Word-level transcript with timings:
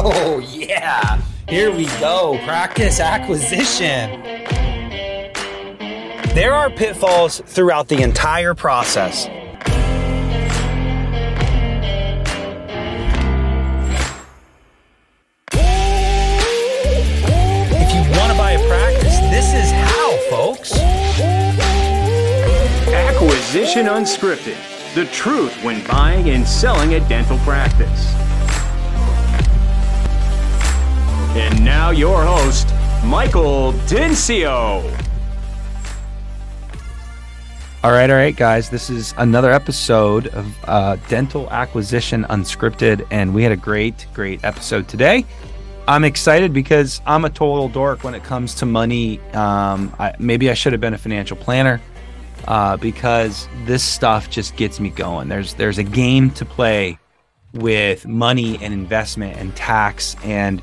Oh, 0.00 0.40
yeah. 0.52 1.20
Here 1.48 1.74
we 1.74 1.86
go. 1.98 2.38
Practice 2.44 3.00
acquisition. 3.00 4.22
There 6.34 6.54
are 6.54 6.70
pitfalls 6.70 7.40
throughout 7.46 7.88
the 7.88 8.02
entire 8.02 8.54
process. 8.54 9.26
If 17.70 17.94
you 17.94 18.00
want 18.16 18.30
to 18.30 18.38
buy 18.38 18.52
a 18.52 18.68
practice, 18.68 19.18
this 19.30 19.52
is 19.54 19.72
how, 19.72 20.16
folks. 20.30 20.78
Acquisition 22.88 23.86
Unscripted 23.86 24.77
the 24.98 25.04
truth 25.12 25.54
when 25.62 25.80
buying 25.86 26.28
and 26.30 26.44
selling 26.44 26.94
a 26.94 27.08
dental 27.08 27.38
practice. 27.38 28.12
And 31.36 31.64
now, 31.64 31.90
your 31.90 32.24
host, 32.24 32.66
Michael 33.04 33.74
Dincio. 33.86 34.82
All 37.84 37.92
right, 37.92 38.10
all 38.10 38.16
right, 38.16 38.34
guys. 38.34 38.70
This 38.70 38.90
is 38.90 39.14
another 39.18 39.52
episode 39.52 40.26
of 40.28 40.52
uh, 40.64 40.96
Dental 41.06 41.48
Acquisition 41.50 42.24
Unscripted, 42.24 43.06
and 43.12 43.32
we 43.32 43.44
had 43.44 43.52
a 43.52 43.56
great, 43.56 44.08
great 44.14 44.42
episode 44.42 44.88
today. 44.88 45.24
I'm 45.86 46.02
excited 46.02 46.52
because 46.52 47.00
I'm 47.06 47.24
a 47.24 47.30
total 47.30 47.68
dork 47.68 48.02
when 48.02 48.16
it 48.16 48.24
comes 48.24 48.52
to 48.56 48.66
money. 48.66 49.20
Um, 49.32 49.94
I, 50.00 50.16
maybe 50.18 50.50
I 50.50 50.54
should 50.54 50.72
have 50.72 50.80
been 50.80 50.94
a 50.94 50.98
financial 50.98 51.36
planner 51.36 51.80
uh, 52.46 52.76
because 52.76 53.48
this 53.64 53.82
stuff 53.82 54.30
just 54.30 54.56
gets 54.56 54.80
me 54.80 54.90
going. 54.90 55.28
There's 55.28 55.54
there's 55.54 55.78
a 55.78 55.84
game 55.84 56.30
to 56.32 56.44
play 56.44 56.98
with 57.54 58.06
money 58.06 58.58
and 58.62 58.72
investment 58.72 59.36
and 59.38 59.54
tax, 59.56 60.16
and 60.22 60.62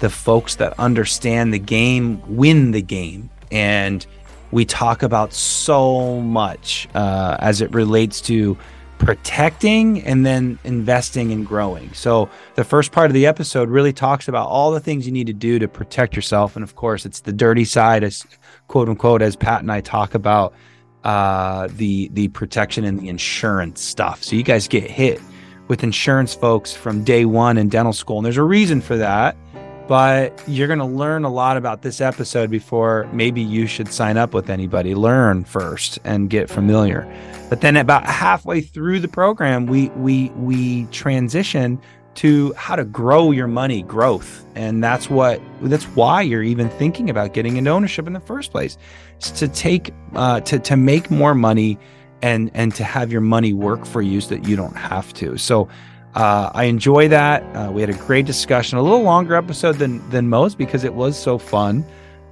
the 0.00 0.10
folks 0.10 0.56
that 0.56 0.78
understand 0.78 1.54
the 1.54 1.58
game 1.58 2.20
win 2.36 2.72
the 2.72 2.82
game. 2.82 3.30
And 3.50 4.04
we 4.50 4.64
talk 4.64 5.02
about 5.02 5.32
so 5.32 6.20
much 6.20 6.88
uh, 6.94 7.36
as 7.40 7.60
it 7.60 7.72
relates 7.72 8.20
to 8.22 8.56
protecting 8.98 10.02
and 10.02 10.24
then 10.24 10.58
investing 10.64 11.32
and 11.32 11.46
growing. 11.46 11.92
So 11.92 12.30
the 12.54 12.64
first 12.64 12.92
part 12.92 13.10
of 13.10 13.14
the 13.14 13.26
episode 13.26 13.68
really 13.68 13.92
talks 13.92 14.28
about 14.28 14.48
all 14.48 14.70
the 14.70 14.80
things 14.80 15.06
you 15.06 15.12
need 15.12 15.26
to 15.26 15.32
do 15.32 15.58
to 15.58 15.68
protect 15.68 16.16
yourself, 16.16 16.56
and 16.56 16.62
of 16.62 16.76
course, 16.76 17.04
it's 17.04 17.20
the 17.20 17.32
dirty 17.32 17.64
side, 17.64 18.04
as 18.04 18.26
quote 18.68 18.88
unquote, 18.88 19.22
as 19.22 19.36
Pat 19.36 19.60
and 19.60 19.70
I 19.70 19.80
talk 19.80 20.14
about 20.14 20.54
uh, 21.04 21.68
the 21.76 22.08
the 22.12 22.28
protection 22.28 22.84
and 22.84 22.98
the 22.98 23.08
insurance 23.08 23.80
stuff. 23.80 24.24
So 24.24 24.36
you 24.36 24.42
guys 24.42 24.68
get 24.68 24.90
hit 24.90 25.20
with 25.68 25.82
insurance 25.82 26.34
folks 26.34 26.72
from 26.72 27.04
day 27.04 27.24
one 27.24 27.58
in 27.58 27.68
dental 27.68 27.92
school, 27.92 28.18
and 28.18 28.24
there's 28.24 28.36
a 28.36 28.42
reason 28.42 28.80
for 28.80 28.96
that. 28.96 29.36
But 29.86 30.42
you're 30.48 30.66
going 30.66 30.78
to 30.78 30.86
learn 30.86 31.24
a 31.24 31.30
lot 31.30 31.58
about 31.58 31.82
this 31.82 32.00
episode 32.00 32.50
before 32.50 33.06
maybe 33.12 33.42
you 33.42 33.66
should 33.66 33.92
sign 33.92 34.16
up 34.16 34.32
with 34.32 34.48
anybody. 34.48 34.94
Learn 34.94 35.44
first 35.44 35.98
and 36.04 36.30
get 36.30 36.48
familiar. 36.48 37.06
But 37.50 37.60
then 37.60 37.76
about 37.76 38.06
halfway 38.06 38.62
through 38.62 39.00
the 39.00 39.08
program, 39.08 39.66
we 39.66 39.90
we 39.90 40.30
we 40.30 40.86
transition 40.86 41.78
to 42.14 42.52
how 42.54 42.76
to 42.76 42.84
grow 42.84 43.30
your 43.30 43.46
money 43.46 43.82
growth 43.82 44.44
and 44.54 44.82
that's 44.82 45.10
what 45.10 45.40
that's 45.62 45.84
why 45.96 46.22
you're 46.22 46.42
even 46.42 46.68
thinking 46.70 47.10
about 47.10 47.34
getting 47.34 47.56
into 47.56 47.70
ownership 47.70 48.06
in 48.06 48.12
the 48.12 48.20
first 48.20 48.50
place 48.50 48.78
it's 49.16 49.30
to 49.30 49.48
take 49.48 49.92
uh, 50.14 50.40
to 50.40 50.58
to 50.58 50.76
make 50.76 51.10
more 51.10 51.34
money 51.34 51.78
and 52.22 52.50
and 52.54 52.74
to 52.74 52.84
have 52.84 53.10
your 53.10 53.20
money 53.20 53.52
work 53.52 53.84
for 53.84 54.02
you 54.02 54.20
so 54.20 54.34
that 54.34 54.46
you 54.46 54.56
don't 54.56 54.76
have 54.76 55.12
to 55.12 55.36
so 55.36 55.68
uh, 56.14 56.50
I 56.54 56.64
enjoy 56.64 57.08
that. 57.08 57.42
Uh, 57.56 57.72
we 57.72 57.80
had 57.80 57.90
a 57.90 57.94
great 57.94 58.24
discussion, 58.24 58.78
a 58.78 58.82
little 58.82 59.02
longer 59.02 59.34
episode 59.34 59.76
than 59.76 60.08
than 60.10 60.28
most 60.28 60.58
because 60.58 60.84
it 60.84 60.94
was 60.94 61.20
so 61.20 61.38
fun. 61.38 61.84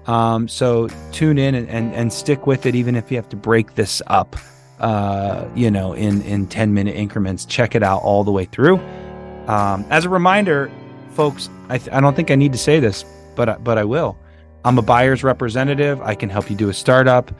Um, 0.06 0.48
so 0.48 0.88
tune 1.12 1.38
in 1.38 1.54
and, 1.54 1.68
and, 1.68 1.94
and 1.94 2.12
stick 2.12 2.46
with 2.46 2.66
it, 2.66 2.74
even 2.74 2.96
if 2.96 3.10
you 3.10 3.16
have 3.16 3.28
to 3.28 3.36
break 3.36 3.74
this 3.74 4.02
up, 4.08 4.36
uh, 4.80 5.46
you 5.54 5.70
know, 5.70 5.94
in 5.94 6.22
in 6.22 6.46
ten 6.46 6.74
minute 6.74 6.94
increments. 6.94 7.44
Check 7.44 7.74
it 7.74 7.82
out 7.82 8.02
all 8.02 8.22
the 8.22 8.32
way 8.32 8.44
through. 8.44 8.80
Um, 9.48 9.84
as 9.90 10.04
a 10.04 10.08
reminder, 10.08 10.70
folks, 11.10 11.48
I, 11.68 11.78
th- 11.78 11.90
I 11.92 12.00
don't 12.00 12.14
think 12.14 12.30
I 12.30 12.34
need 12.34 12.52
to 12.52 12.58
say 12.58 12.80
this, 12.80 13.04
but 13.34 13.62
but 13.64 13.78
I 13.78 13.84
will. 13.84 14.16
I'm 14.64 14.78
a 14.78 14.82
buyer's 14.82 15.24
representative. 15.24 16.00
I 16.02 16.14
can 16.14 16.28
help 16.28 16.48
you 16.48 16.56
do 16.56 16.68
a 16.68 16.74
startup. 16.74 17.32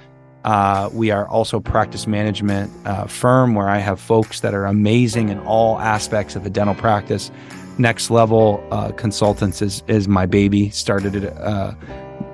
Uh, 0.45 0.91
we 0.93 1.11
are 1.13 1.29
also 1.29 1.61
practice 1.61 2.07
management 2.09 2.73
uh, 2.85 3.07
firm 3.07 3.55
where 3.55 3.69
I 3.69 3.79
have 3.79 4.01
folks 4.01 4.41
that 4.41 4.55
are 4.55 4.67
amazing 4.67 5.29
in 5.29 5.39
all 5.41 5.79
aspects 5.79 6.35
of 6.35 6.45
a 6.45 6.51
dental 6.51 6.75
practice. 6.75 7.31
Next 7.79 8.11
level 8.11 8.67
uh, 8.73 8.91
consultants 8.93 9.63
is 9.63 9.83
is 9.87 10.09
my 10.09 10.27
baby. 10.27 10.71
Started 10.71 11.15
it 11.15 11.33
uh, 11.39 11.75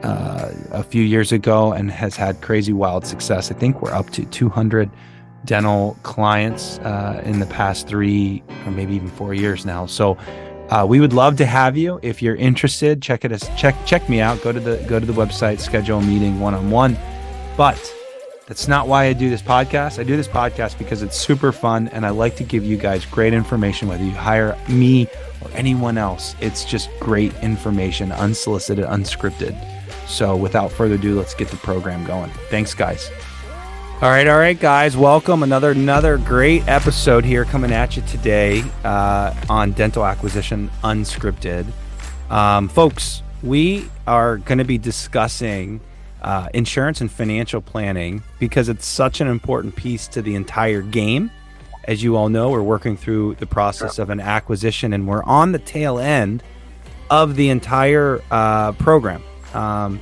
uh, 0.02 0.52
a 0.70 0.82
few 0.82 1.02
years 1.02 1.32
ago 1.32 1.72
and 1.72 1.90
has 1.90 2.16
had 2.16 2.40
crazy 2.40 2.72
wild 2.72 3.06
success. 3.06 3.50
I 3.50 3.54
think 3.54 3.82
we're 3.82 3.92
up 3.92 4.08
to 4.10 4.24
200 4.24 4.90
dental 5.48 5.96
clients 6.02 6.78
uh, 6.80 7.22
in 7.24 7.40
the 7.40 7.46
past 7.46 7.88
three 7.88 8.42
or 8.66 8.70
maybe 8.70 8.94
even 8.94 9.08
four 9.08 9.32
years 9.32 9.64
now. 9.64 9.86
So 9.86 10.18
uh, 10.68 10.86
we 10.86 11.00
would 11.00 11.14
love 11.14 11.36
to 11.38 11.46
have 11.46 11.76
you 11.76 11.98
if 12.02 12.20
you're 12.22 12.36
interested. 12.36 13.00
Check 13.00 13.24
it 13.24 13.32
us 13.32 13.48
check 13.56 13.74
check 13.86 14.08
me 14.08 14.20
out. 14.20 14.40
Go 14.42 14.52
to 14.52 14.60
the 14.60 14.76
go 14.86 15.00
to 15.00 15.06
the 15.06 15.14
website, 15.14 15.58
schedule 15.58 15.98
a 15.98 16.02
meeting 16.02 16.38
one 16.38 16.54
on 16.54 16.70
one. 16.70 16.96
But 17.56 17.80
that's 18.46 18.68
not 18.68 18.88
why 18.88 19.06
I 19.06 19.14
do 19.14 19.30
this 19.30 19.40
podcast. 19.40 19.98
I 19.98 20.04
do 20.04 20.16
this 20.16 20.28
podcast 20.28 20.78
because 20.78 21.02
it's 21.02 21.16
super 21.16 21.50
fun 21.50 21.88
and 21.88 22.04
I 22.04 22.10
like 22.10 22.36
to 22.36 22.44
give 22.44 22.64
you 22.64 22.76
guys 22.76 23.06
great 23.06 23.32
information, 23.32 23.88
whether 23.88 24.04
you 24.04 24.10
hire 24.10 24.56
me 24.68 25.06
or 25.40 25.50
anyone 25.54 25.96
else. 25.96 26.36
It's 26.40 26.64
just 26.64 26.90
great 27.00 27.34
information, 27.42 28.12
unsolicited, 28.12 28.84
unscripted. 28.84 29.56
So 30.06 30.36
without 30.36 30.70
further 30.70 30.94
ado, 30.96 31.16
let's 31.16 31.34
get 31.34 31.48
the 31.48 31.56
program 31.56 32.04
going. 32.04 32.30
Thanks, 32.50 32.74
guys. 32.74 33.10
All 34.00 34.08
right, 34.08 34.28
all 34.28 34.38
right, 34.38 34.58
guys. 34.58 34.96
Welcome 34.96 35.42
another 35.42 35.72
another 35.72 36.18
great 36.18 36.68
episode 36.68 37.24
here 37.24 37.44
coming 37.44 37.72
at 37.72 37.96
you 37.96 38.02
today 38.02 38.62
uh, 38.84 39.34
on 39.48 39.72
Dental 39.72 40.06
Acquisition 40.06 40.70
Unscripted, 40.84 41.66
um, 42.30 42.68
folks. 42.68 43.24
We 43.42 43.90
are 44.06 44.36
going 44.36 44.58
to 44.58 44.64
be 44.64 44.78
discussing 44.78 45.80
uh, 46.22 46.48
insurance 46.54 47.00
and 47.00 47.10
financial 47.10 47.60
planning 47.60 48.22
because 48.38 48.68
it's 48.68 48.86
such 48.86 49.20
an 49.20 49.26
important 49.26 49.74
piece 49.74 50.06
to 50.08 50.22
the 50.22 50.36
entire 50.36 50.82
game. 50.82 51.32
As 51.82 52.00
you 52.00 52.14
all 52.14 52.28
know, 52.28 52.50
we're 52.50 52.62
working 52.62 52.96
through 52.96 53.34
the 53.34 53.46
process 53.46 53.98
of 53.98 54.10
an 54.10 54.20
acquisition, 54.20 54.92
and 54.92 55.08
we're 55.08 55.24
on 55.24 55.50
the 55.50 55.58
tail 55.58 55.98
end 55.98 56.44
of 57.10 57.34
the 57.34 57.48
entire 57.48 58.22
uh, 58.30 58.70
program. 58.72 59.24
Um, 59.54 60.00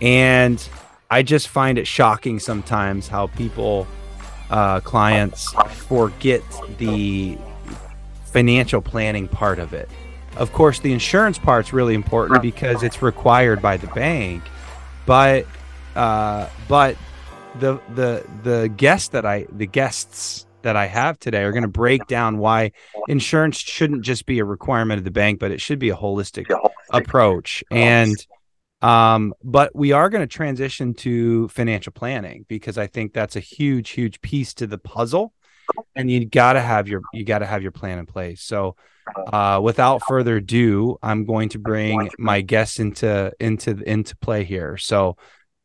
and 0.00 0.64
I 1.12 1.22
just 1.22 1.48
find 1.48 1.76
it 1.76 1.86
shocking 1.86 2.38
sometimes 2.38 3.06
how 3.06 3.26
people, 3.26 3.86
uh, 4.48 4.80
clients, 4.80 5.52
forget 5.68 6.42
the 6.78 7.36
financial 8.24 8.80
planning 8.80 9.28
part 9.28 9.58
of 9.58 9.74
it. 9.74 9.90
Of 10.38 10.54
course, 10.54 10.78
the 10.78 10.90
insurance 10.90 11.38
part's 11.38 11.74
really 11.74 11.92
important 11.92 12.40
because 12.40 12.82
it's 12.82 13.02
required 13.02 13.60
by 13.60 13.76
the 13.76 13.88
bank, 13.88 14.42
but 15.04 15.46
uh, 15.94 16.48
but 16.66 16.96
the 17.60 17.78
the 17.94 18.24
the 18.42 18.72
guests 18.74 19.08
that 19.08 19.26
I 19.26 19.46
the 19.52 19.66
guests 19.66 20.46
that 20.62 20.76
I 20.76 20.86
have 20.86 21.18
today 21.18 21.42
are 21.42 21.52
going 21.52 21.60
to 21.60 21.68
break 21.68 22.06
down 22.06 22.38
why 22.38 22.72
insurance 23.06 23.58
shouldn't 23.58 24.00
just 24.00 24.24
be 24.24 24.38
a 24.38 24.46
requirement 24.46 24.96
of 24.96 25.04
the 25.04 25.10
bank, 25.10 25.40
but 25.40 25.50
it 25.50 25.60
should 25.60 25.78
be 25.78 25.90
a 25.90 25.94
holistic 25.94 26.46
approach. 26.90 27.62
And 27.70 28.16
um, 28.82 29.32
but 29.44 29.74
we 29.74 29.92
are 29.92 30.10
going 30.10 30.22
to 30.22 30.26
transition 30.26 30.92
to 30.94 31.48
financial 31.48 31.92
planning 31.92 32.44
because 32.48 32.76
I 32.76 32.88
think 32.88 33.12
that's 33.12 33.36
a 33.36 33.40
huge, 33.40 33.90
huge 33.90 34.20
piece 34.20 34.54
to 34.54 34.66
the 34.66 34.78
puzzle. 34.78 35.32
And 35.94 36.10
you 36.10 36.26
got 36.26 36.54
to 36.54 36.60
have 36.60 36.88
your 36.88 37.00
you 37.14 37.24
got 37.24 37.38
to 37.38 37.46
have 37.46 37.62
your 37.62 37.70
plan 37.70 37.98
in 37.98 38.06
place. 38.06 38.42
So, 38.42 38.76
uh, 39.32 39.60
without 39.62 40.02
further 40.06 40.36
ado, 40.36 40.98
I'm 41.02 41.24
going 41.24 41.50
to 41.50 41.58
bring 41.58 42.10
my 42.18 42.40
guests 42.40 42.80
into 42.80 43.32
into 43.38 43.80
into 43.86 44.16
play 44.16 44.42
here. 44.42 44.76
So, 44.76 45.16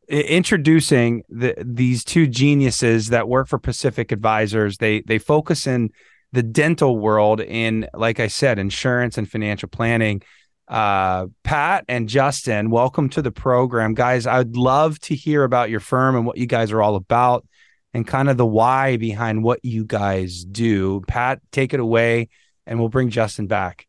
introducing 0.08 1.24
the, 1.28 1.54
these 1.58 2.04
two 2.04 2.28
geniuses 2.28 3.08
that 3.08 3.28
work 3.28 3.48
for 3.48 3.58
Pacific 3.58 4.12
Advisors. 4.12 4.78
They 4.78 5.00
they 5.00 5.18
focus 5.18 5.66
in 5.66 5.90
the 6.32 6.42
dental 6.42 6.96
world 6.98 7.40
in, 7.40 7.88
like 7.92 8.20
I 8.20 8.28
said, 8.28 8.58
insurance 8.58 9.18
and 9.18 9.28
financial 9.28 9.68
planning 9.68 10.22
uh, 10.68 11.26
Pat 11.44 11.84
and 11.88 12.08
Justin, 12.08 12.70
welcome 12.70 13.08
to 13.10 13.22
the 13.22 13.32
program, 13.32 13.94
guys. 13.94 14.26
I'd 14.26 14.56
love 14.56 14.98
to 15.00 15.14
hear 15.14 15.44
about 15.44 15.70
your 15.70 15.80
firm 15.80 16.14
and 16.14 16.26
what 16.26 16.36
you 16.36 16.46
guys 16.46 16.72
are 16.72 16.82
all 16.82 16.94
about, 16.94 17.46
and 17.94 18.06
kind 18.06 18.28
of 18.28 18.36
the 18.36 18.46
why 18.46 18.98
behind 18.98 19.42
what 19.42 19.64
you 19.64 19.84
guys 19.84 20.44
do. 20.44 21.00
Pat, 21.08 21.40
take 21.52 21.72
it 21.72 21.80
away, 21.80 22.28
and 22.66 22.78
we'll 22.78 22.90
bring 22.90 23.08
Justin 23.08 23.46
back. 23.46 23.86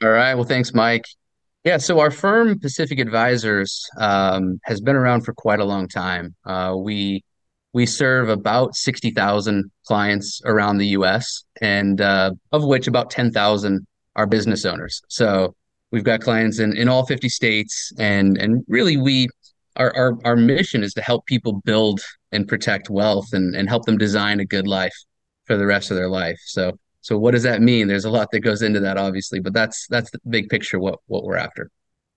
All 0.00 0.10
right. 0.10 0.34
Well, 0.34 0.44
thanks, 0.44 0.72
Mike. 0.72 1.04
Yeah, 1.64 1.78
so 1.78 1.98
our 1.98 2.12
firm, 2.12 2.60
Pacific 2.60 3.00
Advisors, 3.00 3.84
um, 3.98 4.60
has 4.64 4.80
been 4.80 4.94
around 4.94 5.22
for 5.22 5.34
quite 5.34 5.58
a 5.58 5.64
long 5.64 5.88
time. 5.88 6.36
Uh, 6.46 6.74
we 6.78 7.24
we 7.74 7.84
serve 7.84 8.28
about 8.28 8.74
60,000 8.74 9.70
clients 9.86 10.40
around 10.44 10.78
the 10.78 10.86
US, 10.88 11.44
and 11.60 12.00
uh, 12.00 12.30
of 12.52 12.64
which 12.64 12.86
about 12.86 13.10
10,000 13.10 13.86
are 14.18 14.26
business 14.26 14.66
owners. 14.66 15.00
So 15.08 15.54
we've 15.92 16.04
got 16.04 16.20
clients 16.20 16.58
in, 16.58 16.76
in 16.76 16.88
all 16.88 17.06
50 17.06 17.28
states, 17.28 17.92
and, 17.98 18.36
and 18.36 18.64
really 18.68 18.98
we 18.98 19.28
our, 19.76 19.94
our, 19.96 20.18
our 20.24 20.36
mission 20.36 20.82
is 20.82 20.92
to 20.94 21.02
help 21.02 21.24
people 21.26 21.62
build 21.64 22.00
and 22.32 22.48
protect 22.48 22.90
wealth 22.90 23.28
and, 23.32 23.54
and 23.54 23.68
help 23.68 23.84
them 23.84 23.96
design 23.96 24.40
a 24.40 24.44
good 24.44 24.66
life 24.66 24.94
for 25.44 25.56
the 25.56 25.64
rest 25.64 25.92
of 25.92 25.96
their 25.96 26.08
life. 26.08 26.38
So 26.44 26.76
so 27.00 27.16
what 27.16 27.30
does 27.30 27.44
that 27.44 27.62
mean? 27.62 27.86
There's 27.86 28.04
a 28.04 28.10
lot 28.10 28.28
that 28.32 28.40
goes 28.40 28.60
into 28.60 28.80
that, 28.80 28.98
obviously, 28.98 29.38
but 29.38 29.54
that's 29.54 29.86
that's 29.88 30.10
the 30.10 30.18
big 30.28 30.48
picture 30.48 30.80
what 30.80 30.98
what 31.06 31.24
we're 31.24 31.36
after. 31.36 31.70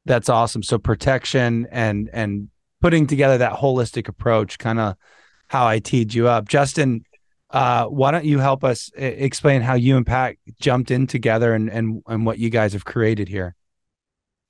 That's 0.06 0.28
awesome. 0.28 0.64
So 0.64 0.80
protection 0.80 1.68
and 1.72 2.10
and 2.12 2.50
putting 2.82 3.06
together 3.06 3.38
that 3.38 3.54
holistic 3.54 4.08
approach, 4.08 4.58
kind 4.58 4.80
of 4.80 4.96
how 5.48 5.68
I 5.68 5.80
teed 5.80 6.16
you 6.16 6.28
up. 6.28 6.50
Justin, 6.50 7.04
uh, 7.52 7.86
why 7.86 8.12
don't 8.12 8.26
you 8.26 8.40
help 8.40 8.64
us 8.64 8.92
explain 8.96 9.62
how 9.62 9.74
you 9.74 9.98
and 9.98 10.06
Pat 10.06 10.36
jumped 10.60 10.92
in 10.92 11.08
together 11.08 11.54
and, 11.54 11.70
and, 11.70 12.02
and 12.08 12.26
what 12.26 12.40
you 12.40 12.50
guys 12.50 12.74
have 12.74 12.86
created 12.86 13.28
here? 13.28 13.56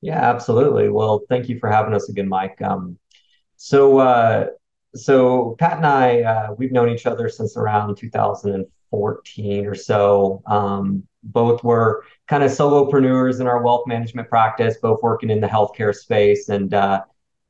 Yeah, 0.01 0.19
absolutely. 0.19 0.89
Well, 0.89 1.21
thank 1.29 1.49
you 1.49 1.59
for 1.59 1.69
having 1.69 1.93
us 1.93 2.09
again, 2.09 2.27
Mike. 2.27 2.61
Um, 2.61 2.97
so, 3.57 3.99
uh, 3.99 4.47
so 4.95 5.55
Pat 5.59 5.77
and 5.77 5.85
I, 5.85 6.21
uh, 6.21 6.53
we've 6.57 6.71
known 6.71 6.89
each 6.89 7.05
other 7.05 7.29
since 7.29 7.55
around 7.55 7.95
2014 7.97 9.65
or 9.65 9.75
so. 9.75 10.41
Um, 10.47 11.07
both 11.23 11.63
were 11.63 12.03
kind 12.27 12.43
of 12.43 12.51
solopreneurs 12.51 13.39
in 13.41 13.47
our 13.47 13.63
wealth 13.63 13.87
management 13.87 14.27
practice, 14.27 14.77
both 14.81 15.01
working 15.03 15.29
in 15.29 15.39
the 15.39 15.47
healthcare 15.47 15.93
space. 15.93 16.49
And 16.49 16.73
uh, 16.73 17.03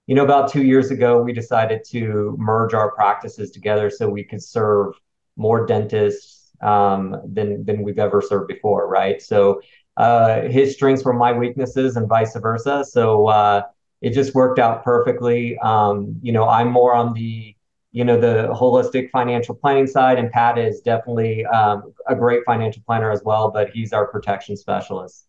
you 0.07 0.15
know, 0.15 0.23
about 0.23 0.51
two 0.51 0.63
years 0.63 0.91
ago, 0.91 1.21
we 1.21 1.31
decided 1.31 1.83
to 1.91 2.35
merge 2.37 2.73
our 2.73 2.91
practices 2.91 3.51
together 3.51 3.89
so 3.89 4.09
we 4.09 4.25
could 4.25 4.43
serve 4.43 4.93
more 5.37 5.65
dentists 5.65 6.51
um, 6.61 7.21
than 7.25 7.65
than 7.65 7.83
we've 7.83 7.99
ever 7.99 8.21
served 8.21 8.47
before, 8.47 8.87
right? 8.87 9.21
So 9.21 9.61
uh, 9.97 10.43
his 10.43 10.73
strengths 10.73 11.03
were 11.03 11.13
my 11.13 11.31
weaknesses, 11.33 11.95
and 11.95 12.07
vice 12.07 12.35
versa. 12.35 12.85
So 12.85 13.27
uh, 13.27 13.63
it 14.01 14.11
just 14.11 14.33
worked 14.33 14.59
out 14.59 14.83
perfectly. 14.83 15.57
Um, 15.59 16.17
you 16.21 16.31
know, 16.31 16.47
I'm 16.47 16.69
more 16.69 16.93
on 16.93 17.13
the 17.13 17.55
you 17.91 18.05
know 18.05 18.19
the 18.19 18.47
holistic 18.53 19.09
financial 19.11 19.55
planning 19.55 19.87
side, 19.87 20.17
and 20.17 20.31
Pat 20.31 20.57
is 20.57 20.81
definitely 20.81 21.45
um, 21.45 21.93
a 22.07 22.15
great 22.15 22.43
financial 22.45 22.81
planner 22.85 23.11
as 23.11 23.21
well, 23.23 23.51
but 23.51 23.69
he's 23.71 23.93
our 23.93 24.07
protection 24.07 24.55
specialist. 24.55 25.27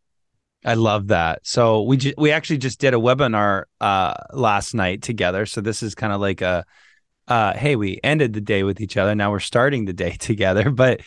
I 0.64 0.74
love 0.74 1.08
that. 1.08 1.40
So 1.42 1.82
we 1.82 1.96
ju- 1.96 2.14
we 2.16 2.30
actually 2.30 2.58
just 2.58 2.78
did 2.78 2.94
a 2.94 2.98
webinar 2.98 3.64
uh, 3.80 4.14
last 4.32 4.74
night 4.74 5.02
together. 5.02 5.44
So 5.44 5.60
this 5.60 5.82
is 5.82 5.94
kind 5.94 6.12
of 6.12 6.20
like 6.20 6.40
a 6.40 6.64
uh, 7.28 7.54
hey, 7.54 7.76
we 7.76 8.00
ended 8.02 8.32
the 8.32 8.40
day 8.40 8.62
with 8.62 8.80
each 8.80 8.96
other. 8.96 9.14
Now 9.14 9.30
we're 9.30 9.40
starting 9.40 9.84
the 9.84 9.92
day 9.92 10.12
together. 10.18 10.70
But 10.70 11.00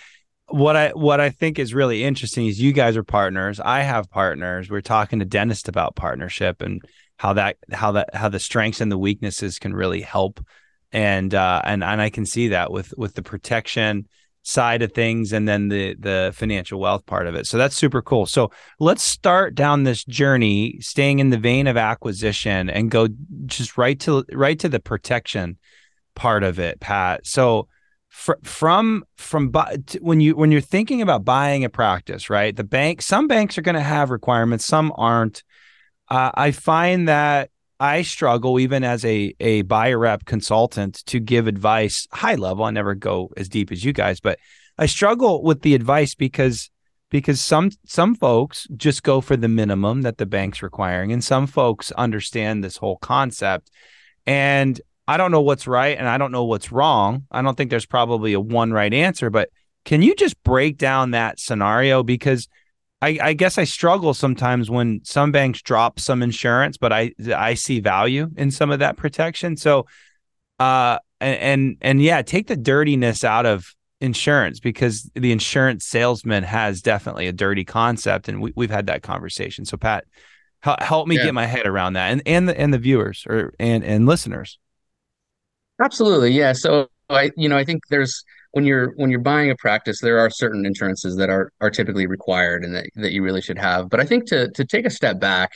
what 0.47 0.75
I 0.75 0.89
what 0.89 1.19
I 1.19 1.31
think 1.31 1.57
is 1.57 1.73
really 1.73 2.03
interesting 2.03 2.47
is 2.47 2.61
you 2.61 2.71
guys 2.71 2.95
are 2.97 3.03
partners. 3.03 3.59
I 3.59 3.81
have 3.81 4.09
partners. 4.09 4.69
We're 4.69 4.81
talking 4.81 5.19
to 5.19 5.25
dentists 5.25 5.67
about 5.67 5.95
partnership 5.95 6.61
and 6.61 6.81
how 7.17 7.33
that 7.33 7.57
how 7.71 7.93
that 7.93 8.13
how 8.13 8.29
the 8.29 8.39
strengths 8.39 8.81
and 8.81 8.91
the 8.91 8.97
weaknesses 8.97 9.59
can 9.59 9.73
really 9.73 10.01
help. 10.01 10.45
And 10.91 11.33
uh, 11.33 11.61
and 11.65 11.83
and 11.83 12.01
I 12.01 12.09
can 12.09 12.25
see 12.25 12.49
that 12.49 12.71
with 12.71 12.93
with 12.97 13.15
the 13.15 13.23
protection 13.23 14.07
side 14.43 14.83
of 14.83 14.91
things 14.91 15.33
and 15.33 15.47
then 15.47 15.69
the 15.69 15.95
the 15.95 16.31
financial 16.35 16.79
wealth 16.79 17.05
part 17.07 17.25
of 17.25 17.33
it. 17.33 17.47
So 17.47 17.57
that's 17.57 17.75
super 17.75 18.03
cool. 18.03 18.27
So 18.27 18.51
let's 18.79 19.01
start 19.01 19.55
down 19.55 19.83
this 19.83 20.05
journey 20.05 20.77
staying 20.79 21.17
in 21.17 21.31
the 21.31 21.39
vein 21.39 21.65
of 21.65 21.77
acquisition 21.77 22.69
and 22.69 22.91
go 22.91 23.07
just 23.47 23.77
right 23.77 23.99
to 24.01 24.23
right 24.31 24.59
to 24.59 24.69
the 24.69 24.79
protection 24.79 25.57
part 26.15 26.43
of 26.43 26.59
it, 26.59 26.79
Pat. 26.79 27.25
So 27.25 27.67
fr- 28.09 28.33
from 28.43 29.03
from 29.17 29.51
when 29.99 30.21
you 30.21 30.35
when 30.35 30.51
you're 30.51 30.61
thinking 30.61 31.01
about 31.01 31.25
buying 31.25 31.63
a 31.63 31.69
practice, 31.69 32.29
right? 32.29 32.55
The 32.55 32.63
bank 32.63 33.01
some 33.01 33.27
banks 33.27 33.57
are 33.57 33.61
going 33.61 33.75
to 33.75 33.81
have 33.81 34.09
requirements, 34.09 34.65
some 34.65 34.93
aren't. 34.95 35.43
Uh, 36.09 36.31
I 36.33 36.51
find 36.51 37.07
that 37.07 37.49
I 37.79 38.03
struggle 38.03 38.59
even 38.59 38.83
as 38.83 39.03
a 39.05 39.35
a 39.39 39.63
buyer 39.63 39.99
rep 39.99 40.25
consultant 40.25 41.05
to 41.07 41.19
give 41.19 41.47
advice 41.47 42.07
high 42.11 42.35
level. 42.35 42.65
I 42.65 42.71
never 42.71 42.95
go 42.95 43.31
as 43.37 43.49
deep 43.49 43.71
as 43.71 43.83
you 43.83 43.93
guys, 43.93 44.19
but 44.19 44.39
I 44.77 44.85
struggle 44.85 45.43
with 45.43 45.61
the 45.61 45.75
advice 45.75 46.15
because 46.15 46.69
because 47.09 47.41
some 47.41 47.71
some 47.85 48.15
folks 48.15 48.67
just 48.75 49.03
go 49.03 49.21
for 49.21 49.37
the 49.37 49.47
minimum 49.47 50.01
that 50.03 50.17
the 50.17 50.25
bank's 50.25 50.63
requiring 50.63 51.11
and 51.11 51.23
some 51.23 51.47
folks 51.47 51.91
understand 51.93 52.63
this 52.63 52.77
whole 52.77 52.97
concept 52.97 53.71
and 54.25 54.81
I 55.07 55.17
don't 55.17 55.31
know 55.31 55.41
what's 55.41 55.67
right 55.67 55.97
and 55.97 56.07
I 56.07 56.17
don't 56.17 56.31
know 56.31 56.45
what's 56.45 56.71
wrong. 56.71 57.25
I 57.31 57.41
don't 57.41 57.55
think 57.55 57.69
there's 57.69 57.85
probably 57.85 58.33
a 58.33 58.39
one 58.39 58.71
right 58.71 58.93
answer, 58.93 59.29
but 59.29 59.49
can 59.83 60.01
you 60.01 60.15
just 60.15 60.41
break 60.43 60.77
down 60.77 61.11
that 61.11 61.39
scenario 61.39 62.03
because 62.03 62.47
I, 63.01 63.19
I, 63.21 63.33
guess 63.33 63.57
I 63.57 63.65
struggle 63.65 64.13
sometimes 64.13 64.69
when 64.69 65.01
some 65.03 65.31
banks 65.31 65.61
drop 65.61 65.99
some 65.99 66.23
insurance, 66.23 66.77
but 66.77 66.91
I 66.91 67.11
I 67.35 67.53
see 67.53 67.79
value 67.79 68.29
in 68.35 68.49
some 68.49 68.71
of 68.71 68.79
that 68.79 68.97
protection. 68.97 69.57
So, 69.57 69.85
uh, 70.59 70.97
and 71.19 71.39
and, 71.39 71.77
and 71.81 72.01
yeah, 72.01 72.21
take 72.23 72.47
the 72.47 72.55
dirtiness 72.55 73.23
out 73.23 73.45
of 73.45 73.75
insurance 74.01 74.59
because 74.59 75.09
the 75.13 75.31
insurance 75.31 75.85
salesman 75.85 76.43
has 76.43 76.81
definitely 76.81 77.27
a 77.27 77.33
dirty 77.33 77.63
concept, 77.63 78.27
and 78.27 78.41
we, 78.41 78.53
we've 78.55 78.71
had 78.71 78.87
that 78.87 79.03
conversation. 79.03 79.65
So, 79.65 79.77
Pat, 79.77 80.05
help, 80.61 80.81
help 80.81 81.07
me 81.07 81.17
yeah. 81.17 81.25
get 81.25 81.33
my 81.33 81.45
head 81.45 81.67
around 81.67 81.93
that, 81.93 82.11
and 82.11 82.23
and 82.25 82.49
the 82.49 82.59
and 82.59 82.73
the 82.73 82.79
viewers 82.79 83.25
or 83.27 83.53
and 83.59 83.83
and 83.83 84.05
listeners. 84.05 84.57
Absolutely, 85.81 86.31
yeah. 86.31 86.53
So 86.53 86.87
I 87.09 87.31
you 87.37 87.49
know 87.49 87.57
I 87.57 87.63
think 87.63 87.81
there's 87.89 88.23
when 88.51 88.65
you're 88.65 88.93
when 88.95 89.09
you're 89.09 89.19
buying 89.19 89.51
a 89.51 89.55
practice, 89.55 89.99
there 90.01 90.19
are 90.19 90.29
certain 90.29 90.65
insurances 90.65 91.15
that 91.17 91.29
are 91.29 91.51
are 91.61 91.69
typically 91.69 92.07
required 92.07 92.63
and 92.63 92.75
that, 92.75 92.85
that 92.95 93.11
you 93.11 93.23
really 93.23 93.41
should 93.41 93.57
have. 93.59 93.89
But 93.89 93.99
I 93.99 94.05
think 94.05 94.25
to 94.27 94.49
to 94.51 94.65
take 94.65 94.85
a 94.85 94.89
step 94.89 95.19
back, 95.19 95.51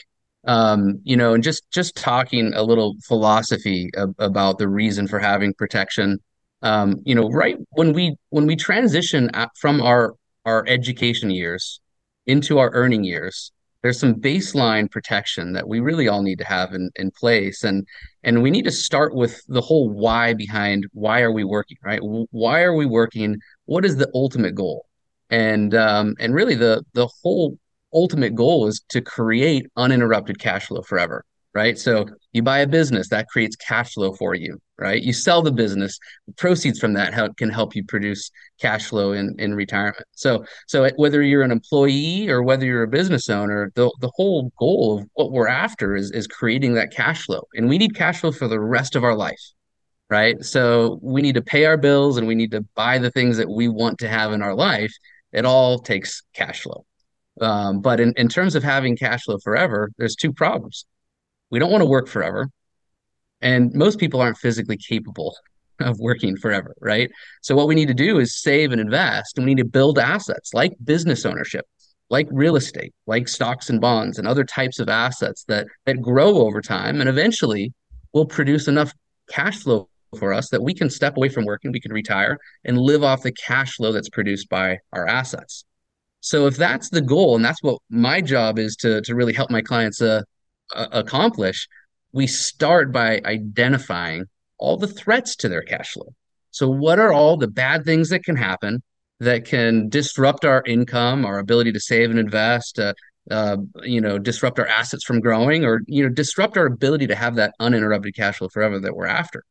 um, 0.46 1.00
you 1.04 1.16
know, 1.16 1.34
and 1.34 1.42
just 1.42 1.64
just 1.70 1.96
talking 1.96 2.52
a 2.54 2.62
little 2.62 2.96
philosophy 3.04 3.90
ab- 3.96 4.14
about 4.18 4.58
the 4.58 4.68
reason 4.68 5.08
for 5.08 5.18
having 5.18 5.54
protection. 5.54 6.18
Um, 6.62 6.96
you 7.04 7.14
know, 7.14 7.28
right 7.30 7.56
when 7.70 7.92
we 7.94 8.16
when 8.28 8.46
we 8.46 8.56
transition 8.56 9.30
from 9.58 9.80
our 9.80 10.14
our 10.44 10.64
education 10.68 11.30
years 11.30 11.80
into 12.26 12.58
our 12.58 12.70
earning 12.74 13.04
years, 13.04 13.52
there's 13.82 13.98
some 13.98 14.14
baseline 14.14 14.90
protection 14.90 15.52
that 15.52 15.66
we 15.66 15.80
really 15.80 16.08
all 16.08 16.22
need 16.22 16.38
to 16.38 16.44
have 16.44 16.74
in, 16.74 16.90
in 16.96 17.10
place. 17.10 17.64
And 17.64 17.86
and 18.22 18.42
we 18.42 18.50
need 18.50 18.64
to 18.64 18.70
start 18.70 19.14
with 19.14 19.42
the 19.48 19.60
whole 19.60 19.88
why 19.88 20.34
behind 20.34 20.86
why 20.92 21.22
are 21.22 21.32
we 21.32 21.44
working 21.44 21.78
right? 21.84 22.00
Why 22.02 22.62
are 22.62 22.74
we 22.74 22.86
working? 22.86 23.38
What 23.64 23.84
is 23.84 23.96
the 23.96 24.10
ultimate 24.14 24.54
goal? 24.54 24.86
And 25.30 25.74
um, 25.74 26.14
and 26.18 26.34
really 26.34 26.54
the 26.54 26.84
the 26.92 27.08
whole 27.22 27.58
ultimate 27.92 28.34
goal 28.34 28.66
is 28.66 28.80
to 28.90 29.00
create 29.00 29.66
uninterrupted 29.76 30.38
cash 30.38 30.66
flow 30.66 30.82
forever 30.82 31.24
right? 31.54 31.78
So 31.78 32.06
you 32.32 32.42
buy 32.42 32.60
a 32.60 32.66
business 32.66 33.08
that 33.08 33.26
creates 33.28 33.56
cash 33.56 33.94
flow 33.94 34.12
for 34.12 34.34
you, 34.34 34.58
right? 34.78 35.02
You 35.02 35.12
sell 35.12 35.42
the 35.42 35.50
business, 35.50 35.98
proceeds 36.36 36.78
from 36.78 36.92
that 36.94 37.12
help, 37.12 37.36
can 37.36 37.50
help 37.50 37.74
you 37.74 37.84
produce 37.84 38.30
cash 38.60 38.86
flow 38.86 39.12
in, 39.12 39.34
in 39.38 39.54
retirement. 39.54 40.04
So 40.12 40.44
so 40.68 40.88
whether 40.96 41.22
you're 41.22 41.42
an 41.42 41.50
employee 41.50 42.28
or 42.28 42.42
whether 42.42 42.64
you're 42.64 42.84
a 42.84 42.88
business 42.88 43.28
owner, 43.28 43.72
the, 43.74 43.90
the 44.00 44.10
whole 44.14 44.52
goal 44.58 44.98
of 44.98 45.08
what 45.14 45.32
we're 45.32 45.48
after 45.48 45.96
is, 45.96 46.12
is 46.12 46.26
creating 46.26 46.74
that 46.74 46.92
cash 46.92 47.24
flow. 47.24 47.42
And 47.54 47.68
we 47.68 47.78
need 47.78 47.94
cash 47.96 48.20
flow 48.20 48.32
for 48.32 48.46
the 48.46 48.60
rest 48.60 48.94
of 48.94 49.04
our 49.04 49.16
life. 49.16 49.40
Right. 50.08 50.42
So 50.44 50.98
we 51.02 51.22
need 51.22 51.36
to 51.36 51.42
pay 51.42 51.66
our 51.66 51.76
bills 51.76 52.16
and 52.16 52.26
we 52.26 52.34
need 52.34 52.50
to 52.50 52.62
buy 52.74 52.98
the 52.98 53.12
things 53.12 53.36
that 53.36 53.48
we 53.48 53.68
want 53.68 53.98
to 53.98 54.08
have 54.08 54.32
in 54.32 54.42
our 54.42 54.54
life. 54.54 54.92
It 55.32 55.44
all 55.44 55.78
takes 55.78 56.22
cash 56.34 56.62
flow. 56.62 56.84
Um, 57.40 57.80
but 57.80 58.00
in, 58.00 58.12
in 58.16 58.28
terms 58.28 58.56
of 58.56 58.64
having 58.64 58.96
cash 58.96 59.22
flow 59.22 59.38
forever, 59.38 59.92
there's 59.98 60.16
two 60.16 60.32
problems 60.32 60.84
we 61.50 61.58
don't 61.58 61.70
want 61.70 61.82
to 61.82 61.88
work 61.88 62.08
forever. 62.08 62.48
And 63.40 63.72
most 63.74 63.98
people 63.98 64.20
aren't 64.20 64.38
physically 64.38 64.76
capable 64.76 65.34
of 65.80 65.98
working 65.98 66.36
forever, 66.36 66.74
right? 66.80 67.10
So 67.42 67.54
what 67.56 67.68
we 67.68 67.74
need 67.74 67.88
to 67.88 67.94
do 67.94 68.18
is 68.18 68.40
save 68.40 68.72
and 68.72 68.80
invest, 68.80 69.36
and 69.36 69.46
we 69.46 69.54
need 69.54 69.62
to 69.62 69.68
build 69.68 69.98
assets 69.98 70.52
like 70.52 70.72
business 70.84 71.24
ownership, 71.24 71.64
like 72.10 72.28
real 72.30 72.56
estate, 72.56 72.92
like 73.06 73.28
stocks 73.28 73.70
and 73.70 73.80
bonds 73.80 74.18
and 74.18 74.28
other 74.28 74.44
types 74.44 74.78
of 74.78 74.88
assets 74.88 75.44
that 75.48 75.66
that 75.86 76.02
grow 76.02 76.38
over 76.38 76.60
time 76.60 77.00
and 77.00 77.08
eventually 77.08 77.72
will 78.12 78.26
produce 78.26 78.68
enough 78.68 78.92
cash 79.30 79.58
flow 79.58 79.88
for 80.18 80.32
us 80.32 80.48
that 80.50 80.62
we 80.62 80.74
can 80.74 80.90
step 80.90 81.16
away 81.16 81.28
from 81.28 81.44
working, 81.44 81.70
we 81.70 81.80
can 81.80 81.92
retire 81.92 82.36
and 82.64 82.76
live 82.76 83.04
off 83.04 83.22
the 83.22 83.32
cash 83.32 83.74
flow 83.74 83.92
that's 83.92 84.08
produced 84.08 84.48
by 84.48 84.76
our 84.92 85.06
assets. 85.06 85.64
So 86.20 86.46
if 86.46 86.56
that's 86.56 86.90
the 86.90 87.00
goal, 87.00 87.36
and 87.36 87.44
that's 87.44 87.62
what 87.62 87.78
my 87.88 88.20
job 88.20 88.58
is 88.58 88.76
to 88.76 89.00
to 89.02 89.14
really 89.14 89.32
help 89.32 89.50
my 89.50 89.62
clients 89.62 90.02
uh, 90.02 90.22
accomplish, 90.74 91.68
we 92.12 92.26
start 92.26 92.92
by 92.92 93.20
identifying 93.24 94.26
all 94.58 94.76
the 94.76 94.86
threats 94.86 95.36
to 95.36 95.48
their 95.48 95.62
cash 95.62 95.92
flow. 95.92 96.14
So, 96.50 96.68
what 96.68 96.98
are 96.98 97.12
all 97.12 97.36
the 97.36 97.48
bad 97.48 97.84
things 97.84 98.08
that 98.10 98.24
can 98.24 98.36
happen 98.36 98.82
that 99.20 99.44
can 99.44 99.88
disrupt 99.88 100.44
our 100.44 100.62
income, 100.66 101.24
our 101.24 101.38
ability 101.38 101.72
to 101.72 101.80
save 101.80 102.10
and 102.10 102.18
invest, 102.18 102.78
uh, 102.78 102.94
uh, 103.30 103.58
you 103.82 104.00
know, 104.00 104.18
disrupt 104.18 104.58
our 104.58 104.66
assets 104.66 105.04
from 105.04 105.20
growing, 105.20 105.64
or 105.64 105.82
you 105.86 106.02
know, 106.02 106.08
disrupt 106.08 106.56
our 106.56 106.66
ability 106.66 107.06
to 107.06 107.14
have 107.14 107.36
that 107.36 107.54
uninterrupted 107.60 108.14
cash 108.16 108.38
flow 108.38 108.48
forever 108.48 108.80
that 108.80 108.96
we're 108.96 109.06
after, 109.06 109.44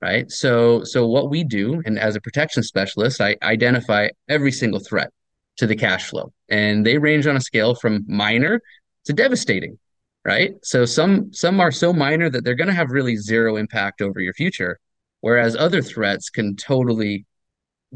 right? 0.00 0.30
So 0.30 0.84
so 0.84 1.06
what 1.06 1.30
we 1.30 1.42
do, 1.42 1.82
and 1.86 1.98
as 1.98 2.14
a 2.14 2.20
protection 2.20 2.62
specialist, 2.62 3.20
I 3.20 3.36
identify 3.42 4.08
every 4.28 4.52
single 4.52 4.80
threat 4.80 5.10
to 5.56 5.66
the 5.66 5.76
cash 5.76 6.08
flow, 6.08 6.32
and 6.48 6.86
they 6.86 6.98
range 6.98 7.26
on 7.26 7.36
a 7.36 7.40
scale 7.40 7.74
from 7.74 8.04
minor 8.06 8.60
to 9.06 9.12
devastating, 9.12 9.78
right? 10.26 10.54
So 10.64 10.84
some 10.84 11.32
some 11.32 11.60
are 11.60 11.70
so 11.70 11.92
minor 11.92 12.28
that 12.28 12.44
they're 12.44 12.56
going 12.56 12.68
to 12.68 12.74
have 12.74 12.90
really 12.90 13.16
zero 13.16 13.56
impact 13.56 14.02
over 14.02 14.18
your 14.20 14.34
future, 14.34 14.80
whereas 15.20 15.54
other 15.54 15.80
threats 15.80 16.30
can 16.30 16.56
totally 16.56 17.24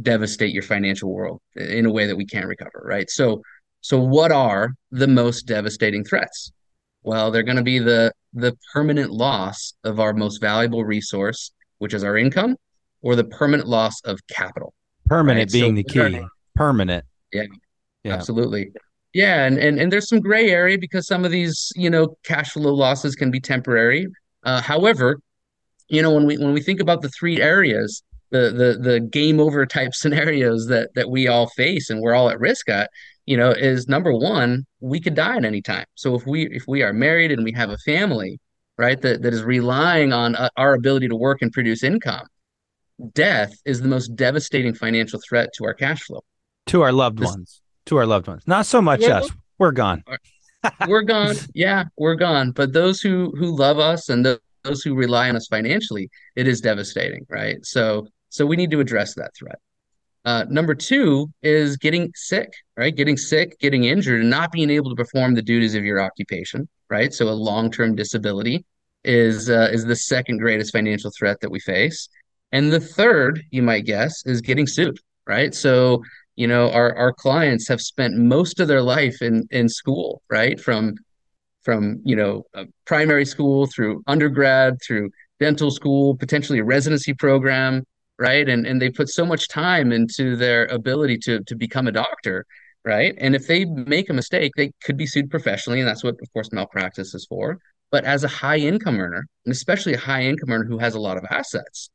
devastate 0.01 0.55
your 0.55 0.63
financial 0.63 1.13
world 1.13 1.43
in 1.57 1.87
a 1.87 1.91
way 1.91 2.07
that 2.07 2.17
we 2.17 2.25
can't 2.25 2.47
recover, 2.47 2.83
right? 2.87 3.11
So 3.11 3.43
so 3.81 3.99
what 3.99 4.31
are 4.31 4.75
the 4.93 5.09
most 5.09 5.47
devastating 5.47 6.05
threats? 6.05 6.53
Well, 7.03 7.33
they're 7.33 7.43
going 7.43 7.57
to 7.57 7.65
be 7.65 7.81
the 7.81 8.13
the 8.33 8.57
permanent 8.73 9.11
loss 9.11 9.75
of 9.83 9.99
our 9.99 10.13
most 10.13 10.41
valuable 10.41 10.85
resource, 10.85 11.51
which 11.79 11.95
is 11.95 12.05
our 12.05 12.17
income, 12.17 12.55
or 13.03 13.17
the 13.17 13.25
permanent 13.25 13.69
loss 13.69 14.01
of 14.03 14.21
capital. 14.29 14.73
Permanent 15.07 15.53
right? 15.53 15.61
being 15.61 15.73
so, 15.73 15.83
the 15.83 16.13
key. 16.13 16.27
Permanent. 16.55 17.05
Yeah, 17.33 17.47
yeah. 18.05 18.13
Absolutely. 18.13 18.71
Yeah, 19.13 19.45
and, 19.45 19.59
and 19.59 19.81
and 19.81 19.93
there's 19.93 20.09
some 20.09 20.21
gray 20.21 20.51
area 20.51 20.79
because 20.79 21.07
some 21.07 21.25
of 21.25 21.33
these, 21.33 21.73
you 21.75 21.91
know, 21.91 22.17
cash 22.23 22.53
flow 22.53 22.73
losses 22.73 23.17
can 23.17 23.31
be 23.31 23.41
temporary. 23.41 24.07
Uh, 24.45 24.61
however, 24.61 25.21
you 25.89 26.01
know, 26.01 26.13
when 26.13 26.27
we 26.27 26.39
when 26.39 26.53
we 26.53 26.63
think 26.63 26.81
about 26.81 27.03
the 27.03 27.09
three 27.09 27.41
areas, 27.41 28.03
the 28.31 28.51
the 28.51 28.79
the 28.81 29.01
game 29.01 29.41
over 29.41 29.67
type 29.67 29.95
scenarios 29.95 30.67
that 30.69 30.91
that 30.95 31.11
we 31.11 31.27
all 31.27 31.49
face 31.49 31.91
and 31.91 32.01
we're 32.01 32.15
all 32.15 32.31
at 32.31 32.39
risk 32.39 32.69
at, 32.69 32.91
you 33.27 33.37
know, 33.37 33.51
is 33.51 33.89
number 33.89 34.13
one, 34.13 34.65
we 34.79 35.01
could 35.01 35.17
die 35.17 35.37
at 35.37 35.45
any 35.45 35.61
time. 35.61 35.87
So 35.97 36.15
if 36.15 36.25
we 36.25 36.47
if 36.49 36.65
we 36.69 36.83
are 36.83 36.93
married 36.93 37.33
and 37.33 37.43
we 37.43 37.53
have 37.53 37.71
a 37.71 37.79
family, 37.79 38.39
right, 38.79 39.01
that 39.03 39.23
that 39.23 39.35
is 39.35 39.43
relying 39.43 40.13
on 40.13 40.37
uh, 40.37 40.51
our 40.57 40.75
ability 40.75 41.09
to 41.09 41.17
work 41.17 41.43
and 41.43 41.51
produce 41.51 41.83
income, 41.83 42.29
death 43.13 43.55
is 43.65 43.81
the 43.81 43.89
most 43.89 44.15
devastating 44.15 44.73
financial 44.73 45.21
threat 45.29 45.49
to 45.55 45.65
our 45.65 45.75
cash 45.75 46.03
flow. 46.03 46.23
To 46.67 46.83
our 46.83 46.93
loved 46.93 47.19
this, 47.19 47.29
ones 47.29 47.61
to 47.87 47.97
our 47.97 48.07
loved 48.07 48.29
ones. 48.29 48.43
Not 48.47 48.67
so 48.67 48.81
much 48.81 49.03
us. 49.05 49.31
We're 49.59 49.73
gone. 49.73 50.05
we're 50.87 51.03
gone. 51.03 51.37
Yeah, 51.55 51.85
we're 51.97 52.15
gone. 52.15 52.53
But 52.53 52.73
those 52.73 53.01
who 53.01 53.33
who 53.37 53.55
love 53.57 53.79
us 53.79 54.09
and 54.09 54.25
those 54.25 54.83
who 54.83 54.95
rely 54.95 55.29
on 55.29 55.37
us 55.37 55.47
financially, 55.49 56.11
it 56.37 56.47
is 56.47 56.61
devastating, 56.61 57.27
right? 57.29 57.65
So 57.65 58.07
so 58.29 58.47
we 58.47 58.57
need 58.57 58.71
to 58.71 58.81
address 58.81 59.15
that 59.15 59.35
threat. 59.37 59.59
Uh, 60.25 60.45
number 60.51 60.75
two 60.75 61.31
is 61.43 61.77
getting 61.77 62.13
sick, 62.15 62.53
right? 62.77 62.95
Getting 62.95 63.17
sick, 63.17 63.59
getting 63.59 63.85
injured, 63.85 64.21
and 64.21 64.31
not 64.31 64.53
being 64.53 64.71
able 64.71 64.91
to 64.91 64.97
perform 64.97 65.35
the 65.35 65.43
duties 65.43 65.75
of 65.75 65.85
your 65.85 66.01
occupation, 66.01 66.69
right? 66.91 67.13
So 67.13 67.29
a 67.29 67.33
long-term 67.33 67.95
disability 67.97 68.65
is 69.03 69.49
uh, 69.49 69.71
is 69.73 69.87
the 69.87 69.97
second 69.97 70.39
greatest 70.39 70.73
financial 70.73 71.11
threat 71.19 71.41
that 71.41 71.51
we 71.51 71.59
face, 71.61 72.09
and 72.53 72.71
the 72.71 72.81
third, 72.81 73.43
you 73.51 73.63
might 73.63 73.87
guess, 73.87 74.25
is 74.27 74.43
getting 74.43 74.67
sued, 74.67 74.99
right? 75.27 75.55
So 75.55 76.03
you 76.41 76.47
know 76.47 76.71
our 76.71 76.97
our 76.97 77.13
clients 77.13 77.69
have 77.69 77.83
spent 77.83 78.17
most 78.17 78.61
of 78.61 78.67
their 78.69 78.83
life 78.83 79.21
in 79.21 79.47
in 79.51 79.69
school 79.69 80.23
right? 80.31 80.59
From 80.59 80.95
from 81.65 82.01
you 82.05 82.17
know 82.17 82.45
uh, 82.55 82.65
primary 82.87 83.27
school 83.27 83.67
through 83.67 84.03
undergrad 84.07 84.79
through 84.87 85.11
dental 85.39 85.71
school 85.71 86.17
potentially 86.17 86.59
a 86.61 86.65
residency 86.65 87.13
program 87.15 87.85
right? 88.19 88.49
And 88.49 88.67
and 88.67 88.81
they 88.81 88.91
put 88.91 89.11
so 89.11 89.27
much 89.27 89.49
time 89.49 89.93
into 89.93 90.35
their 90.35 90.65
ability 90.67 91.19
to 91.27 91.41
to 91.45 91.55
become 91.55 91.87
a 91.87 91.93
doctor 91.93 92.47
right? 92.87 93.15
And 93.19 93.35
if 93.35 93.47
they 93.47 93.67
make 93.67 94.09
a 94.09 94.15
mistake 94.15 94.53
they 94.57 94.73
could 94.85 94.97
be 94.97 95.07
sued 95.07 95.31
professionally 95.31 95.81
and 95.81 95.89
that's 95.89 96.05
what 96.05 96.17
of 96.23 96.33
course 96.33 96.51
malpractice 96.53 97.15
is 97.15 97.27
for. 97.29 97.59
But 97.91 98.05
as 98.05 98.25
a 98.25 98.29
high 98.29 98.59
income 98.59 98.99
earner 98.99 99.27
and 99.45 99.53
especially 99.53 99.95
a 99.95 99.99
high 99.99 100.23
income 100.23 100.51
earner 100.53 100.65
who 100.65 100.79
has 100.79 100.95
a 100.95 101.01
lot 101.01 101.19
of 101.19 101.25
assets 101.31 101.91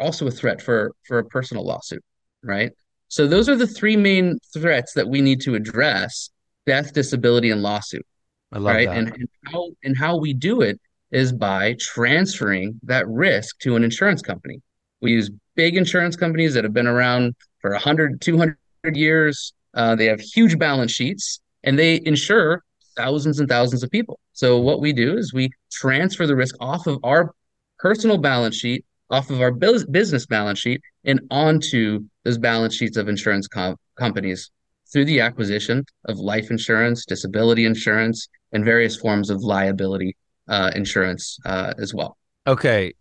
also 0.00 0.26
a 0.26 0.30
threat 0.30 0.62
for 0.62 0.92
for 1.06 1.18
a 1.18 1.24
personal 1.24 1.64
lawsuit 1.66 2.02
right 2.42 2.72
so 3.14 3.28
those 3.28 3.48
are 3.48 3.54
the 3.54 3.68
three 3.68 3.96
main 3.96 4.40
threats 4.52 4.92
that 4.94 5.08
we 5.08 5.20
need 5.20 5.40
to 5.42 5.54
address: 5.54 6.30
death, 6.66 6.92
disability, 6.92 7.52
and 7.52 7.62
lawsuit. 7.62 8.04
I 8.50 8.58
love 8.58 8.74
right? 8.74 8.88
that. 8.88 8.96
And, 8.96 9.08
and 9.14 9.28
how 9.44 9.70
and 9.84 9.96
how 9.96 10.16
we 10.16 10.34
do 10.34 10.62
it 10.62 10.80
is 11.12 11.32
by 11.32 11.76
transferring 11.78 12.80
that 12.82 13.06
risk 13.06 13.60
to 13.60 13.76
an 13.76 13.84
insurance 13.84 14.20
company. 14.20 14.60
We 15.00 15.12
use 15.12 15.30
big 15.54 15.76
insurance 15.76 16.16
companies 16.16 16.54
that 16.54 16.64
have 16.64 16.72
been 16.72 16.88
around 16.88 17.36
for 17.60 17.70
100, 17.70 18.20
200 18.20 18.58
years. 18.94 19.52
Uh, 19.74 19.94
they 19.94 20.06
have 20.06 20.20
huge 20.20 20.58
balance 20.58 20.90
sheets 20.90 21.38
and 21.62 21.78
they 21.78 22.00
insure 22.04 22.64
thousands 22.96 23.38
and 23.38 23.48
thousands 23.48 23.84
of 23.84 23.92
people. 23.92 24.18
So 24.32 24.58
what 24.58 24.80
we 24.80 24.92
do 24.92 25.16
is 25.16 25.32
we 25.32 25.50
transfer 25.70 26.26
the 26.26 26.34
risk 26.34 26.56
off 26.58 26.88
of 26.88 26.98
our 27.04 27.32
personal 27.78 28.18
balance 28.18 28.56
sheet 28.56 28.84
off 29.14 29.30
of 29.30 29.40
our 29.40 29.52
business 29.52 30.26
balance 30.26 30.58
sheet 30.58 30.80
and 31.04 31.20
onto 31.30 32.00
those 32.24 32.36
balance 32.36 32.74
sheets 32.74 32.96
of 32.96 33.08
insurance 33.08 33.46
co- 33.46 33.76
companies 33.96 34.50
through 34.92 35.04
the 35.04 35.20
acquisition 35.20 35.84
of 36.06 36.18
life 36.18 36.50
insurance, 36.50 37.04
disability 37.06 37.64
insurance, 37.64 38.28
and 38.52 38.64
various 38.64 38.96
forms 38.96 39.30
of 39.30 39.42
liability 39.42 40.16
uh, 40.48 40.72
insurance 40.74 41.38
uh, 41.46 41.72
as 41.78 41.94
well. 41.94 42.16
Okay, 42.46 42.94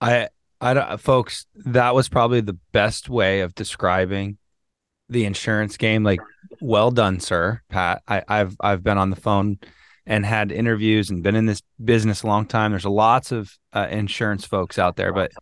I, 0.00 0.28
I, 0.60 0.74
don't, 0.74 1.00
folks, 1.00 1.46
that 1.54 1.94
was 1.94 2.08
probably 2.08 2.40
the 2.40 2.58
best 2.72 3.08
way 3.08 3.40
of 3.40 3.54
describing 3.54 4.38
the 5.08 5.24
insurance 5.24 5.76
game. 5.76 6.02
Like, 6.02 6.20
well 6.60 6.90
done, 6.90 7.20
sir, 7.20 7.62
Pat. 7.68 8.02
I, 8.08 8.24
I've 8.26 8.56
I've 8.60 8.82
been 8.82 8.98
on 8.98 9.10
the 9.10 9.16
phone 9.16 9.58
and 10.06 10.26
had 10.26 10.50
interviews 10.50 11.10
and 11.10 11.22
been 11.22 11.36
in 11.36 11.46
this 11.46 11.62
business 11.82 12.22
a 12.22 12.26
long 12.26 12.46
time. 12.46 12.72
There's 12.72 12.84
lots 12.84 13.32
of 13.32 13.56
uh, 13.72 13.88
insurance 13.90 14.44
folks 14.44 14.78
out 14.78 14.96
there, 14.96 15.12
but 15.12 15.32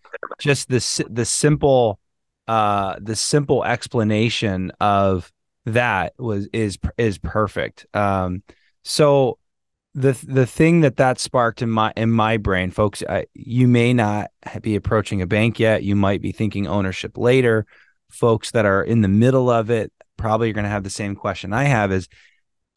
just 0.40 0.69
the 0.69 1.07
the 1.11 1.25
simple 1.25 1.99
uh, 2.49 2.97
the 3.00 3.17
simple 3.17 3.64
explanation 3.64 4.73
of 4.81 5.31
that 5.67 6.14
was 6.19 6.49
is 6.52 6.79
is 6.99 7.19
perfect. 7.19 7.87
Um, 7.95 8.43
so 8.83 9.38
the 9.95 10.12
the 10.26 10.47
thing 10.47 10.81
that 10.81 10.97
that 10.97 11.19
sparked 11.19 11.62
in 11.62 11.71
my 11.71 11.93
in 11.97 12.11
my 12.11 12.37
brain, 12.37 12.71
folks, 12.71 13.02
I, 13.09 13.26
you 13.35 13.67
may 13.69 13.93
not 13.93 14.31
be 14.62 14.76
approaching 14.76 15.23
a 15.23 15.26
bank 15.26 15.59
yet. 15.59 15.83
You 15.83 15.97
might 15.97 16.23
be 16.23 16.33
thinking 16.33 16.67
ownership 16.67 17.17
later. 17.17 17.67
Folks 18.11 18.50
that 18.50 18.67
are 18.67 18.83
in 18.83 19.02
the 19.02 19.09
middle 19.09 19.49
of 19.49 19.71
it 19.71 19.93
probably 20.17 20.50
are 20.50 20.52
going 20.52 20.64
to 20.64 20.71
have 20.71 20.85
the 20.85 20.90
same 20.90 21.14
question 21.14 21.52
I 21.52 21.64
have: 21.64 21.93
is 21.93 22.09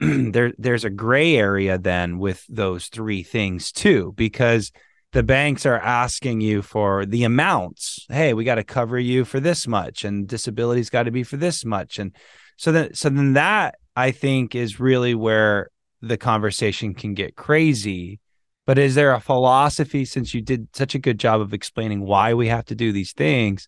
there 0.32 0.54
there's 0.58 0.84
a 0.84 0.90
gray 0.90 1.36
area 1.36 1.78
then 1.78 2.18
with 2.18 2.46
those 2.50 2.88
three 2.88 3.24
things 3.24 3.72
too 3.72 4.14
because 4.16 4.72
the 5.12 5.24
banks 5.24 5.66
are 5.66 5.78
asking 5.80 6.42
you 6.42 6.62
for 6.62 7.06
the 7.06 7.24
amounts. 7.24 8.06
Hey 8.10 8.34
we 8.34 8.44
got 8.44 8.56
to 8.56 8.64
cover 8.64 9.00
you 9.00 9.26
for 9.26 9.40
this 9.40 9.68
much 9.68 10.04
and 10.04 10.28
disability's 10.28 10.90
got 10.90 11.04
to 11.04 11.12
be 11.12 11.24
for 11.24 11.38
this 11.38 11.64
much. 11.64 12.00
And 12.00 12.16
so 12.58 12.72
then 12.72 12.94
so 12.94 13.10
then 13.10 13.34
that 13.34 13.76
i 13.96 14.12
think 14.12 14.56
is 14.56 14.80
really 14.80 15.14
where 15.16 15.70
the 16.02 16.18
conversation 16.18 16.94
can 16.94 17.14
get 17.14 17.36
crazy. 17.36 18.20
But 18.66 18.78
is 18.78 18.96
there 18.96 19.14
a 19.14 19.20
philosophy 19.20 20.06
since 20.06 20.34
you 20.34 20.42
did 20.42 20.70
such 20.74 20.96
a 20.96 21.00
good 21.00 21.20
job 21.20 21.42
of 21.42 21.54
explaining 21.54 22.02
why 22.02 22.34
we 22.34 22.48
have 22.48 22.66
to 22.66 22.76
do 22.76 22.92
these 22.92 23.14
things 23.14 23.68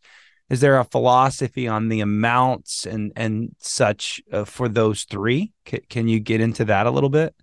is 0.49 0.61
there 0.61 0.77
a 0.77 0.83
philosophy 0.83 1.67
on 1.67 1.89
the 1.89 2.01
amounts 2.01 2.85
and 2.85 3.11
and 3.15 3.55
such 3.59 4.21
uh, 4.31 4.45
for 4.45 4.67
those 4.67 5.03
three? 5.03 5.53
C- 5.67 5.81
can 5.89 6.07
you 6.07 6.19
get 6.19 6.41
into 6.41 6.65
that 6.65 6.85
a 6.85 6.91
little 6.91 7.09
bit? 7.09 7.35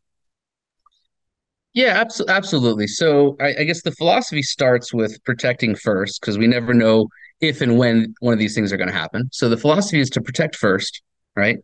Yeah 1.74 2.02
abso- 2.04 2.28
absolutely. 2.28 2.86
So 2.86 3.36
I, 3.40 3.54
I 3.60 3.64
guess 3.64 3.82
the 3.82 3.92
philosophy 3.92 4.42
starts 4.42 4.92
with 4.92 5.22
protecting 5.24 5.74
first 5.74 6.20
because 6.20 6.38
we 6.38 6.46
never 6.46 6.74
know 6.74 7.08
if 7.40 7.60
and 7.60 7.78
when 7.78 8.14
one 8.20 8.32
of 8.32 8.38
these 8.38 8.54
things 8.54 8.72
are 8.72 8.76
going 8.76 8.90
to 8.90 8.94
happen. 8.94 9.28
So 9.32 9.48
the 9.48 9.56
philosophy 9.56 10.00
is 10.00 10.10
to 10.10 10.20
protect 10.20 10.56
first 10.56 11.02
right? 11.34 11.56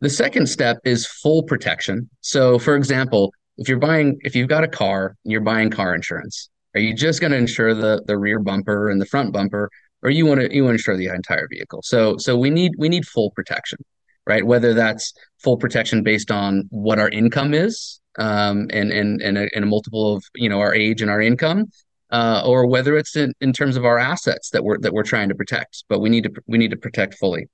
The 0.00 0.08
second 0.08 0.46
step 0.46 0.78
is 0.84 1.06
full 1.06 1.42
protection. 1.42 2.08
So 2.20 2.58
for 2.58 2.76
example 2.76 3.32
if 3.58 3.68
you're 3.68 3.78
buying 3.78 4.18
if 4.20 4.34
you've 4.34 4.48
got 4.48 4.64
a 4.64 4.68
car 4.68 5.16
and 5.24 5.32
you're 5.32 5.40
buying 5.40 5.70
car 5.70 5.94
insurance 5.94 6.50
are 6.74 6.80
you 6.80 6.94
just 6.94 7.20
going 7.20 7.32
to 7.32 7.38
insure 7.38 7.74
the 7.74 8.02
the 8.06 8.18
rear 8.18 8.38
bumper 8.38 8.90
and 8.90 9.00
the 9.00 9.06
front 9.06 9.32
bumper 9.32 9.70
or 10.06 10.10
you 10.10 10.24
want 10.24 10.40
to 10.40 10.54
you 10.54 10.62
want 10.62 10.70
to 10.70 10.74
insure 10.74 10.96
the 10.96 11.08
entire 11.08 11.48
vehicle. 11.50 11.80
So 11.82 12.16
so 12.16 12.38
we 12.38 12.48
need 12.48 12.72
we 12.78 12.88
need 12.88 13.04
full 13.04 13.32
protection, 13.32 13.78
right? 14.24 14.46
Whether 14.46 14.72
that's 14.72 15.12
full 15.42 15.56
protection 15.56 16.04
based 16.04 16.30
on 16.30 16.68
what 16.70 17.00
our 17.00 17.08
income 17.08 17.52
is, 17.52 18.00
um, 18.16 18.68
and 18.70 18.92
and 18.92 19.20
and 19.20 19.36
a, 19.36 19.48
and 19.52 19.64
a 19.64 19.66
multiple 19.66 20.14
of 20.14 20.24
you 20.36 20.48
know 20.48 20.60
our 20.60 20.72
age 20.72 21.02
and 21.02 21.10
our 21.10 21.20
income, 21.20 21.64
uh, 22.12 22.40
or 22.46 22.68
whether 22.68 22.96
it's 22.96 23.16
in, 23.16 23.34
in 23.40 23.52
terms 23.52 23.76
of 23.76 23.84
our 23.84 23.98
assets 23.98 24.50
that 24.50 24.62
we're 24.62 24.78
that 24.78 24.92
we're 24.92 25.02
trying 25.02 25.28
to 25.28 25.34
protect. 25.34 25.82
But 25.88 25.98
we 25.98 26.08
need 26.08 26.22
to 26.22 26.30
we 26.46 26.56
need 26.56 26.70
to 26.70 26.76
protect 26.76 27.14
fully. 27.14 27.48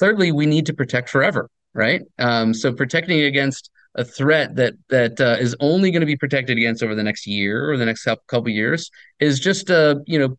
Thirdly, 0.00 0.32
we 0.32 0.46
need 0.46 0.66
to 0.66 0.74
protect 0.74 1.08
forever, 1.08 1.48
right? 1.72 2.02
Um, 2.18 2.52
so 2.52 2.72
protecting 2.72 3.20
against 3.20 3.70
a 3.94 4.04
threat 4.04 4.56
that 4.56 4.74
that 4.88 5.20
uh, 5.20 5.36
is 5.38 5.54
only 5.60 5.92
going 5.92 6.00
to 6.00 6.06
be 6.06 6.16
protected 6.16 6.58
against 6.58 6.82
over 6.82 6.96
the 6.96 7.04
next 7.04 7.28
year 7.28 7.70
or 7.70 7.76
the 7.76 7.86
next 7.86 8.08
couple 8.26 8.48
years 8.48 8.90
is 9.20 9.38
just 9.38 9.70
uh 9.70 9.94
you 10.04 10.18
know 10.18 10.36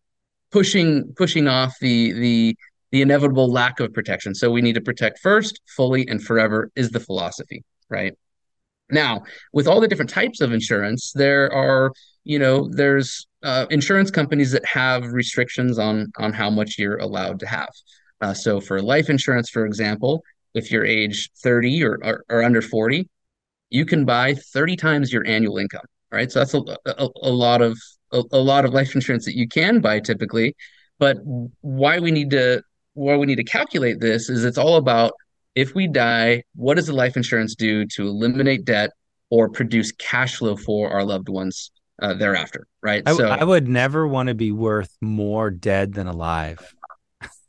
pushing 0.52 1.12
pushing 1.16 1.48
off 1.48 1.74
the 1.80 2.12
the 2.12 2.56
the 2.92 3.02
inevitable 3.02 3.50
lack 3.50 3.80
of 3.80 3.92
protection. 3.92 4.34
So 4.34 4.50
we 4.50 4.62
need 4.62 4.74
to 4.74 4.80
protect 4.80 5.18
first, 5.18 5.60
fully, 5.76 6.06
and 6.08 6.22
forever 6.22 6.70
is 6.76 6.90
the 6.90 7.00
philosophy, 7.00 7.64
right? 7.90 8.14
Now, 8.90 9.24
with 9.52 9.66
all 9.66 9.80
the 9.80 9.88
different 9.88 10.10
types 10.10 10.40
of 10.40 10.52
insurance, 10.52 11.12
there 11.12 11.52
are 11.52 11.92
you 12.26 12.40
know, 12.40 12.68
there's 12.72 13.28
uh, 13.44 13.66
insurance 13.70 14.10
companies 14.10 14.50
that 14.50 14.64
have 14.64 15.06
restrictions 15.12 15.78
on 15.78 16.10
on 16.18 16.32
how 16.32 16.50
much 16.50 16.76
you're 16.76 16.98
allowed 16.98 17.38
to 17.40 17.46
have. 17.46 17.70
Uh, 18.20 18.34
so 18.34 18.60
for 18.60 18.82
life 18.82 19.08
insurance, 19.08 19.48
for 19.48 19.64
example, 19.64 20.22
if 20.52 20.72
you're 20.72 20.84
age 20.84 21.30
30 21.42 21.84
or, 21.84 21.98
or, 22.02 22.24
or 22.28 22.42
under 22.42 22.60
40, 22.60 23.08
you 23.70 23.86
can 23.86 24.04
buy 24.04 24.34
30 24.34 24.74
times 24.74 25.12
your 25.12 25.24
annual 25.26 25.58
income. 25.58 25.84
Right. 26.12 26.30
So 26.30 26.40
that's 26.40 26.54
a, 26.54 26.62
a, 26.86 27.08
a 27.22 27.30
lot 27.30 27.62
of 27.62 27.78
a, 28.12 28.22
a 28.32 28.38
lot 28.38 28.64
of 28.64 28.72
life 28.72 28.94
insurance 28.94 29.24
that 29.24 29.36
you 29.36 29.48
can 29.48 29.80
buy 29.80 30.00
typically. 30.00 30.54
But 30.98 31.18
why 31.60 31.98
we 31.98 32.10
need 32.10 32.30
to 32.30 32.62
why 32.94 33.16
we 33.16 33.26
need 33.26 33.36
to 33.36 33.44
calculate 33.44 34.00
this 34.00 34.30
is 34.30 34.44
it's 34.44 34.58
all 34.58 34.76
about 34.76 35.12
if 35.54 35.74
we 35.74 35.88
die, 35.88 36.42
what 36.54 36.74
does 36.74 36.86
the 36.86 36.92
life 36.92 37.16
insurance 37.16 37.54
do 37.54 37.86
to 37.86 38.06
eliminate 38.06 38.64
debt 38.64 38.90
or 39.30 39.48
produce 39.48 39.90
cash 39.92 40.36
flow 40.36 40.56
for 40.56 40.90
our 40.90 41.02
loved 41.02 41.28
ones 41.28 41.70
uh, 42.00 42.14
thereafter, 42.14 42.66
right? 42.82 43.02
I, 43.06 43.14
so 43.14 43.28
I 43.28 43.42
would 43.42 43.66
never 43.66 44.06
want 44.06 44.28
to 44.28 44.34
be 44.34 44.52
worth 44.52 44.94
more 45.00 45.50
dead 45.50 45.94
than 45.94 46.06
alive. 46.06 46.74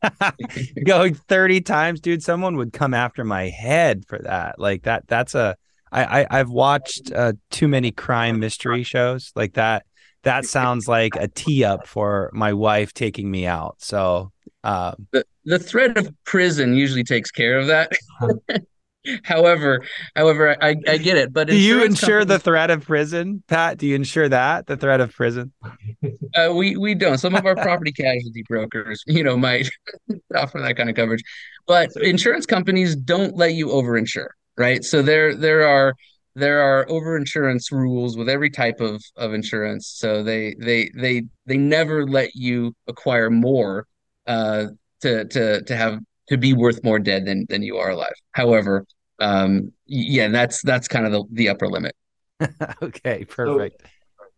Going 0.86 1.16
30 1.16 1.62
times, 1.62 2.00
dude, 2.00 2.24
someone 2.24 2.56
would 2.58 2.72
come 2.72 2.94
after 2.94 3.24
my 3.24 3.50
head 3.50 4.06
for 4.08 4.20
that. 4.20 4.58
Like 4.58 4.84
that, 4.84 5.08
that's 5.08 5.36
a 5.36 5.58
I, 5.91 6.22
I 6.22 6.27
I've 6.39 6.50
watched 6.50 7.12
uh, 7.12 7.34
too 7.51 7.67
many 7.67 7.91
crime 7.91 8.39
mystery 8.39 8.84
shows 8.84 9.32
like 9.36 9.53
that. 9.53 9.86
That 10.24 10.46
sounds 10.46 10.88
like 10.88 11.15
a 11.15 11.27
tee 11.27 11.63
up 11.63 11.88
for 11.88 12.29
my 12.34 12.53
wife 12.53 12.94
taking 12.94 13.32
me 13.32 13.46
out. 13.46 13.75
So 13.79 14.32
um, 14.63 15.08
the 15.12 15.25
the 15.46 15.60
threat 15.60 15.98
of 15.98 16.13
prison 16.25 16.75
usually 16.75 17.03
takes 17.03 17.32
care 17.32 17.58
of 17.58 17.67
that. 17.67 17.91
however, 19.24 19.84
however, 20.15 20.58
I, 20.62 20.75
I 20.88 20.98
get 20.98 21.17
it. 21.17 21.34
But 21.34 21.48
do 21.48 21.58
you 21.58 21.84
insure 21.84 22.25
the 22.25 22.39
threat 22.39 22.70
of 22.70 22.86
prison, 22.86 23.44
Pat? 23.48 23.77
Do 23.77 23.88
you 23.88 23.96
insure 23.96 24.29
that 24.29 24.67
the 24.67 24.77
threat 24.77 25.01
of 25.01 25.13
prison? 25.13 25.53
Uh, 26.36 26.53
we 26.53 26.75
we 26.77 26.96
don't. 26.96 27.17
Some 27.17 27.36
of 27.36 27.46
our 27.46 27.56
property 27.56 27.91
casualty 27.91 28.44
brokers, 28.48 29.03
you 29.08 29.24
know, 29.24 29.38
might 29.38 29.70
offer 30.36 30.60
that 30.60 30.75
kind 30.75 30.89
of 30.89 30.96
coverage, 30.96 31.24
but 31.65 31.89
insurance 32.01 32.46
companies 32.46 32.96
don't 32.96 33.36
let 33.36 33.53
you 33.53 33.67
overinsure, 33.67 34.29
right? 34.58 34.84
So 34.84 35.02
there 35.02 35.36
there 35.36 35.68
are 35.68 35.94
there 36.36 36.62
are 36.62 36.86
overinsurance 36.86 37.72
rules 37.72 38.16
with 38.16 38.30
every 38.30 38.50
type 38.50 38.80
of 38.80 39.04
of 39.16 39.34
insurance. 39.34 39.88
So 39.88 40.24
they 40.24 40.56
they 40.60 40.90
they 40.96 41.24
they 41.46 41.58
never 41.58 42.06
let 42.06 42.36
you 42.36 42.76
acquire 42.88 43.30
more 43.30 43.88
uh, 44.28 44.68
to 45.02 45.26
to 45.26 45.64
to 45.64 45.76
have 45.76 46.00
to 46.30 46.38
be 46.38 46.54
worth 46.54 46.84
more 46.84 47.00
dead 47.00 47.26
than 47.26 47.46
than 47.50 47.64
you 47.64 47.78
are 47.78 47.90
alive. 47.90 48.14
However, 48.32 48.86
um, 49.20 49.72
yeah, 49.86 50.28
that's 50.28 50.62
that's 50.62 50.88
kind 50.88 51.06
of 51.06 51.12
the 51.12 51.24
the 51.32 51.50
upper 51.50 51.68
limit. 51.68 51.96
okay, 52.84 53.26
perfect. 53.26 53.82
So, 53.82 53.88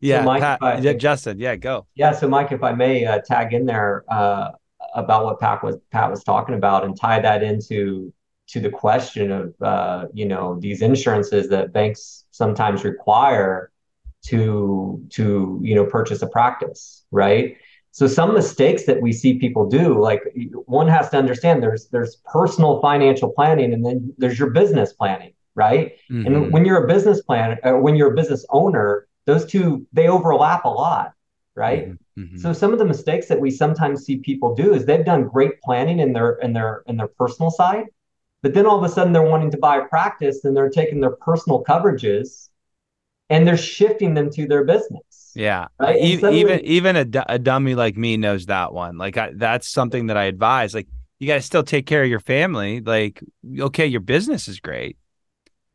yeah, 0.02 0.22
so 0.22 0.26
Mike, 0.26 0.42
Pat, 0.42 0.60
I, 0.62 0.94
Justin, 0.94 1.40
yeah, 1.40 1.58
go. 1.58 1.86
Yeah, 1.96 2.14
so 2.14 2.30
Mike, 2.30 2.54
if 2.54 2.64
I 2.64 2.72
may 2.72 3.06
uh, 3.06 3.20
tag 3.20 3.54
in 3.54 3.66
there 3.66 4.06
uh, 4.08 4.52
about 4.96 5.26
what 5.26 5.40
Pat 5.42 5.62
was 5.64 5.78
Pat 5.92 6.10
was 6.10 6.24
talking 6.24 6.56
about 6.56 6.86
and 6.86 6.98
tie 6.98 7.20
that 7.20 7.44
into 7.44 8.14
to 8.50 8.60
the 8.60 8.70
question 8.70 9.32
of 9.32 9.53
uh, 9.62 10.06
you 10.13 10.25
know 10.25 10.60
these 10.60 10.82
insurances 10.82 11.50
that 11.50 11.72
banks 11.72 12.25
sometimes 12.32 12.84
require 12.84 13.72
to 14.25 15.06
to 15.10 15.60
you 15.63 15.75
know 15.75 15.86
purchase 15.86 16.22
a 16.22 16.27
practice, 16.27 17.06
right? 17.12 17.58
So 17.91 18.08
some 18.08 18.34
mistakes 18.34 18.86
that 18.86 19.01
we 19.01 19.12
see 19.12 19.39
people 19.39 19.68
do, 19.68 20.00
like 20.00 20.22
one 20.65 20.88
has 20.88 21.10
to 21.10 21.18
understand 21.18 21.63
there's 21.63 21.88
there's 21.89 22.18
personal 22.25 22.82
financial 22.82 23.29
planning 23.29 23.74
and 23.74 23.86
then 23.86 24.13
there's 24.18 24.38
your 24.38 24.51
business 24.51 24.94
planning, 24.94 25.34
right? 25.56 25.94
Mm-hmm. 26.12 26.25
And 26.25 26.53
when 26.53 26.65
you're 26.65 26.84
a 26.84 26.88
business 26.88 27.22
plan, 27.22 27.58
uh, 27.63 27.74
when 27.74 27.96
you're 27.96 28.13
a 28.13 28.15
business 28.15 28.46
owner, 28.50 29.08
those 29.25 29.46
two 29.46 29.86
they 29.91 30.08
overlap 30.08 30.65
a 30.65 30.70
lot, 30.70 31.13
right? 31.56 31.89
Mm-hmm. 31.89 32.24
mm-hmm. 32.24 32.38
So 32.38 32.53
some 32.53 32.74
of 32.74 32.79
the 32.79 32.86
mistakes 32.86 33.27
that 33.27 33.39
we 33.39 33.51
sometimes 33.51 34.06
see 34.06 34.18
people 34.18 34.56
do 34.56 34.74
is 34.74 34.86
they've 34.86 35.06
done 35.06 35.27
great 35.27 35.62
planning 35.62 36.00
in 36.00 36.13
their 36.13 36.34
in 36.36 36.53
their 36.53 36.84
in 36.88 36.98
their 36.98 37.10
personal 37.10 37.51
side, 37.51 37.86
but 38.41 38.53
then 38.53 38.65
all 38.65 38.77
of 38.77 38.84
a 38.84 38.93
sudden 38.93 39.13
they're 39.13 39.22
wanting 39.22 39.51
to 39.51 39.58
buy 39.58 39.77
a 39.77 39.86
practice 39.86 40.46
and 40.46 40.55
they're 40.55 40.69
taking 40.69 41.01
their 41.01 41.15
personal 41.15 41.63
coverages 41.63 42.50
and 43.29 43.48
they're 43.48 43.57
shifting 43.57 44.14
them 44.14 44.29
to 44.31 44.48
their 44.48 44.64
business. 44.64 45.31
Yeah. 45.35 45.68
Right? 45.79 46.00
Even 46.01 46.33
even, 46.33 46.59
even 46.61 46.96
a, 46.96 47.25
a 47.27 47.40
dummy 47.40 47.75
like 47.75 47.96
me 47.98 48.18
knows 48.18 48.48
that 48.48 48.74
one. 48.74 48.98
Like 48.98 49.18
I, 49.18 49.31
that's 49.35 49.70
something 49.70 50.07
that 50.07 50.18
I 50.18 50.25
advise. 50.25 50.74
Like 50.74 50.87
you 51.20 51.27
got 51.27 51.35
to 51.35 51.42
still 51.42 51.64
take 51.64 51.85
care 51.85 52.03
of 52.03 52.09
your 52.09 52.20
family. 52.20 52.81
Like 52.81 53.24
okay, 53.59 53.85
your 53.85 54.01
business 54.01 54.48
is 54.48 54.59
great. 54.59 54.98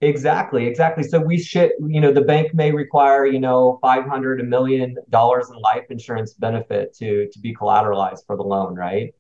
Exactly, 0.00 0.66
exactly. 0.66 1.02
So 1.04 1.18
we 1.18 1.38
should, 1.38 1.72
you 1.80 2.00
know, 2.00 2.12
the 2.12 2.20
bank 2.20 2.52
may 2.52 2.72
require, 2.72 3.24
you 3.24 3.40
know, 3.40 3.78
five 3.80 4.04
hundred, 4.04 4.40
a 4.40 4.44
million 4.44 4.96
dollars 5.08 5.48
in 5.50 5.56
life 5.56 5.84
insurance 5.90 6.34
benefit 6.34 6.94
to 6.96 7.28
to 7.30 7.38
be 7.38 7.54
collateralized 7.54 8.26
for 8.26 8.36
the 8.36 8.42
loan, 8.42 8.74
right? 8.74 9.14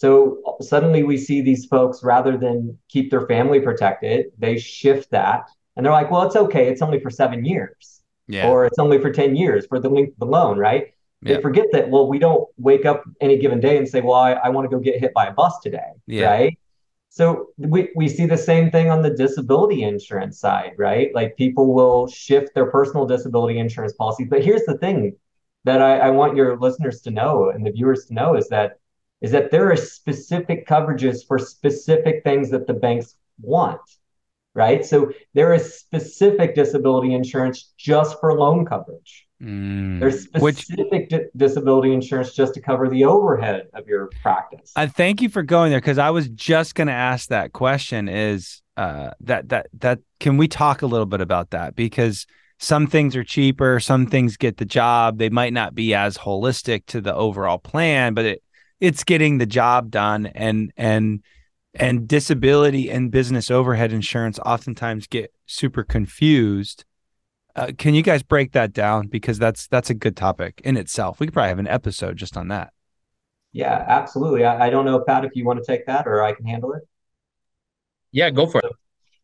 So 0.00 0.56
suddenly 0.62 1.02
we 1.02 1.18
see 1.18 1.42
these 1.42 1.66
folks 1.66 2.02
rather 2.02 2.38
than 2.38 2.78
keep 2.88 3.10
their 3.10 3.26
family 3.26 3.60
protected, 3.60 4.32
they 4.38 4.56
shift 4.56 5.10
that 5.10 5.50
and 5.76 5.84
they're 5.84 5.92
like, 5.92 6.10
well, 6.10 6.22
it's 6.22 6.36
okay. 6.36 6.68
It's 6.68 6.80
only 6.80 7.00
for 7.00 7.10
seven 7.10 7.44
years 7.44 8.00
yeah. 8.26 8.48
or 8.48 8.64
it's 8.64 8.78
only 8.78 8.98
for 8.98 9.12
10 9.12 9.36
years 9.36 9.66
for 9.66 9.78
the 9.78 9.90
length 9.90 10.12
of 10.12 10.20
the 10.20 10.24
loan, 10.24 10.56
right? 10.56 10.94
They 11.20 11.38
forget 11.42 11.66
that, 11.72 11.90
well, 11.90 12.08
we 12.08 12.18
don't 12.18 12.48
wake 12.56 12.86
up 12.86 13.04
any 13.20 13.36
given 13.36 13.60
day 13.60 13.76
and 13.76 13.86
say, 13.86 14.00
well, 14.00 14.14
I, 14.14 14.32
I 14.32 14.48
want 14.48 14.70
to 14.70 14.74
go 14.74 14.80
get 14.80 14.98
hit 14.98 15.12
by 15.12 15.26
a 15.26 15.32
bus 15.32 15.58
today, 15.58 15.90
yeah. 16.06 16.30
right? 16.30 16.58
So 17.10 17.48
we, 17.58 17.90
we 17.94 18.08
see 18.08 18.24
the 18.24 18.38
same 18.38 18.70
thing 18.70 18.88
on 18.88 19.02
the 19.02 19.10
disability 19.10 19.82
insurance 19.82 20.38
side, 20.38 20.72
right? 20.78 21.14
Like 21.14 21.36
people 21.36 21.74
will 21.74 22.06
shift 22.06 22.54
their 22.54 22.70
personal 22.70 23.04
disability 23.04 23.58
insurance 23.58 23.92
policies. 23.92 24.28
But 24.30 24.42
here's 24.42 24.64
the 24.64 24.78
thing 24.78 25.14
that 25.64 25.82
I, 25.82 25.98
I 25.98 26.08
want 26.08 26.36
your 26.36 26.58
listeners 26.58 27.02
to 27.02 27.10
know 27.10 27.50
and 27.50 27.66
the 27.66 27.70
viewers 27.70 28.06
to 28.06 28.14
know 28.14 28.34
is 28.34 28.48
that 28.48 28.78
is 29.20 29.30
that 29.32 29.50
there 29.50 29.70
are 29.70 29.76
specific 29.76 30.66
coverages 30.66 31.26
for 31.26 31.38
specific 31.38 32.22
things 32.24 32.50
that 32.50 32.66
the 32.66 32.74
banks 32.74 33.16
want 33.40 33.80
right? 34.54 34.84
So 34.84 35.12
there 35.34 35.54
is 35.54 35.78
specific 35.78 36.54
disability 36.54 37.14
insurance 37.14 37.72
just 37.76 38.18
for 38.20 38.34
loan 38.34 38.66
coverage. 38.66 39.26
Mm, 39.42 40.00
There's 40.00 40.24
specific 40.24 40.90
which, 40.92 41.08
di- 41.08 41.24
disability 41.36 41.94
insurance 41.94 42.34
just 42.34 42.54
to 42.54 42.60
cover 42.60 42.88
the 42.88 43.04
overhead 43.04 43.68
of 43.72 43.86
your 43.86 44.10
practice. 44.22 44.72
I 44.76 44.86
thank 44.86 45.22
you 45.22 45.28
for 45.28 45.42
going 45.42 45.70
there 45.70 45.80
because 45.80 45.98
I 45.98 46.10
was 46.10 46.28
just 46.28 46.74
going 46.74 46.88
to 46.88 46.92
ask 46.92 47.28
that 47.28 47.52
question. 47.52 48.08
Is 48.08 48.60
uh, 48.76 49.12
that 49.20 49.48
that 49.48 49.68
that 49.78 50.00
can 50.18 50.36
we 50.36 50.46
talk 50.46 50.82
a 50.82 50.86
little 50.86 51.06
bit 51.06 51.22
about 51.22 51.50
that 51.50 51.74
because 51.74 52.26
some 52.58 52.86
things 52.86 53.16
are 53.16 53.24
cheaper, 53.24 53.80
some 53.80 54.06
things 54.06 54.36
get 54.36 54.58
the 54.58 54.66
job. 54.66 55.16
They 55.16 55.30
might 55.30 55.54
not 55.54 55.74
be 55.74 55.94
as 55.94 56.18
holistic 56.18 56.84
to 56.86 57.00
the 57.00 57.14
overall 57.14 57.58
plan, 57.58 58.12
but 58.12 58.26
it 58.26 58.42
it's 58.80 59.04
getting 59.04 59.38
the 59.38 59.46
job 59.46 59.90
done 59.90 60.26
and 60.26 60.72
and 60.76 61.22
and 61.74 62.08
disability 62.08 62.90
and 62.90 63.10
business 63.10 63.50
overhead 63.50 63.92
insurance 63.92 64.38
oftentimes 64.40 65.06
get 65.06 65.32
super 65.46 65.84
confused. 65.84 66.84
Uh, 67.54 67.72
can 67.76 67.94
you 67.94 68.02
guys 68.02 68.22
break 68.22 68.52
that 68.52 68.72
down 68.72 69.06
because 69.06 69.38
that's 69.38 69.66
that's 69.68 69.90
a 69.90 69.94
good 69.94 70.16
topic 70.16 70.60
in 70.64 70.76
itself. 70.76 71.20
We 71.20 71.26
could 71.26 71.34
probably 71.34 71.48
have 71.48 71.58
an 71.58 71.68
episode 71.68 72.16
just 72.16 72.36
on 72.36 72.48
that. 72.48 72.72
Yeah, 73.52 73.84
absolutely. 73.86 74.44
I, 74.44 74.66
I 74.66 74.70
don't 74.70 74.84
know, 74.84 75.00
Pat, 75.00 75.24
if 75.24 75.32
you 75.34 75.44
want 75.44 75.58
to 75.58 75.64
take 75.64 75.86
that 75.86 76.06
or 76.06 76.22
I 76.22 76.32
can 76.32 76.46
handle 76.46 76.72
it. 76.72 76.82
Yeah, 78.12 78.30
go 78.30 78.46
for 78.46 78.58
it. 78.58 78.72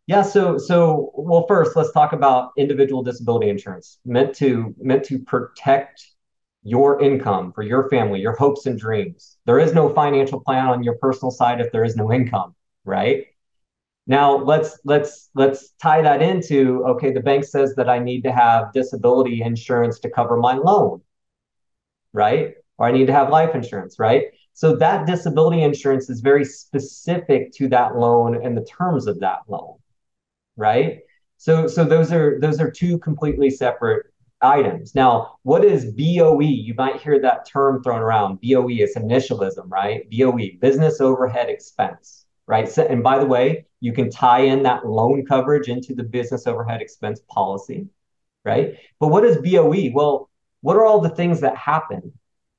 Yeah, 0.06 0.22
so 0.22 0.56
so 0.56 1.10
well, 1.16 1.46
first 1.48 1.74
let's 1.74 1.90
talk 1.90 2.12
about 2.12 2.50
individual 2.56 3.02
disability 3.02 3.48
insurance 3.48 3.98
meant 4.04 4.34
to 4.36 4.74
meant 4.78 5.04
to 5.06 5.18
protect 5.18 6.06
your 6.66 7.00
income 7.00 7.52
for 7.52 7.62
your 7.62 7.88
family, 7.88 8.20
your 8.20 8.34
hopes 8.34 8.66
and 8.66 8.76
dreams. 8.78 9.36
There 9.46 9.60
is 9.60 9.72
no 9.72 9.88
financial 9.88 10.40
plan 10.40 10.66
on 10.66 10.82
your 10.82 10.96
personal 10.96 11.30
side 11.30 11.60
if 11.60 11.70
there 11.70 11.84
is 11.84 11.94
no 11.94 12.12
income, 12.12 12.56
right? 12.84 13.26
Now 14.08 14.36
let's 14.38 14.78
let's 14.84 15.30
let's 15.34 15.70
tie 15.80 16.02
that 16.02 16.22
into 16.22 16.84
okay, 16.86 17.12
the 17.12 17.20
bank 17.20 17.44
says 17.44 17.74
that 17.76 17.88
I 17.88 18.00
need 18.00 18.22
to 18.22 18.32
have 18.32 18.72
disability 18.72 19.42
insurance 19.42 20.00
to 20.00 20.10
cover 20.10 20.36
my 20.36 20.54
loan, 20.54 21.02
right? 22.12 22.54
Or 22.78 22.88
I 22.88 22.92
need 22.92 23.06
to 23.06 23.12
have 23.12 23.30
life 23.30 23.54
insurance, 23.54 23.98
right? 24.00 24.24
So 24.52 24.74
that 24.76 25.06
disability 25.06 25.62
insurance 25.62 26.10
is 26.10 26.20
very 26.20 26.44
specific 26.44 27.52
to 27.54 27.68
that 27.68 27.96
loan 27.96 28.44
and 28.44 28.56
the 28.56 28.64
terms 28.64 29.06
of 29.06 29.20
that 29.20 29.40
loan, 29.48 29.76
right? 30.56 31.00
So 31.36 31.68
so 31.68 31.84
those 31.84 32.12
are 32.12 32.40
those 32.40 32.60
are 32.60 32.70
two 32.72 32.98
completely 32.98 33.50
separate 33.50 34.06
items. 34.42 34.94
Now, 34.94 35.38
what 35.42 35.64
is 35.64 35.92
BOE? 35.92 36.40
You 36.40 36.74
might 36.74 37.00
hear 37.00 37.20
that 37.20 37.46
term 37.48 37.82
thrown 37.82 38.00
around. 38.00 38.40
BOE 38.40 38.68
is 38.68 38.96
initialism, 38.96 39.68
right? 39.68 40.08
BOE, 40.10 40.58
business 40.60 41.00
overhead 41.00 41.48
expense, 41.48 42.26
right? 42.46 42.68
So, 42.68 42.84
and 42.84 43.02
by 43.02 43.18
the 43.18 43.26
way, 43.26 43.66
you 43.80 43.92
can 43.92 44.10
tie 44.10 44.40
in 44.40 44.62
that 44.64 44.86
loan 44.86 45.24
coverage 45.26 45.68
into 45.68 45.94
the 45.94 46.02
business 46.02 46.46
overhead 46.46 46.80
expense 46.82 47.20
policy, 47.28 47.86
right? 48.44 48.76
But 49.00 49.08
what 49.08 49.24
is 49.24 49.38
BOE? 49.38 49.90
Well, 49.92 50.30
what 50.60 50.76
are 50.76 50.84
all 50.84 51.00
the 51.00 51.10
things 51.10 51.40
that 51.40 51.56
happen 51.56 52.12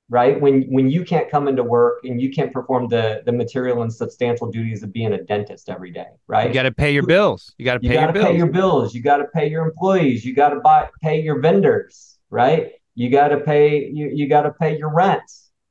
right 0.10 0.40
when 0.40 0.64
when 0.64 0.90
you 0.90 1.04
can't 1.04 1.30
come 1.30 1.48
into 1.48 1.64
work 1.64 2.00
and 2.04 2.22
you 2.22 2.30
can't 2.32 2.54
perform 2.54 2.88
the 2.88 3.22
the 3.26 3.32
material 3.32 3.82
and 3.82 3.94
substantial 3.94 4.50
duties 4.50 4.82
of 4.84 4.94
being 4.94 5.14
a 5.14 5.24
dentist 5.24 5.70
every 5.70 5.92
day 5.92 6.08
right 6.28 6.48
you 6.48 6.54
got 6.54 6.64
to 6.64 6.72
pay 6.72 6.94
your 6.94 7.06
bills 7.06 7.54
you 7.58 7.66
got 7.66 7.74
to 7.74 7.80
pay, 7.82 7.88
you 7.88 7.94
gotta 7.94 8.18
your, 8.18 8.28
pay 8.28 8.38
your 8.38 8.48
bills 8.48 8.96
you 8.96 9.02
got 9.02 9.18
to 9.18 9.26
pay 9.34 9.50
your 9.50 9.66
employees 9.66 10.24
you 10.24 10.34
got 10.34 10.50
to 10.50 10.60
buy 10.62 10.88
pay 11.02 11.22
your 11.22 11.42
vendors 11.42 12.18
right 12.30 12.72
you 12.98 13.12
got 13.12 13.28
to 13.28 13.38
pay 13.38 13.86
you 13.94 14.10
you 14.12 14.28
got 14.28 14.42
to 14.42 14.52
pay 14.52 14.76
your 14.76 14.92
rent. 14.92 15.22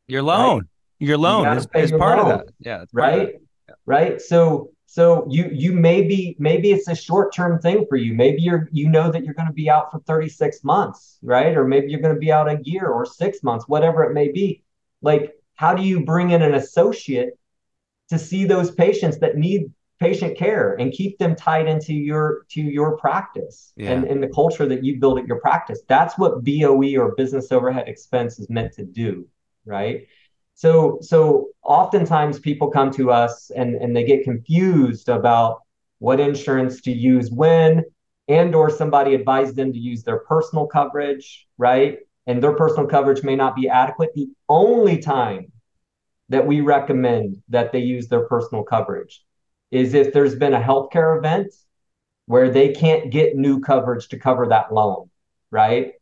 Your 0.07 0.22
loan. 0.22 0.59
Right? 0.59 0.66
Your 1.01 1.18
loan 1.18 1.44
you 1.44 1.59
is, 1.59 1.68
is 1.75 1.90
part 1.90 2.18
loan, 2.18 2.31
of 2.31 2.38
that. 2.38 2.55
Yeah. 2.61 2.85
Right. 2.92 3.35
Yeah. 3.68 3.75
Right. 3.85 4.20
So 4.22 4.70
so 4.87 5.27
you 5.29 5.51
you 5.53 5.72
maybe 5.72 6.37
maybe 6.38 6.70
it's 6.70 6.88
a 6.88 6.94
short 6.94 7.35
term 7.35 7.61
thing 7.61 7.87
for 7.88 7.96
you. 7.96 8.14
Maybe 8.14 8.42
you're 8.42 8.68
you 8.72 8.88
know 8.88 9.11
that 9.11 9.25
you're 9.25 9.35
going 9.35 9.49
to 9.49 9.53
be 9.53 9.68
out 9.68 9.90
for 9.90 9.99
36 10.01 10.62
months, 10.64 11.18
right? 11.22 11.57
Or 11.57 11.66
maybe 11.66 11.90
you're 11.90 12.01
going 12.01 12.14
to 12.14 12.20
be 12.20 12.33
out 12.33 12.49
a 12.49 12.59
year 12.62 12.87
or 12.87 13.05
6 13.05 13.42
months, 13.42 13.66
whatever 13.68 14.05
it 14.05 14.14
may 14.14 14.31
be. 14.31 14.62
Like 15.03 15.35
how 15.57 15.75
do 15.75 15.83
you 15.83 16.05
bring 16.05 16.31
in 16.31 16.42
an 16.42 16.55
associate 16.55 17.31
to 18.11 18.18
see 18.18 18.44
those 18.44 18.70
patients 18.70 19.18
that 19.18 19.37
need 19.37 19.72
patient 19.99 20.37
care 20.37 20.75
and 20.75 20.92
keep 20.92 21.18
them 21.18 21.35
tied 21.35 21.66
into 21.66 21.94
your 21.94 22.44
to 22.51 22.61
your 22.61 22.99
practice 22.99 23.72
yeah. 23.77 23.90
and, 23.90 24.05
and 24.05 24.22
the 24.22 24.29
culture 24.29 24.66
that 24.66 24.85
you 24.85 25.01
build 25.01 25.18
at 25.18 25.27
your 25.27 25.40
practice 25.40 25.81
that's 25.88 26.18
what 26.18 26.44
BOE 26.44 26.96
or 26.99 27.14
business 27.14 27.51
overhead 27.51 27.88
expense 27.88 28.38
is 28.38 28.51
meant 28.51 28.75
to 28.75 28.85
do 28.85 29.27
right 29.64 30.07
so 30.55 30.99
so 31.01 31.49
oftentimes 31.66 32.38
people 32.38 32.70
come 32.70 32.90
to 32.92 33.11
us 33.11 33.50
and 33.50 33.74
and 33.76 33.94
they 33.96 34.05
get 34.05 34.24
confused 34.24 35.09
about 35.09 35.62
what 35.98 36.20
insurance 36.20 36.81
to 36.83 36.92
use 36.92 37.31
when 37.31 37.85
and 38.29 38.55
or 38.55 38.70
somebody 38.70 39.14
advised 39.14 39.57
them 39.57 39.72
to 39.72 39.79
use 39.79 40.02
their 40.02 40.20
personal 40.20 40.66
coverage 40.66 41.46
right 41.59 41.98
and 42.26 42.42
their 42.42 42.55
personal 42.55 42.87
coverage 42.87 43.22
may 43.22 43.37
not 43.37 43.55
be 43.57 43.68
adequate 43.68 44.11
the 44.14 44.29
only 44.48 44.98
time 44.98 45.50
that 46.29 46.46
we 46.46 46.61
recommend 46.61 47.42
that 47.48 47.72
they 47.72 47.79
use 47.79 48.09
their 48.09 48.26
personal 48.26 48.64
coverage 48.64 49.24
is 49.70 49.94
if 49.94 50.12
there's 50.12 50.35
been 50.35 50.55
a 50.55 50.61
healthcare 50.61 51.18
event 51.18 51.52
where 52.26 52.50
they 52.50 52.72
can't 52.72 53.11
get 53.11 53.37
new 53.37 53.61
coverage 53.61 54.09
to 54.09 54.18
cover 54.18 54.48
that 54.48 54.72
loan, 54.72 55.09
right? 55.50 55.92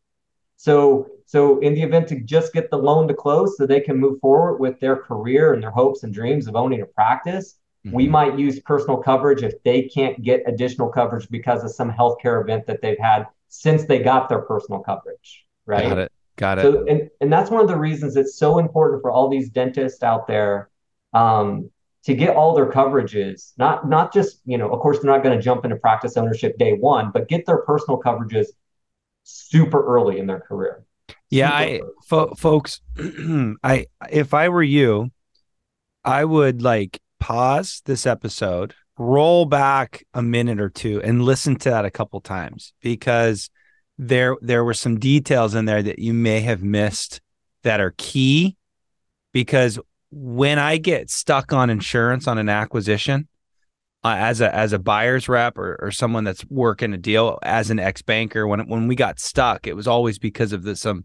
So 0.57 1.09
so 1.27 1.59
in 1.61 1.75
the 1.75 1.83
event 1.83 2.09
to 2.09 2.21
just 2.21 2.53
get 2.53 2.71
the 2.71 2.77
loan 2.77 3.09
to 3.09 3.15
close 3.15 3.57
so 3.57 3.67
they 3.67 3.81
can 3.81 3.99
move 3.99 4.21
forward 4.21 4.59
with 4.59 4.79
their 4.81 4.97
career 4.97 5.55
and 5.55 5.63
their 5.63 5.71
hopes 5.71 6.03
and 6.03 6.13
dreams 6.13 6.47
of 6.47 6.57
owning 6.57 6.83
a 6.83 6.87
practice, 6.87 7.59
mm-hmm. 7.85 7.97
we 7.97 8.09
might 8.09 8.39
use 8.39 8.61
personal 8.61 8.99
coverage 8.99 9.43
if 9.43 9.55
they 9.63 9.83
can't 9.83 10.23
get 10.23 10.43
additional 10.47 10.89
coverage 10.89 11.29
because 11.31 11.65
of 11.65 11.71
some 11.71 11.91
healthcare 11.91 12.43
event 12.43 12.67
that 12.67 12.83
they've 12.83 12.99
had 12.99 13.27
since 13.49 13.85
they 13.87 14.01
got 14.01 14.29
their 14.29 14.43
personal 14.43 14.81
coverage, 14.81 15.47
right? 15.67 15.89
Got 15.89 15.99
it. 15.99 16.13
Got 16.37 16.59
it. 16.59 16.63
So, 16.63 16.85
and, 16.87 17.11
and 17.21 17.33
that's 17.33 17.51
one 17.51 17.63
of 17.63 17.69
the 17.69 17.77
reasons 17.77 18.17
it's 18.17 18.37
so 18.37 18.59
important 18.59 19.01
for 19.01 19.11
all 19.11 19.29
these 19.29 19.51
dentists 19.51 20.03
out 20.03 20.27
there 20.27 20.69
um, 21.13 21.71
to 22.05 22.15
get 22.15 22.37
all 22.37 22.55
their 22.55 22.71
coverages, 22.71 23.53
not 23.57 23.89
not 23.89 24.13
just, 24.13 24.41
you 24.45 24.59
know, 24.59 24.69
of 24.71 24.81
course 24.81 24.99
they're 24.99 25.11
not 25.11 25.23
going 25.23 25.37
to 25.37 25.43
jump 25.43 25.65
into 25.65 25.77
practice 25.77 26.17
ownership 26.17 26.59
day 26.59 26.73
one, 26.73 27.13
but 27.13 27.29
get 27.29 27.47
their 27.47 27.59
personal 27.59 28.01
coverages 28.01 28.49
super 29.23 29.87
early 29.87 30.19
in 30.19 30.27
their 30.27 30.41
career. 30.41 30.85
Yeah, 31.31 31.51
I 31.51 31.81
fo- 32.07 32.35
folks, 32.35 32.81
I 33.63 33.87
if 34.11 34.35
I 34.35 34.49
were 34.49 34.63
you, 34.63 35.11
I 36.05 36.25
would 36.25 36.63
like 36.63 37.01
pause 37.19 37.83
this 37.87 38.07
episode, 38.07 38.75
roll 38.99 39.47
back 39.47 40.05
a 40.15 40.23
minute 40.23 40.61
or 40.61 40.71
two 40.71 41.03
and 41.03 41.23
listen 41.23 41.57
to 41.57 41.71
that 41.71 41.85
a 41.85 41.91
couple 41.91 42.21
times 42.21 42.73
because 42.81 43.51
there 43.99 44.37
there 44.41 44.65
were 44.65 44.75
some 44.75 44.99
details 44.99 45.55
in 45.55 45.65
there 45.65 45.83
that 45.83 45.99
you 45.99 46.13
may 46.13 46.41
have 46.41 46.63
missed 46.63 47.21
that 47.63 47.81
are 47.81 47.95
key 47.97 48.57
because 49.33 49.79
when 50.11 50.59
I 50.59 50.77
get 50.77 51.11
stuck 51.11 51.53
on 51.53 51.71
insurance 51.71 52.29
on 52.29 52.39
an 52.39 52.49
acquisition, 52.49 53.27
uh, 54.05 54.17
as 54.19 54.43
a 54.43 54.55
as 54.55 54.75
a 54.75 54.79
buyer's 54.79 55.29
rep 55.31 55.57
or, 55.57 55.79
or 55.81 55.91
someone 55.91 56.25
that's 56.25 56.45
working 56.51 56.93
a 56.93 56.99
deal 56.99 57.39
as 57.43 57.71
an 57.71 57.79
ex 57.79 58.03
banker, 58.03 58.47
when 58.47 58.61
when 58.69 58.87
we 58.87 58.95
got 58.95 59.19
stuck, 59.19 59.67
it 59.67 59.75
was 59.75 59.89
always 59.89 60.19
because 60.19 60.53
of 60.53 60.63
the 60.63 60.77
some 60.77 61.05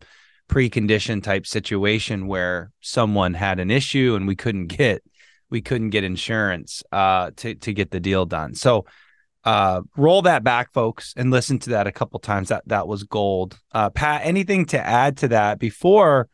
precondition 0.49 1.23
type 1.23 1.47
situation 1.47 2.27
where 2.27 2.71
someone 2.81 3.33
had 3.33 3.59
an 3.59 3.71
issue 3.71 4.15
and 4.15 4.27
we 4.27 4.35
couldn't 4.35 4.67
get 4.67 5.01
we 5.49 5.62
couldn't 5.62 5.91
get 5.91 6.03
insurance 6.03 6.83
uh, 6.91 7.31
to 7.38 7.55
to 7.55 7.73
get 7.73 7.91
the 7.91 8.01
deal 8.01 8.25
done. 8.25 8.53
So 8.53 8.85
uh, 9.45 9.81
roll 9.95 10.23
that 10.23 10.43
back, 10.43 10.73
folks, 10.73 11.13
and 11.15 11.31
listen 11.31 11.57
to 11.59 11.69
that 11.69 11.88
a 11.88 11.93
couple 11.93 12.19
times. 12.19 12.49
That 12.49 12.63
that 12.67 12.85
was 12.85 13.03
gold. 13.03 13.57
Uh, 13.71 13.89
Pat, 13.89 14.21
anything 14.25 14.65
to 14.67 14.79
add 14.85 15.17
to 15.17 15.29
that 15.29 15.57
before? 15.57 16.27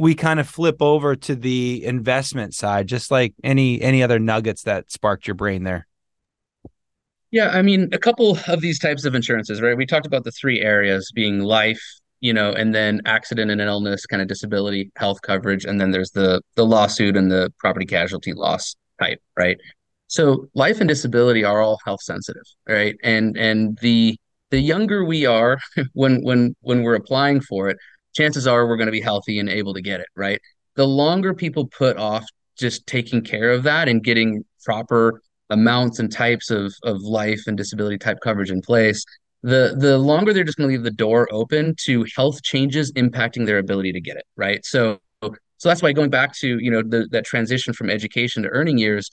we 0.00 0.14
kind 0.14 0.38
of 0.38 0.48
flip 0.48 0.76
over 0.80 1.16
to 1.16 1.34
the 1.34 1.84
investment 1.84 2.54
side 2.54 2.86
just 2.86 3.10
like 3.10 3.34
any 3.42 3.82
any 3.82 4.00
other 4.00 4.20
nuggets 4.20 4.62
that 4.62 4.88
sparked 4.92 5.26
your 5.26 5.34
brain 5.34 5.64
there 5.64 5.87
yeah 7.30 7.50
i 7.50 7.62
mean 7.62 7.88
a 7.92 7.98
couple 7.98 8.38
of 8.48 8.60
these 8.60 8.78
types 8.78 9.04
of 9.04 9.14
insurances 9.14 9.60
right? 9.60 9.76
We 9.76 9.86
talked 9.86 10.06
about 10.06 10.24
the 10.24 10.32
three 10.32 10.60
areas 10.60 11.10
being 11.14 11.40
life 11.40 11.82
you 12.20 12.32
know 12.32 12.52
and 12.52 12.74
then 12.74 13.00
accident 13.04 13.50
and 13.50 13.60
illness 13.60 14.06
kind 14.06 14.22
of 14.22 14.28
disability 14.28 14.90
health 14.96 15.22
coverage 15.22 15.64
and 15.64 15.80
then 15.80 15.90
there's 15.90 16.10
the 16.10 16.42
the 16.56 16.66
lawsuit 16.66 17.16
and 17.16 17.30
the 17.30 17.52
property 17.58 17.86
casualty 17.86 18.32
loss 18.32 18.74
type 19.00 19.20
right? 19.36 19.58
So 20.10 20.48
life 20.54 20.80
and 20.80 20.88
disability 20.88 21.44
are 21.44 21.60
all 21.60 21.78
health 21.84 22.02
sensitive 22.02 22.44
right? 22.68 22.96
And 23.02 23.36
and 23.36 23.78
the 23.82 24.16
the 24.50 24.60
younger 24.60 25.04
we 25.04 25.26
are 25.26 25.58
when 25.92 26.22
when 26.22 26.56
when 26.60 26.82
we're 26.82 26.94
applying 26.94 27.40
for 27.40 27.68
it 27.68 27.78
chances 28.14 28.46
are 28.46 28.66
we're 28.66 28.76
going 28.76 28.86
to 28.86 28.92
be 28.92 29.00
healthy 29.00 29.38
and 29.38 29.48
able 29.48 29.74
to 29.74 29.80
get 29.80 30.00
it, 30.00 30.08
right? 30.16 30.40
The 30.74 30.86
longer 30.86 31.34
people 31.34 31.66
put 31.66 31.96
off 31.96 32.24
just 32.58 32.86
taking 32.86 33.22
care 33.22 33.52
of 33.52 33.62
that 33.62 33.88
and 33.88 34.02
getting 34.02 34.44
proper 34.64 35.22
amounts 35.50 35.98
and 35.98 36.12
types 36.12 36.50
of, 36.50 36.74
of 36.82 37.00
life 37.02 37.42
and 37.46 37.56
disability 37.56 37.98
type 37.98 38.18
coverage 38.22 38.50
in 38.50 38.60
place, 38.60 39.04
the 39.42 39.76
the 39.78 39.98
longer 39.98 40.32
they're 40.32 40.44
just 40.44 40.58
going 40.58 40.68
to 40.68 40.74
leave 40.74 40.84
the 40.84 40.90
door 40.90 41.28
open 41.30 41.74
to 41.84 42.04
health 42.16 42.42
changes 42.42 42.92
impacting 42.92 43.46
their 43.46 43.58
ability 43.58 43.92
to 43.92 44.00
get 44.00 44.16
it, 44.16 44.24
right? 44.36 44.64
So 44.64 44.98
so 45.22 45.68
that's 45.68 45.82
why 45.82 45.92
going 45.92 46.10
back 46.10 46.34
to 46.38 46.58
you 46.58 46.70
know 46.70 46.82
the, 46.82 47.08
that 47.10 47.24
transition 47.24 47.72
from 47.72 47.90
education 47.90 48.42
to 48.42 48.48
earning 48.50 48.78
years, 48.78 49.10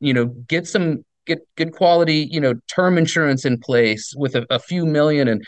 you 0.00 0.14
know, 0.14 0.26
get 0.26 0.66
some 0.66 1.04
get 1.26 1.40
good 1.56 1.72
quality, 1.72 2.28
you 2.30 2.40
know, 2.40 2.54
term 2.72 2.96
insurance 2.96 3.44
in 3.44 3.58
place 3.58 4.14
with 4.16 4.36
a, 4.36 4.46
a, 4.48 4.60
few 4.60 4.86
million 4.86 5.26
and 5.26 5.44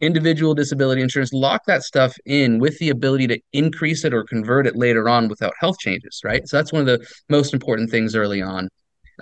individual 0.00 0.52
disability 0.52 1.00
insurance, 1.00 1.32
lock 1.32 1.64
that 1.66 1.82
stuff 1.82 2.14
in 2.26 2.58
with 2.58 2.76
the 2.78 2.90
ability 2.90 3.28
to 3.28 3.38
increase 3.52 4.04
it 4.04 4.12
or 4.12 4.24
convert 4.24 4.66
it 4.66 4.74
later 4.74 5.08
on 5.08 5.28
without 5.28 5.52
health 5.60 5.78
changes, 5.78 6.20
right? 6.24 6.46
So 6.48 6.56
that's 6.56 6.72
one 6.72 6.80
of 6.80 6.86
the 6.86 7.06
most 7.28 7.54
important 7.54 7.88
things 7.90 8.16
early 8.16 8.42
on. 8.42 8.68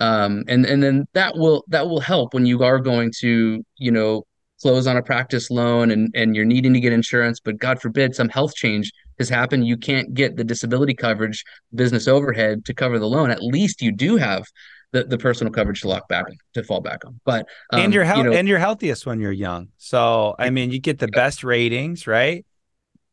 Um, 0.01 0.43
and 0.47 0.65
and 0.65 0.81
then 0.81 1.05
that 1.13 1.37
will 1.37 1.63
that 1.67 1.87
will 1.87 1.99
help 1.99 2.33
when 2.33 2.45
you 2.45 2.63
are 2.63 2.79
going 2.79 3.11
to, 3.19 3.63
you 3.77 3.91
know, 3.91 4.23
close 4.61 4.87
on 4.87 4.97
a 4.97 5.03
practice 5.03 5.51
loan 5.51 5.91
and 5.91 6.09
and 6.15 6.35
you're 6.35 6.45
needing 6.45 6.73
to 6.73 6.79
get 6.79 6.91
insurance, 6.91 7.39
but 7.39 7.59
God 7.59 7.79
forbid 7.79 8.15
some 8.15 8.29
health 8.29 8.55
change 8.55 8.91
has 9.19 9.29
happened, 9.29 9.67
you 9.67 9.77
can't 9.77 10.13
get 10.15 10.35
the 10.37 10.43
disability 10.43 10.95
coverage, 10.95 11.43
business 11.75 12.07
overhead 12.07 12.65
to 12.65 12.73
cover 12.73 12.97
the 12.97 13.07
loan. 13.07 13.29
At 13.29 13.43
least 13.43 13.81
you 13.81 13.91
do 13.91 14.17
have 14.17 14.43
the, 14.91 15.03
the 15.03 15.17
personal 15.17 15.53
coverage 15.53 15.81
to 15.81 15.87
lock 15.87 16.07
back 16.09 16.25
to 16.55 16.63
fall 16.63 16.81
back 16.81 17.05
on. 17.05 17.19
But 17.23 17.47
um, 17.71 17.81
and 17.81 17.93
you're 17.93 18.03
he- 18.03 18.17
you 18.17 18.23
know, 18.23 18.33
and 18.33 18.47
you're 18.47 18.59
healthiest 18.59 19.05
when 19.05 19.19
you're 19.19 19.31
young. 19.31 19.69
So 19.77 20.35
I 20.39 20.49
mean, 20.49 20.71
you 20.71 20.79
get 20.79 20.97
the 20.97 21.07
best 21.09 21.43
ratings, 21.43 22.07
right? 22.07 22.43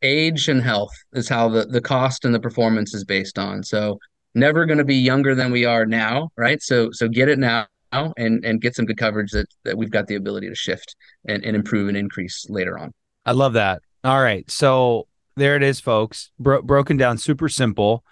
Age 0.00 0.48
and 0.48 0.62
health 0.62 0.94
is 1.12 1.28
how 1.28 1.48
the 1.48 1.66
the 1.66 1.80
cost 1.80 2.24
and 2.24 2.34
the 2.34 2.40
performance 2.40 2.94
is 2.94 3.04
based 3.04 3.38
on. 3.38 3.62
So 3.62 3.98
never 4.34 4.66
going 4.66 4.78
to 4.78 4.84
be 4.84 4.96
younger 4.96 5.34
than 5.34 5.50
we 5.50 5.64
are 5.64 5.86
now, 5.86 6.30
right? 6.36 6.62
So 6.62 6.90
so 6.92 7.08
get 7.08 7.28
it 7.28 7.38
now 7.38 7.66
and 7.92 8.44
and 8.44 8.60
get 8.60 8.74
some 8.74 8.86
good 8.86 8.98
coverage 8.98 9.32
that 9.32 9.46
that 9.64 9.76
we've 9.76 9.90
got 9.90 10.06
the 10.06 10.14
ability 10.14 10.48
to 10.48 10.54
shift 10.54 10.96
and, 11.26 11.44
and 11.44 11.56
improve 11.56 11.88
and 11.88 11.96
increase 11.96 12.46
later 12.48 12.78
on. 12.78 12.92
I 13.26 13.32
love 13.32 13.54
that. 13.54 13.82
All 14.04 14.20
right, 14.20 14.48
so 14.50 15.06
there 15.36 15.56
it 15.56 15.62
is, 15.62 15.80
folks. 15.80 16.30
Bro- 16.38 16.62
broken 16.62 16.96
down, 16.96 17.18
super 17.18 17.48
simple. 17.48 18.04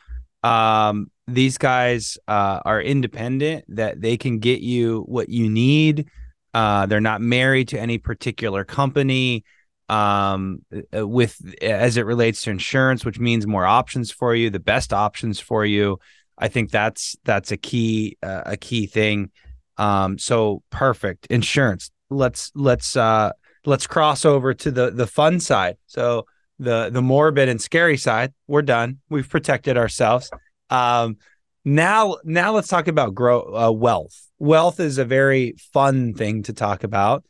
Um, 0.43 1.11
these 1.27 1.59
guys 1.59 2.19
uh, 2.29 2.61
are 2.65 2.81
independent 2.81 3.65
that 3.69 4.01
they 4.01 4.17
can 4.17 4.39
get 4.39 4.61
you 4.61 5.03
what 5.09 5.29
you 5.29 5.49
need 5.49 6.09
uh, 6.57 6.87
they're 6.87 7.03
not 7.03 7.21
married 7.21 7.69
to 7.69 7.79
any 7.79 7.99
particular 7.99 8.65
company 8.65 9.45
um, 9.89 10.65
uh, 10.97 11.07
with 11.07 11.41
as 11.63 11.97
it 11.97 12.07
relates 12.07 12.43
to 12.43 12.51
insurance 12.51 13.05
which 13.05 13.19
means 13.19 13.47
more 13.47 13.65
options 13.65 14.11
for 14.11 14.35
you 14.35 14.51
the 14.51 14.59
best 14.59 14.93
options 14.93 15.39
for 15.39 15.65
you 15.65 15.99
i 16.39 16.49
think 16.49 16.71
that's 16.71 17.17
that's 17.25 17.53
a 17.53 17.57
key 17.57 18.17
uh, 18.23 18.43
a 18.47 18.57
key 18.57 18.87
thing. 18.87 19.31
Um, 19.79 20.19
so 20.19 20.63
perfect. 20.71 21.27
Insurance. 21.27 21.91
Let's 22.09 22.51
let's 22.55 22.97
uh 22.97 23.33
let's 23.65 23.87
cross 23.87 24.25
over 24.25 24.55
to 24.55 24.71
the 24.71 24.91
the 24.91 25.07
fun 25.07 25.41
side. 25.41 25.77
So 25.87 26.27
the 26.59 26.91
the 26.91 27.03
morbid 27.03 27.49
and 27.49 27.61
scary 27.61 27.97
side 27.97 28.33
we're 28.47 28.63
done. 28.63 29.01
We've 29.09 29.29
protected 29.29 29.77
ourselves. 29.77 30.31
Um, 30.71 31.17
now, 31.65 32.19
now 32.25 32.53
let's 32.53 32.69
talk 32.69 32.87
about 32.87 33.15
grow 33.15 33.43
uh, 33.55 33.73
wealth. 33.73 34.17
Wealth 34.39 34.79
is 34.79 34.99
a 34.99 35.05
very 35.05 35.57
fun 35.73 36.15
thing 36.15 36.45
to 36.45 36.53
talk 36.53 36.85
about, 36.85 37.25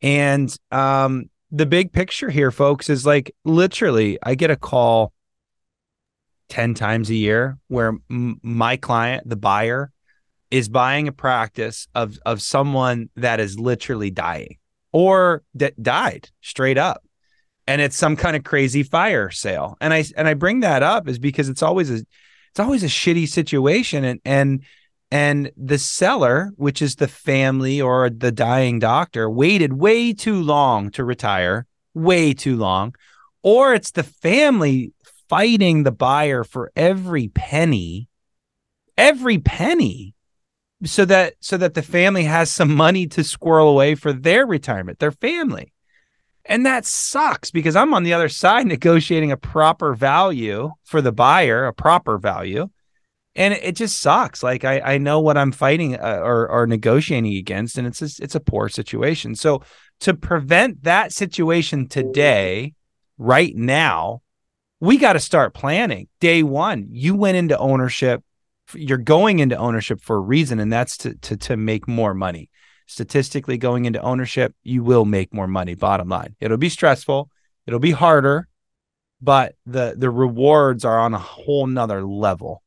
and 0.00 0.54
um, 0.70 1.29
the 1.50 1.66
big 1.66 1.92
picture 1.92 2.30
here, 2.30 2.50
folks, 2.50 2.88
is 2.88 3.04
like 3.06 3.34
literally, 3.44 4.18
I 4.22 4.34
get 4.34 4.50
a 4.50 4.56
call 4.56 5.12
ten 6.48 6.74
times 6.74 7.10
a 7.10 7.14
year 7.14 7.58
where 7.68 7.94
m- 8.10 8.40
my 8.42 8.76
client, 8.76 9.28
the 9.28 9.36
buyer, 9.36 9.92
is 10.50 10.68
buying 10.68 11.08
a 11.08 11.12
practice 11.12 11.88
of 11.94 12.18
of 12.26 12.42
someone 12.42 13.10
that 13.16 13.40
is 13.40 13.58
literally 13.58 14.10
dying 14.10 14.58
or 14.92 15.42
that 15.54 15.80
died 15.82 16.28
straight 16.40 16.78
up 16.78 17.02
and 17.70 17.80
it's 17.80 17.96
some 17.96 18.16
kind 18.16 18.34
of 18.34 18.42
crazy 18.42 18.82
fire 18.82 19.30
sale. 19.30 19.76
And 19.80 19.94
I 19.94 20.04
and 20.16 20.26
I 20.26 20.34
bring 20.34 20.60
that 20.60 20.82
up 20.82 21.08
is 21.08 21.20
because 21.20 21.48
it's 21.48 21.62
always 21.62 21.88
a 21.88 21.94
it's 21.94 22.58
always 22.58 22.82
a 22.82 22.88
shitty 22.88 23.28
situation 23.28 24.04
and 24.04 24.20
and 24.24 24.64
and 25.10 25.50
the 25.56 25.78
seller, 25.78 26.52
which 26.56 26.80
is 26.80 26.96
the 26.96 27.08
family 27.08 27.80
or 27.80 28.08
the 28.10 28.30
dying 28.30 28.78
doctor, 28.78 29.28
waited 29.28 29.72
way 29.72 30.12
too 30.12 30.40
long 30.40 30.90
to 30.92 31.04
retire, 31.04 31.66
way 31.94 32.32
too 32.32 32.56
long, 32.56 32.94
or 33.42 33.74
it's 33.74 33.90
the 33.90 34.04
family 34.04 34.92
fighting 35.28 35.82
the 35.82 35.92
buyer 35.92 36.44
for 36.44 36.70
every 36.76 37.28
penny, 37.28 38.08
every 38.96 39.38
penny 39.38 40.14
so 40.84 41.04
that 41.04 41.34
so 41.40 41.56
that 41.56 41.74
the 41.74 41.82
family 41.82 42.24
has 42.24 42.50
some 42.50 42.74
money 42.74 43.06
to 43.06 43.22
squirrel 43.22 43.68
away 43.68 43.94
for 43.94 44.12
their 44.12 44.46
retirement, 44.46 44.98
their 44.98 45.12
family. 45.12 45.72
And 46.44 46.64
that 46.64 46.86
sucks 46.86 47.50
because 47.50 47.76
I'm 47.76 47.92
on 47.92 48.02
the 48.02 48.14
other 48.14 48.28
side 48.28 48.66
negotiating 48.68 49.30
a 49.30 49.36
proper 49.36 49.94
value 49.94 50.72
for 50.84 51.02
the 51.02 51.12
buyer, 51.12 51.66
a 51.66 51.74
proper 51.74 52.18
value. 52.18 52.70
And 53.36 53.54
it 53.54 53.76
just 53.76 54.00
sucks. 54.00 54.42
Like 54.42 54.64
I, 54.64 54.80
I 54.80 54.98
know 54.98 55.20
what 55.20 55.38
I'm 55.38 55.52
fighting 55.52 55.94
uh, 55.94 56.20
or, 56.22 56.48
or 56.48 56.66
negotiating 56.66 57.36
against, 57.36 57.78
and 57.78 57.86
it's 57.86 58.02
a, 58.02 58.22
it's 58.22 58.34
a 58.34 58.40
poor 58.40 58.68
situation. 58.68 59.34
So 59.34 59.62
to 60.00 60.14
prevent 60.14 60.82
that 60.82 61.12
situation 61.12 61.88
today, 61.88 62.74
right 63.18 63.54
now, 63.54 64.22
we 64.80 64.96
got 64.96 65.12
to 65.12 65.20
start 65.20 65.54
planning. 65.54 66.08
Day 66.20 66.42
one, 66.42 66.88
you 66.90 67.14
went 67.14 67.36
into 67.36 67.56
ownership 67.58 68.24
you're 68.74 68.98
going 68.98 69.38
into 69.38 69.56
ownership 69.56 70.00
for 70.00 70.16
a 70.16 70.20
reason, 70.20 70.60
and 70.60 70.72
that's 70.72 70.96
to 70.98 71.14
to 71.14 71.36
to 71.36 71.56
make 71.56 71.88
more 71.88 72.14
money. 72.14 72.50
Statistically, 72.86 73.56
going 73.56 73.84
into 73.84 74.00
ownership, 74.00 74.54
you 74.62 74.82
will 74.82 75.04
make 75.04 75.32
more 75.32 75.46
money. 75.46 75.74
Bottom 75.74 76.08
line, 76.08 76.34
it'll 76.40 76.56
be 76.56 76.68
stressful, 76.68 77.30
it'll 77.66 77.80
be 77.80 77.92
harder, 77.92 78.48
but 79.20 79.54
the 79.66 79.94
the 79.96 80.10
rewards 80.10 80.84
are 80.84 80.98
on 80.98 81.14
a 81.14 81.18
whole 81.18 81.66
nother 81.66 82.04
level. 82.04 82.62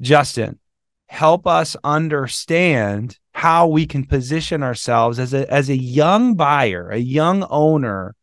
Justin, 0.00 0.58
help 1.06 1.46
us 1.46 1.76
understand 1.84 3.18
how 3.32 3.66
we 3.66 3.86
can 3.86 4.04
position 4.04 4.62
ourselves 4.62 5.18
as 5.18 5.34
a 5.34 5.50
as 5.52 5.68
a 5.68 5.76
young 5.76 6.34
buyer, 6.34 6.90
a 6.90 6.98
young 6.98 7.44
owner 7.50 8.14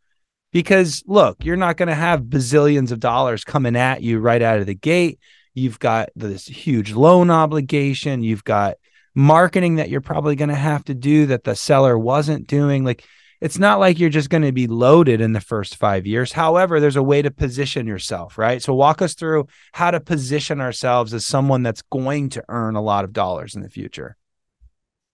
because 0.51 1.03
look, 1.07 1.43
you're 1.43 1.55
not 1.55 1.77
going 1.77 1.87
to 1.87 1.95
have 1.95 2.23
bazillions 2.23 2.91
of 2.91 2.99
dollars 2.99 3.43
coming 3.43 3.75
at 3.75 4.01
you 4.01 4.19
right 4.19 4.41
out 4.41 4.59
of 4.59 4.65
the 4.65 4.75
gate. 4.75 5.19
You've 5.53 5.79
got 5.79 6.09
this 6.15 6.45
huge 6.45 6.91
loan 6.91 7.29
obligation. 7.29 8.23
You've 8.23 8.43
got 8.43 8.77
marketing 9.15 9.75
that 9.75 9.89
you're 9.89 10.01
probably 10.01 10.35
going 10.35 10.49
to 10.49 10.55
have 10.55 10.83
to 10.85 10.93
do 10.93 11.27
that 11.27 11.43
the 11.43 11.55
seller 11.55 11.97
wasn't 11.97 12.47
doing. 12.47 12.83
Like 12.83 13.05
it's 13.41 13.57
not 13.57 13.79
like 13.79 13.99
you're 13.99 14.09
just 14.09 14.29
going 14.29 14.43
to 14.43 14.51
be 14.51 14.67
loaded 14.67 15.19
in 15.19 15.33
the 15.33 15.41
first 15.41 15.75
five 15.75 16.05
years. 16.05 16.31
However, 16.31 16.79
there's 16.79 16.95
a 16.95 17.03
way 17.03 17.23
to 17.23 17.31
position 17.31 17.87
yourself, 17.87 18.37
right? 18.37 18.61
So 18.61 18.73
walk 18.73 19.01
us 19.01 19.15
through 19.15 19.47
how 19.73 19.89
to 19.89 19.99
position 19.99 20.61
ourselves 20.61 21.13
as 21.13 21.25
someone 21.25 21.63
that's 21.63 21.81
going 21.81 22.29
to 22.29 22.43
earn 22.47 22.75
a 22.75 22.81
lot 22.81 23.03
of 23.03 23.13
dollars 23.13 23.55
in 23.55 23.63
the 23.63 23.69
future. 23.69 24.15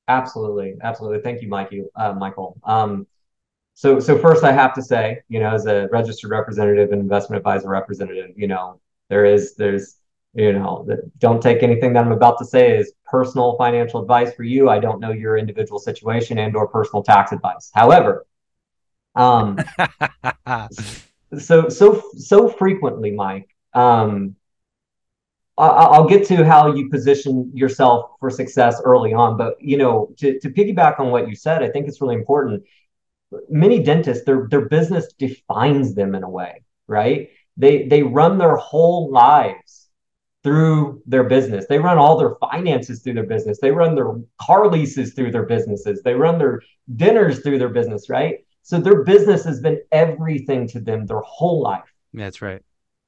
Absolutely, 0.09 0.75
absolutely. 0.83 1.21
Thank 1.21 1.41
you, 1.41 1.47
Mikey, 1.47 1.85
uh, 1.95 2.13
Michael. 2.13 2.57
Um, 2.63 3.07
so, 3.73 3.99
so 3.99 4.17
first, 4.17 4.43
I 4.43 4.51
have 4.51 4.73
to 4.73 4.81
say, 4.81 5.21
you 5.29 5.39
know, 5.39 5.53
as 5.53 5.65
a 5.65 5.87
registered 5.91 6.31
representative 6.31 6.91
and 6.91 7.01
investment 7.01 7.39
advisor 7.39 7.69
representative, 7.69 8.31
you 8.35 8.47
know, 8.47 8.81
there 9.09 9.23
is 9.23 9.55
there's 9.55 9.97
you 10.33 10.53
know 10.53 10.87
don't 11.17 11.41
take 11.41 11.63
anything 11.63 11.93
that 11.93 12.05
i'm 12.05 12.11
about 12.11 12.37
to 12.37 12.45
say 12.45 12.77
as 12.77 12.91
personal 13.05 13.55
financial 13.57 14.01
advice 14.01 14.33
for 14.33 14.43
you 14.43 14.69
i 14.69 14.79
don't 14.79 14.99
know 14.99 15.11
your 15.11 15.37
individual 15.37 15.79
situation 15.79 16.37
and 16.37 16.55
or 16.55 16.67
personal 16.67 17.03
tax 17.03 17.31
advice 17.31 17.71
however 17.73 18.25
um 19.15 19.57
so 21.39 21.69
so 21.69 22.03
so 22.15 22.49
frequently 22.49 23.11
mike 23.11 23.49
um 23.73 24.35
I'll 25.59 26.07
get 26.07 26.27
to 26.27 26.45
how 26.45 26.73
you 26.75 26.89
position 26.89 27.51
yourself 27.53 28.11
for 28.19 28.29
success 28.29 28.79
early 28.85 29.13
on, 29.13 29.37
but 29.37 29.55
you 29.59 29.77
know, 29.77 30.13
to, 30.17 30.39
to 30.39 30.49
piggyback 30.49 30.99
on 30.99 31.09
what 31.09 31.27
you 31.27 31.35
said, 31.35 31.63
I 31.63 31.69
think 31.69 31.87
it's 31.87 31.99
really 31.99 32.13
important. 32.13 32.63
Many 33.49 33.81
dentists, 33.81 34.23
their 34.23 34.47
their 34.49 34.67
business 34.67 35.11
defines 35.13 35.95
them 35.95 36.13
in 36.13 36.23
a 36.23 36.29
way, 36.29 36.61
right? 36.85 37.31
They 37.57 37.87
they 37.87 38.03
run 38.03 38.37
their 38.37 38.55
whole 38.55 39.09
lives 39.11 39.86
through 40.47 41.03
their 41.05 41.25
business. 41.25 41.65
They 41.67 41.77
run 41.77 41.97
all 41.97 42.17
their 42.17 42.35
finances 42.39 43.01
through 43.01 43.15
their 43.15 43.25
business. 43.25 43.59
They 43.59 43.71
run 43.71 43.95
their 43.95 44.13
car 44.39 44.69
leases 44.69 45.13
through 45.13 45.31
their 45.31 45.43
businesses. 45.43 46.01
They 46.03 46.13
run 46.13 46.37
their 46.37 46.61
dinners 46.95 47.41
through 47.41 47.59
their 47.59 47.67
business, 47.67 48.09
right? 48.09 48.45
So 48.63 48.79
their 48.79 49.03
business 49.03 49.43
has 49.43 49.59
been 49.59 49.81
everything 49.91 50.65
to 50.69 50.79
them 50.79 51.05
their 51.05 51.19
whole 51.19 51.61
life. 51.61 51.93
That's 52.13 52.41
right. 52.41 52.61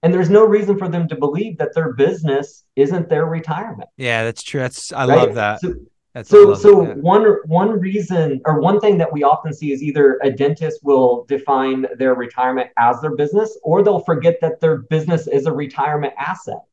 And 0.04 0.14
there's 0.14 0.30
no 0.30 0.46
reason 0.46 0.78
for 0.78 0.90
them 0.90 1.08
to 1.08 1.16
believe 1.16 1.58
that 1.60 1.74
their 1.74 1.94
business 1.94 2.66
isn't 2.76 3.08
their 3.08 3.26
retirement. 3.26 3.90
Yeah, 3.96 4.26
that's 4.26 4.44
true. 4.44 4.60
That's 4.60 4.92
I 4.92 5.08
right? 5.08 5.16
love 5.16 5.36
that. 5.36 5.62
So, 5.62 5.76
that's 6.14 6.30
so 6.30 6.54
so 6.56 6.84
one 6.96 7.24
one 7.46 7.80
reason 7.80 8.42
or 8.44 8.60
one 8.60 8.82
thing 8.82 8.98
that 8.98 9.14
we 9.14 9.24
often 9.24 9.54
see 9.54 9.72
is 9.72 9.82
either 9.82 10.20
a 10.24 10.30
dentist 10.32 10.82
will 10.84 11.24
define 11.30 11.86
their 12.00 12.16
retirement 12.16 12.70
as 12.78 13.00
their 13.00 13.16
business 13.16 13.58
or 13.64 13.82
they'll 13.82 14.04
forget 14.04 14.40
that 14.42 14.60
their 14.60 14.80
business 14.80 15.28
is 15.28 15.46
a 15.46 15.54
retirement 15.54 16.14
asset. 16.18 16.64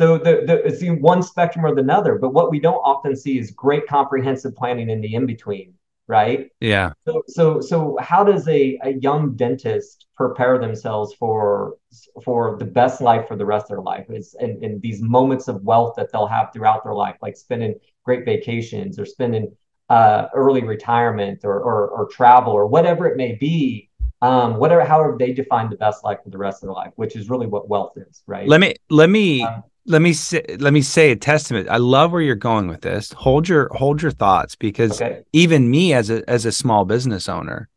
So 0.00 0.16
the, 0.16 0.44
the 0.46 0.66
it's 0.66 0.82
one 1.02 1.22
spectrum 1.22 1.66
or 1.66 1.74
the 1.74 1.92
other, 1.92 2.14
but 2.14 2.30
what 2.30 2.50
we 2.50 2.58
don't 2.58 2.80
often 2.92 3.14
see 3.14 3.38
is 3.38 3.50
great 3.50 3.86
comprehensive 3.86 4.56
planning 4.56 4.88
in 4.88 5.02
the 5.02 5.14
in 5.14 5.26
between, 5.26 5.74
right? 6.06 6.48
Yeah. 6.58 6.94
So 7.06 7.22
so 7.28 7.60
so 7.60 7.98
how 8.00 8.24
does 8.24 8.48
a, 8.48 8.78
a 8.82 8.92
young 8.92 9.36
dentist 9.36 10.06
prepare 10.16 10.58
themselves 10.58 11.12
for 11.12 11.76
for 12.24 12.56
the 12.56 12.64
best 12.64 13.02
life 13.02 13.28
for 13.28 13.36
the 13.36 13.44
rest 13.44 13.64
of 13.64 13.68
their 13.68 13.82
life? 13.82 14.06
It's 14.08 14.34
in, 14.40 14.64
in 14.64 14.80
these 14.80 15.02
moments 15.02 15.48
of 15.48 15.62
wealth 15.64 15.96
that 15.96 16.10
they'll 16.10 16.26
have 16.26 16.50
throughout 16.54 16.82
their 16.82 16.94
life, 16.94 17.16
like 17.20 17.36
spending 17.36 17.74
great 18.02 18.24
vacations 18.24 18.98
or 18.98 19.04
spending 19.04 19.54
uh, 19.90 20.28
early 20.34 20.62
retirement 20.62 21.40
or, 21.44 21.60
or 21.60 21.88
or 21.88 22.06
travel 22.06 22.54
or 22.54 22.66
whatever 22.66 23.06
it 23.06 23.18
may 23.18 23.34
be 23.34 23.90
um, 24.22 24.56
whatever 24.56 24.82
however 24.82 25.16
they 25.18 25.34
define 25.34 25.68
the 25.68 25.76
best 25.76 26.04
life 26.04 26.20
for 26.24 26.30
the 26.30 26.38
rest 26.38 26.62
of 26.62 26.68
their 26.68 26.74
life, 26.74 26.92
which 26.96 27.16
is 27.16 27.28
really 27.28 27.46
what 27.46 27.68
wealth 27.68 27.92
is, 27.96 28.22
right? 28.26 28.48
Let 28.48 28.60
me 28.60 28.74
let 28.88 29.10
me 29.10 29.42
um, 29.42 29.64
let 29.86 30.02
me 30.02 30.12
say 30.12 30.44
let 30.58 30.72
me 30.72 30.82
say 30.82 31.10
a 31.10 31.16
testament. 31.16 31.68
I 31.68 31.78
love 31.78 32.12
where 32.12 32.20
you're 32.20 32.34
going 32.34 32.68
with 32.68 32.82
this. 32.82 33.12
Hold 33.12 33.48
your 33.48 33.68
hold 33.74 34.02
your 34.02 34.10
thoughts 34.10 34.56
because 34.56 35.00
okay. 35.00 35.22
even 35.32 35.70
me 35.70 35.92
as 35.92 36.10
a 36.10 36.28
as 36.28 36.44
a 36.44 36.52
small 36.52 36.84
business 36.84 37.28
owner 37.28 37.68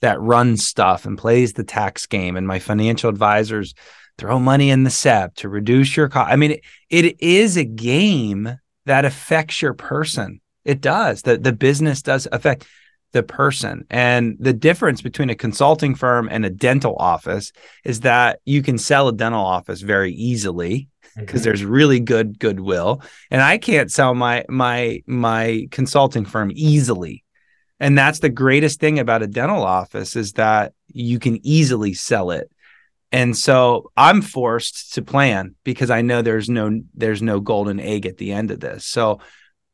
that 0.00 0.20
runs 0.20 0.66
stuff 0.66 1.04
and 1.04 1.18
plays 1.18 1.52
the 1.52 1.64
tax 1.64 2.06
game 2.06 2.36
and 2.36 2.46
my 2.46 2.58
financial 2.58 3.10
advisors 3.10 3.74
throw 4.16 4.38
money 4.38 4.70
in 4.70 4.84
the 4.84 4.90
SEP 4.90 5.34
to 5.34 5.48
reduce 5.48 5.96
your 5.96 6.08
cost. 6.08 6.30
I 6.30 6.36
mean, 6.36 6.52
it, 6.52 6.62
it 6.90 7.22
is 7.22 7.56
a 7.56 7.64
game 7.64 8.58
that 8.86 9.04
affects 9.04 9.62
your 9.62 9.74
person. 9.74 10.40
It 10.64 10.80
does. 10.80 11.22
The 11.22 11.38
the 11.38 11.52
business 11.52 12.02
does 12.02 12.26
affect 12.32 12.66
the 13.12 13.22
person. 13.22 13.84
And 13.90 14.36
the 14.38 14.52
difference 14.52 15.02
between 15.02 15.30
a 15.30 15.34
consulting 15.34 15.94
firm 15.94 16.28
and 16.30 16.44
a 16.44 16.50
dental 16.50 16.96
office 16.96 17.52
is 17.84 18.00
that 18.00 18.40
you 18.44 18.62
can 18.62 18.78
sell 18.78 19.08
a 19.08 19.12
dental 19.12 19.44
office 19.44 19.80
very 19.80 20.12
easily 20.12 20.88
because 21.20 21.40
mm-hmm. 21.40 21.44
there's 21.44 21.64
really 21.64 22.00
good 22.00 22.38
goodwill. 22.38 23.02
And 23.30 23.42
i 23.42 23.58
can't 23.58 23.90
sell 23.90 24.14
my 24.14 24.44
my 24.48 25.02
my 25.06 25.68
consulting 25.70 26.24
firm 26.24 26.50
easily. 26.54 27.24
And 27.78 27.96
that's 27.96 28.18
the 28.18 28.28
greatest 28.28 28.78
thing 28.78 28.98
about 28.98 29.22
a 29.22 29.26
dental 29.26 29.64
office 29.64 30.14
is 30.14 30.34
that 30.34 30.74
you 30.88 31.18
can 31.18 31.44
easily 31.46 31.94
sell 31.94 32.30
it. 32.30 32.50
And 33.12 33.36
so 33.36 33.90
i'm 33.96 34.22
forced 34.22 34.94
to 34.94 35.02
plan 35.02 35.54
because 35.64 35.90
i 35.90 36.02
know 36.02 36.22
there's 36.22 36.48
no 36.48 36.80
there's 36.94 37.22
no 37.22 37.40
golden 37.40 37.80
egg 37.80 38.06
at 38.06 38.18
the 38.18 38.32
end 38.32 38.50
of 38.50 38.60
this. 38.60 38.84
So 38.84 39.20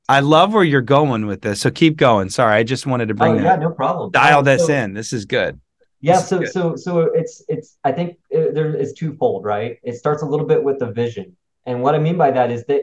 i 0.09 0.21
love 0.21 0.55
where 0.55 0.65
you're 0.65 0.83
going 0.83 1.27
with 1.27 1.43
this. 1.43 1.61
So 1.61 1.71
keep 1.71 1.97
going. 1.97 2.31
Sorry 2.31 2.57
i 2.57 2.63
just 2.63 2.87
wanted 2.87 3.09
to 3.09 3.15
bring 3.15 3.41
oh, 3.41 3.43
yeah 3.43 3.57
no 3.57 3.71
problem. 3.71 4.11
dial 4.11 4.43
this 4.43 4.67
so, 4.67 4.73
in. 4.73 4.95
This 4.95 5.13
is 5.13 5.25
good 5.25 5.61
yeah 6.07 6.19
so 6.19 6.45
so 6.45 6.77
so 6.77 7.01
it's 7.21 7.43
it's 7.49 7.79
i 7.85 7.93
think 7.93 8.19
it, 8.31 8.49
uh, 8.49 8.53
there 8.53 8.75
is 8.75 8.93
twofold 8.93 9.45
right? 9.45 9.79
It 9.83 9.95
starts 9.95 10.23
a 10.23 10.27
little 10.27 10.47
bit 10.47 10.63
with 10.63 10.79
the 10.79 10.91
vision. 11.03 11.37
And 11.69 11.83
what 11.83 11.95
i 11.95 11.99
mean 11.99 12.17
by 12.17 12.31
that 12.31 12.51
is 12.57 12.65
that 12.67 12.83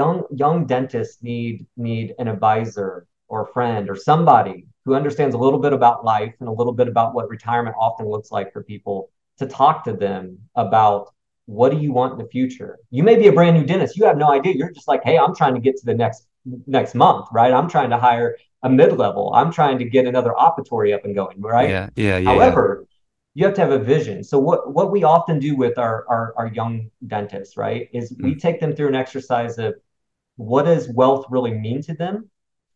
young 0.00 0.24
young 0.34 0.66
dentists 0.66 1.22
need 1.22 1.66
need 1.76 2.14
an 2.18 2.28
advisor 2.28 3.06
or 3.28 3.42
a 3.42 3.52
friend 3.52 3.88
or 3.90 3.96
somebody 3.96 4.66
who 4.84 4.94
understands 4.94 5.34
a 5.34 5.38
little 5.38 5.58
bit 5.66 5.72
about 5.72 6.04
life 6.04 6.34
and 6.40 6.48
a 6.48 6.52
little 6.60 6.72
bit 6.72 6.88
about 6.88 7.14
what 7.14 7.28
retirement 7.28 7.74
often 7.78 8.06
looks 8.08 8.30
like 8.30 8.52
for 8.52 8.62
people 8.62 9.10
to 9.38 9.46
talk 9.46 9.84
to 9.84 9.92
them 9.92 10.38
about 10.54 11.12
what 11.46 11.70
do 11.72 11.78
you 11.78 11.92
want 11.92 12.12
in 12.14 12.18
the 12.18 12.30
future? 12.36 12.78
You 12.90 13.02
may 13.04 13.16
be 13.16 13.28
a 13.28 13.32
brand 13.32 13.56
new 13.56 13.64
dentist. 13.64 13.96
You 13.96 14.04
have 14.06 14.18
no 14.18 14.30
idea. 14.32 14.54
You're 14.54 14.72
just 14.72 14.88
like 14.88 15.02
hey 15.04 15.16
i'm 15.18 15.34
trying 15.34 15.54
to 15.54 15.60
get 15.60 15.76
to 15.76 15.86
the 15.86 15.94
next 15.94 16.26
next 16.66 16.94
month 16.94 17.26
right 17.32 17.52
i'm 17.52 17.68
trying 17.68 17.90
to 17.90 17.98
hire 17.98 18.36
a 18.66 18.70
mid-level. 18.70 19.32
I'm 19.34 19.52
trying 19.52 19.78
to 19.78 19.84
get 19.84 20.06
another 20.06 20.32
operatory 20.32 20.94
up 20.94 21.04
and 21.04 21.14
going, 21.14 21.40
right? 21.40 21.70
Yeah, 21.70 21.88
yeah, 21.96 22.18
yeah. 22.18 22.30
However, 22.30 22.86
you 23.34 23.44
have 23.44 23.54
to 23.54 23.60
have 23.60 23.70
a 23.70 23.78
vision. 23.78 24.24
So 24.24 24.38
what 24.38 24.72
what 24.74 24.90
we 24.90 25.04
often 25.04 25.38
do 25.38 25.56
with 25.56 25.78
our 25.78 26.04
our, 26.08 26.34
our 26.36 26.48
young 26.48 26.90
dentists, 27.06 27.56
right, 27.56 27.88
is 27.92 28.12
mm. 28.12 28.24
we 28.24 28.34
take 28.34 28.60
them 28.60 28.74
through 28.74 28.88
an 28.88 28.94
exercise 28.94 29.58
of 29.58 29.74
what 30.36 30.64
does 30.64 30.88
wealth 30.88 31.26
really 31.30 31.54
mean 31.54 31.82
to 31.82 31.94
them? 31.94 32.30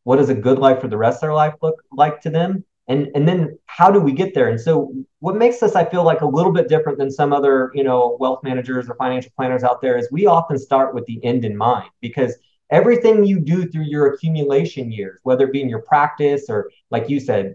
What 0.05 0.17
does 0.17 0.29
a 0.29 0.35
good 0.35 0.59
life 0.59 0.81
for 0.81 0.89
the 0.89 0.97
rest 0.97 1.17
of 1.17 1.23
their 1.23 1.35
life 1.35 1.55
look 1.63 1.83
like 1.93 2.21
to 2.23 2.31
them? 2.31 2.65
and 2.89 3.09
and 3.15 3.29
then 3.29 3.59
how 3.67 3.91
do 3.91 4.01
we 4.01 4.11
get 4.11 4.33
there 4.35 4.49
and 4.49 4.59
so 4.59 4.91
what 5.19 5.37
makes 5.37 5.63
us 5.63 5.75
i 5.75 5.85
feel 5.85 6.03
like 6.03 6.23
a 6.23 6.27
little 6.27 6.51
bit 6.51 6.67
different 6.67 6.97
than 6.99 7.11
some 7.11 7.31
other 7.31 7.71
you 7.75 7.85
know 7.85 8.17
wealth 8.19 8.43
managers 8.43 8.89
or 8.89 8.95
financial 8.95 9.31
planners 9.37 9.63
out 9.63 9.83
there 9.83 9.99
is 9.99 10.09
we 10.11 10.25
often 10.25 10.59
start 10.59 10.95
with 10.95 11.05
the 11.05 11.23
end 11.23 11.45
in 11.45 11.55
mind 11.55 11.89
because 12.01 12.35
everything 12.71 13.25
you 13.25 13.41
do 13.41 13.67
through 13.69 13.85
your 13.85 14.15
accumulation 14.15 14.91
years 14.91 15.21
whether 15.23 15.47
it 15.47 15.53
be 15.53 15.63
in 15.63 15.69
your 15.69 15.83
practice 15.83 16.47
or 16.49 16.71
like 16.91 17.09
you 17.09 17.21
said 17.21 17.55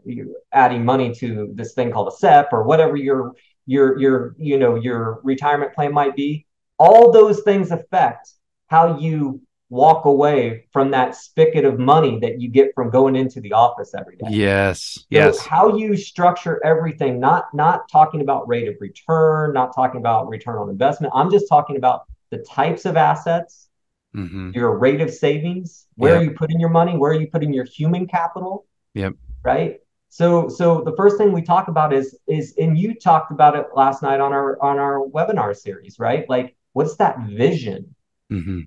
adding 0.52 0.84
money 0.84 1.14
to 1.14 1.52
this 1.54 1.74
thing 1.74 1.92
called 1.92 2.08
a 2.08 2.16
SEP 2.16 2.50
or 2.52 2.64
whatever 2.64 2.96
your 2.96 3.34
your 3.66 4.00
your 4.00 4.36
you 4.38 4.58
know 4.58 4.76
your 4.76 5.20
retirement 5.24 5.74
plan 5.74 5.94
might 5.94 6.16
be 6.16 6.46
all 6.78 7.12
those 7.12 7.42
things 7.42 7.72
affect 7.72 8.32
how 8.68 8.98
you 9.00 9.42
walk 9.70 10.06
away 10.06 10.66
from 10.72 10.92
that 10.92 11.16
spigot 11.16 11.66
of 11.66 11.80
money 11.80 12.20
that 12.20 12.40
you 12.40 12.50
get 12.50 12.74
from 12.76 12.90
going 12.90 13.16
into 13.16 13.42
the 13.42 13.52
office 13.52 13.94
every 13.98 14.16
day. 14.16 14.28
Yes. 14.30 14.94
So 14.94 15.04
yes. 15.10 15.40
how 15.40 15.76
you 15.76 15.98
structure 15.98 16.64
everything, 16.64 17.20
not 17.20 17.54
not 17.54 17.90
talking 17.90 18.22
about 18.22 18.48
rate 18.48 18.68
of 18.68 18.76
return, 18.80 19.54
not 19.54 19.74
talking 19.76 20.00
about 20.00 20.30
return 20.30 20.58
on 20.58 20.70
investment. 20.70 21.14
I'm 21.16 21.32
just 21.32 21.48
talking 21.50 21.78
about 21.78 22.04
the 22.30 22.38
types 22.40 22.86
of 22.86 22.96
assets, 22.96 23.70
mm-hmm. 24.16 24.52
your 24.54 24.78
rate 24.78 25.02
of 25.02 25.12
savings, 25.12 25.88
where 25.96 26.14
yep. 26.14 26.22
are 26.22 26.24
you 26.24 26.32
putting 26.32 26.60
your 26.60 26.70
money, 26.70 26.98
where 26.98 27.12
are 27.12 27.20
you 27.20 27.28
putting 27.28 27.54
your 27.54 27.66
human 27.66 28.08
capital? 28.08 28.66
Yep. 28.94 29.14
Right. 29.44 29.80
So 30.10 30.48
so 30.48 30.82
the 30.82 30.96
first 30.96 31.18
thing 31.18 31.32
we 31.32 31.42
talk 31.42 31.68
about 31.68 31.94
is 31.94 32.18
is 32.28 32.56
and 32.58 32.78
you 32.78 32.96
talked 32.96 33.32
about 33.32 33.56
it 33.56 33.68
last 33.76 34.02
night 34.02 34.20
on 34.20 34.34
our 34.34 34.62
on 34.64 34.80
our 34.80 35.06
webinar 35.08 35.56
series, 35.56 36.00
right? 36.00 36.30
Like 36.30 36.56
what's 36.74 36.96
that 36.98 37.20
vision? 37.28 37.96
Mm-hmm 38.32 38.62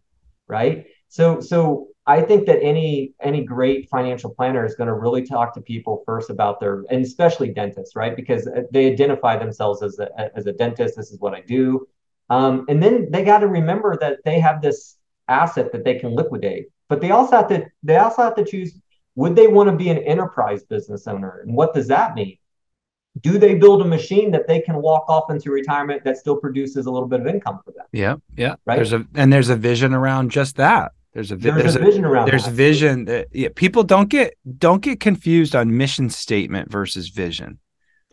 right? 0.48 0.86
So 1.08 1.40
so 1.40 1.88
I 2.06 2.22
think 2.22 2.46
that 2.46 2.62
any 2.62 3.12
any 3.20 3.44
great 3.44 3.88
financial 3.88 4.30
planner 4.30 4.64
is 4.64 4.74
going 4.74 4.88
to 4.88 4.94
really 4.94 5.24
talk 5.24 5.54
to 5.54 5.60
people 5.60 6.02
first 6.04 6.30
about 6.30 6.58
their 6.58 6.84
and 6.90 7.04
especially 7.04 7.50
dentists, 7.50 7.94
right? 7.94 8.16
Because 8.16 8.48
they 8.72 8.90
identify 8.90 9.38
themselves 9.38 9.82
as 9.82 9.98
a 9.98 10.08
as 10.36 10.46
a 10.46 10.52
dentist. 10.52 10.96
This 10.96 11.10
is 11.10 11.20
what 11.20 11.34
I 11.34 11.42
do, 11.42 11.86
um, 12.30 12.64
and 12.68 12.82
then 12.82 13.10
they 13.10 13.24
got 13.24 13.38
to 13.38 13.46
remember 13.46 13.96
that 13.98 14.18
they 14.24 14.40
have 14.40 14.60
this 14.60 14.96
asset 15.28 15.72
that 15.72 15.84
they 15.84 15.98
can 15.98 16.14
liquidate. 16.14 16.68
But 16.88 17.00
they 17.00 17.10
also 17.10 17.36
have 17.36 17.48
to 17.48 17.66
they 17.82 17.96
also 17.96 18.22
have 18.22 18.34
to 18.36 18.44
choose 18.44 18.80
would 19.14 19.34
they 19.34 19.48
want 19.48 19.68
to 19.68 19.76
be 19.76 19.88
an 19.88 19.98
enterprise 19.98 20.62
business 20.64 21.06
owner, 21.06 21.40
and 21.40 21.54
what 21.54 21.74
does 21.74 21.88
that 21.88 22.14
mean? 22.14 22.38
do 23.20 23.38
they 23.38 23.54
build 23.54 23.82
a 23.82 23.84
machine 23.84 24.30
that 24.32 24.46
they 24.46 24.60
can 24.60 24.80
walk 24.80 25.08
off 25.08 25.30
into 25.30 25.50
retirement 25.50 26.04
that 26.04 26.16
still 26.16 26.36
produces 26.36 26.86
a 26.86 26.90
little 26.90 27.08
bit 27.08 27.20
of 27.20 27.26
income 27.26 27.60
for 27.64 27.72
them? 27.72 27.86
Yeah, 27.92 28.16
yeah. 28.36 28.56
Right. 28.64 28.76
There's 28.76 28.92
a 28.92 29.06
and 29.14 29.32
there's 29.32 29.48
a 29.48 29.56
vision 29.56 29.94
around 29.94 30.30
just 30.30 30.56
that. 30.56 30.92
There's 31.14 31.32
a 31.32 31.36
there's, 31.36 31.56
there's 31.56 31.76
a, 31.76 31.80
vision 31.80 32.04
around. 32.04 32.28
There's 32.28 32.44
that. 32.44 32.52
vision. 32.52 33.04
That, 33.06 33.28
yeah, 33.32 33.48
people 33.54 33.82
don't 33.82 34.08
get 34.08 34.34
don't 34.58 34.82
get 34.82 35.00
confused 35.00 35.56
on 35.56 35.76
mission 35.76 36.10
statement 36.10 36.70
versus 36.70 37.08
vision. 37.08 37.58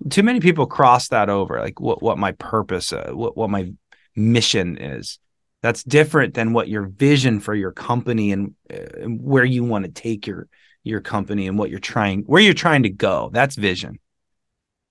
Too 0.09 0.23
many 0.23 0.39
people 0.39 0.65
cross 0.65 1.09
that 1.09 1.29
over, 1.29 1.59
like 1.59 1.79
what 1.79 2.01
what 2.01 2.17
my 2.17 2.31
purpose, 2.33 2.93
uh, 2.93 3.11
what 3.11 3.37
what 3.37 3.49
my 3.49 3.71
mission 4.15 4.77
is. 4.77 5.19
That's 5.65 5.83
different 5.83 6.35
than 6.35 6.53
what 6.53 6.67
your 6.67 6.83
vision 6.83 7.39
for 7.39 7.55
your 7.55 7.71
company 7.71 8.31
and, 8.31 8.53
uh, 8.71 9.07
where 9.07 9.43
you 9.43 9.63
want 9.63 9.83
to 9.85 9.89
take 9.89 10.27
your 10.27 10.47
your 10.83 11.01
company 11.01 11.47
and 11.47 11.57
what 11.57 11.71
you're 11.71 11.79
trying 11.79 12.21
where 12.27 12.39
you're 12.39 12.53
trying 12.53 12.83
to 12.83 12.91
go. 12.91 13.31
That's 13.33 13.55
vision. 13.55 13.97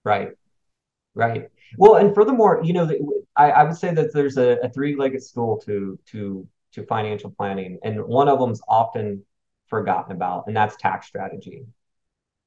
Right. 0.03 0.31
Right. 1.15 1.49
Well, 1.79 1.95
and 1.95 2.13
furthermore, 2.13 2.61
you 2.65 2.73
know, 2.73 2.91
I, 3.37 3.53
I 3.53 3.63
would 3.63 3.77
say 3.77 3.95
that 3.95 4.13
there's 4.13 4.37
a, 4.37 4.59
a 4.65 4.69
three-legged 4.69 5.23
stool 5.23 5.61
to 5.61 5.97
to 6.07 6.45
to 6.73 6.83
financial 6.87 7.31
planning, 7.31 7.79
and 7.85 8.05
one 8.05 8.29
of 8.29 8.41
them's 8.41 8.61
often 8.67 9.25
forgotten 9.69 10.11
about, 10.11 10.49
and 10.49 10.57
that's 10.57 10.75
tax 10.75 11.07
strategy. 11.07 11.67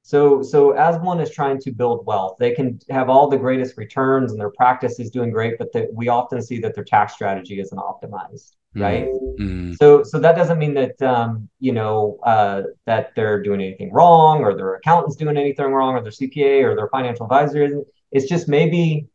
So, 0.07 0.41
so 0.41 0.71
as 0.71 0.97
one 1.01 1.19
is 1.19 1.29
trying 1.29 1.59
to 1.59 1.71
build 1.71 2.05
wealth, 2.05 2.37
they 2.39 2.51
can 2.53 2.79
have 2.89 3.09
all 3.09 3.27
the 3.27 3.35
greatest 3.35 3.75
returns 3.75 4.31
and 4.31 4.39
their 4.39 4.49
practice 4.49 5.01
is 5.01 5.11
doing 5.11 5.31
great, 5.31 5.57
but 5.57 5.73
the, 5.73 5.89
we 5.91 6.07
often 6.07 6.41
see 6.41 6.59
that 6.59 6.75
their 6.75 6.85
tax 6.85 7.13
strategy 7.13 7.59
isn't 7.59 7.77
optimized, 7.77 8.55
mm-hmm. 8.73 8.81
right? 8.81 9.05
Mm-hmm. 9.05 9.73
So, 9.73 10.03
so 10.03 10.17
that 10.17 10.37
doesn't 10.37 10.59
mean 10.59 10.73
that 10.75 11.01
um, 11.01 11.49
you 11.59 11.73
know 11.73 12.19
uh, 12.23 12.61
that 12.85 13.15
they're 13.17 13.43
doing 13.43 13.59
anything 13.59 13.91
wrong, 13.91 14.45
or 14.45 14.55
their 14.55 14.75
accountant's 14.75 15.17
doing 15.17 15.35
anything 15.35 15.73
wrong, 15.73 15.95
or 15.95 16.01
their 16.01 16.13
CPA 16.13 16.63
or 16.63 16.73
their 16.73 16.87
financial 16.87 17.25
advisor 17.25 17.61
isn't. 17.65 17.85
It's 18.13 18.29
just 18.29 18.47
maybe 18.47 19.07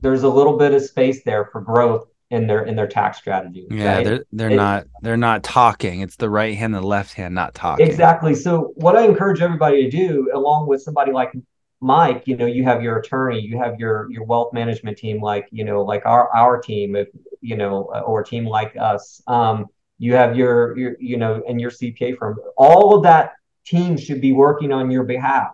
there's 0.00 0.22
a 0.22 0.28
little 0.30 0.56
bit 0.56 0.72
of 0.72 0.80
space 0.80 1.22
there 1.22 1.50
for 1.52 1.60
growth 1.60 2.08
in 2.30 2.46
their 2.46 2.62
in 2.64 2.76
their 2.76 2.86
tax 2.86 3.18
strategy. 3.18 3.66
Yeah, 3.70 3.96
right? 3.96 4.04
they're 4.04 4.24
they're 4.32 4.50
it, 4.50 4.56
not 4.56 4.86
they're 5.02 5.16
not 5.16 5.42
talking. 5.42 6.00
It's 6.00 6.16
the 6.16 6.30
right 6.30 6.56
hand 6.56 6.74
and 6.74 6.82
the 6.82 6.88
left 6.88 7.14
hand 7.14 7.34
not 7.34 7.54
talking. 7.54 7.86
Exactly. 7.86 8.34
So 8.34 8.72
what 8.76 8.96
I 8.96 9.04
encourage 9.04 9.40
everybody 9.40 9.84
to 9.84 9.90
do, 9.90 10.30
along 10.32 10.68
with 10.68 10.82
somebody 10.82 11.12
like 11.12 11.32
Mike, 11.80 12.22
you 12.26 12.36
know, 12.36 12.46
you 12.46 12.62
have 12.64 12.82
your 12.82 12.98
attorney, 12.98 13.40
you 13.40 13.58
have 13.58 13.80
your 13.80 14.10
your 14.10 14.24
wealth 14.24 14.52
management 14.52 14.96
team, 14.96 15.20
like 15.20 15.48
you 15.50 15.64
know, 15.64 15.82
like 15.82 16.06
our 16.06 16.34
our 16.34 16.60
team, 16.60 16.94
if 16.94 17.08
you 17.40 17.56
know, 17.56 17.90
or 18.06 18.20
a 18.20 18.24
team 18.24 18.46
like 18.46 18.76
us. 18.76 19.20
Um, 19.26 19.66
you 19.98 20.14
have 20.14 20.36
your 20.36 20.78
your 20.78 20.96
you 21.00 21.16
know, 21.16 21.42
and 21.48 21.60
your 21.60 21.70
CPA 21.70 22.16
firm. 22.16 22.38
All 22.56 22.94
of 22.96 23.02
that 23.02 23.32
team 23.66 23.96
should 23.96 24.20
be 24.20 24.32
working 24.32 24.72
on 24.72 24.90
your 24.90 25.04
behalf. 25.04 25.52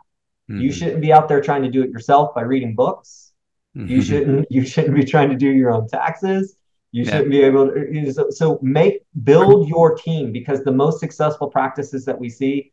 Mm-hmm. 0.50 0.60
You 0.60 0.72
shouldn't 0.72 1.00
be 1.00 1.12
out 1.12 1.28
there 1.28 1.40
trying 1.40 1.62
to 1.62 1.70
do 1.70 1.82
it 1.82 1.90
yourself 1.90 2.34
by 2.34 2.42
reading 2.42 2.74
books. 2.74 3.32
Mm-hmm. 3.76 3.88
You 3.88 4.02
shouldn't 4.02 4.46
you 4.50 4.66
shouldn't 4.66 4.94
be 4.94 5.04
trying 5.04 5.30
to 5.30 5.36
do 5.36 5.48
your 5.48 5.72
own 5.72 5.88
taxes. 5.88 6.54
You 6.92 7.04
yeah. 7.04 7.10
shouldn't 7.10 7.30
be 7.30 7.42
able 7.42 7.68
to. 7.68 8.12
So, 8.12 8.30
so 8.30 8.58
make 8.62 9.02
build 9.24 9.68
your 9.68 9.94
team 9.94 10.32
because 10.32 10.64
the 10.64 10.72
most 10.72 11.00
successful 11.00 11.48
practices 11.48 12.04
that 12.04 12.18
we 12.18 12.28
see. 12.28 12.72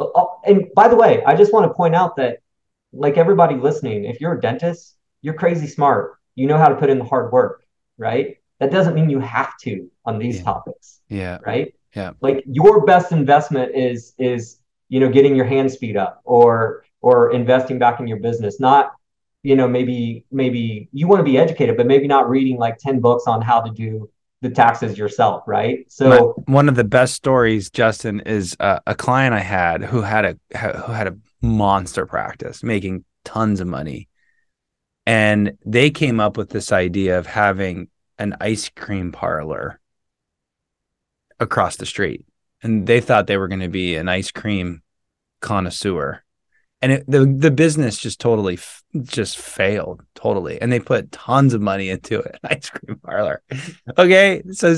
Uh, 0.00 0.06
uh, 0.06 0.26
and 0.44 0.66
by 0.74 0.88
the 0.88 0.96
way, 0.96 1.22
I 1.24 1.34
just 1.34 1.52
want 1.52 1.70
to 1.70 1.74
point 1.74 1.94
out 1.94 2.16
that, 2.16 2.40
like 2.92 3.16
everybody 3.16 3.54
listening, 3.54 4.04
if 4.04 4.20
you're 4.20 4.34
a 4.34 4.40
dentist, 4.40 4.96
you're 5.22 5.34
crazy 5.34 5.66
smart. 5.66 6.18
You 6.34 6.46
know 6.46 6.58
how 6.58 6.68
to 6.68 6.74
put 6.74 6.90
in 6.90 6.98
the 6.98 7.04
hard 7.04 7.32
work, 7.32 7.64
right? 7.96 8.38
That 8.60 8.70
doesn't 8.70 8.94
mean 8.94 9.10
you 9.10 9.20
have 9.20 9.56
to 9.58 9.90
on 10.04 10.18
these 10.18 10.38
yeah. 10.38 10.42
topics. 10.42 11.00
Yeah. 11.08 11.38
Right. 11.44 11.74
Yeah. 11.94 12.12
Like 12.20 12.44
your 12.46 12.84
best 12.84 13.12
investment 13.12 13.74
is 13.74 14.14
is 14.18 14.58
you 14.88 15.00
know 15.00 15.08
getting 15.08 15.34
your 15.34 15.46
hands 15.46 15.74
speed 15.74 15.96
up 15.96 16.20
or 16.24 16.84
or 17.00 17.32
investing 17.32 17.78
back 17.78 18.00
in 18.00 18.06
your 18.06 18.18
business, 18.18 18.58
not 18.58 18.94
you 19.44 19.54
know 19.54 19.68
maybe 19.68 20.24
maybe 20.32 20.88
you 20.92 21.06
want 21.06 21.20
to 21.20 21.24
be 21.24 21.38
educated 21.38 21.76
but 21.76 21.86
maybe 21.86 22.08
not 22.08 22.28
reading 22.28 22.56
like 22.56 22.78
10 22.78 23.00
books 23.00 23.24
on 23.28 23.40
how 23.40 23.60
to 23.60 23.70
do 23.70 24.10
the 24.40 24.50
taxes 24.50 24.98
yourself 24.98 25.44
right? 25.46 25.90
So 25.90 26.34
My, 26.46 26.52
one 26.52 26.68
of 26.68 26.74
the 26.74 26.84
best 26.84 27.14
stories 27.14 27.70
justin 27.70 28.20
is 28.20 28.56
uh, 28.58 28.80
a 28.86 28.94
client 28.94 29.34
i 29.34 29.40
had 29.40 29.84
who 29.84 30.02
had 30.02 30.24
a 30.24 30.58
who 30.58 30.92
had 30.92 31.06
a 31.06 31.16
monster 31.40 32.06
practice 32.06 32.62
making 32.62 33.04
tons 33.24 33.60
of 33.60 33.66
money. 33.66 34.08
And 35.06 35.58
they 35.64 35.90
came 35.90 36.18
up 36.18 36.36
with 36.36 36.50
this 36.50 36.72
idea 36.72 37.18
of 37.18 37.26
having 37.26 37.88
an 38.18 38.36
ice 38.40 38.70
cream 38.70 39.12
parlor 39.12 39.80
across 41.38 41.76
the 41.76 41.86
street. 41.86 42.24
And 42.62 42.86
they 42.86 43.00
thought 43.00 43.26
they 43.26 43.36
were 43.36 43.48
going 43.48 43.60
to 43.60 43.68
be 43.68 43.96
an 43.96 44.08
ice 44.08 44.30
cream 44.30 44.82
connoisseur 45.40 46.23
and 46.84 46.92
it, 46.92 47.04
the 47.08 47.24
the 47.24 47.50
business 47.50 47.96
just 47.96 48.20
totally 48.20 48.58
just 49.02 49.38
failed 49.38 50.02
totally. 50.14 50.60
And 50.60 50.70
they 50.70 50.80
put 50.80 51.10
tons 51.10 51.54
of 51.54 51.62
money 51.62 51.88
into 51.88 52.20
it. 52.20 52.38
Ice 52.44 52.68
cream 52.68 53.00
parlor. 53.02 53.42
Okay 53.96 54.42
so 54.52 54.76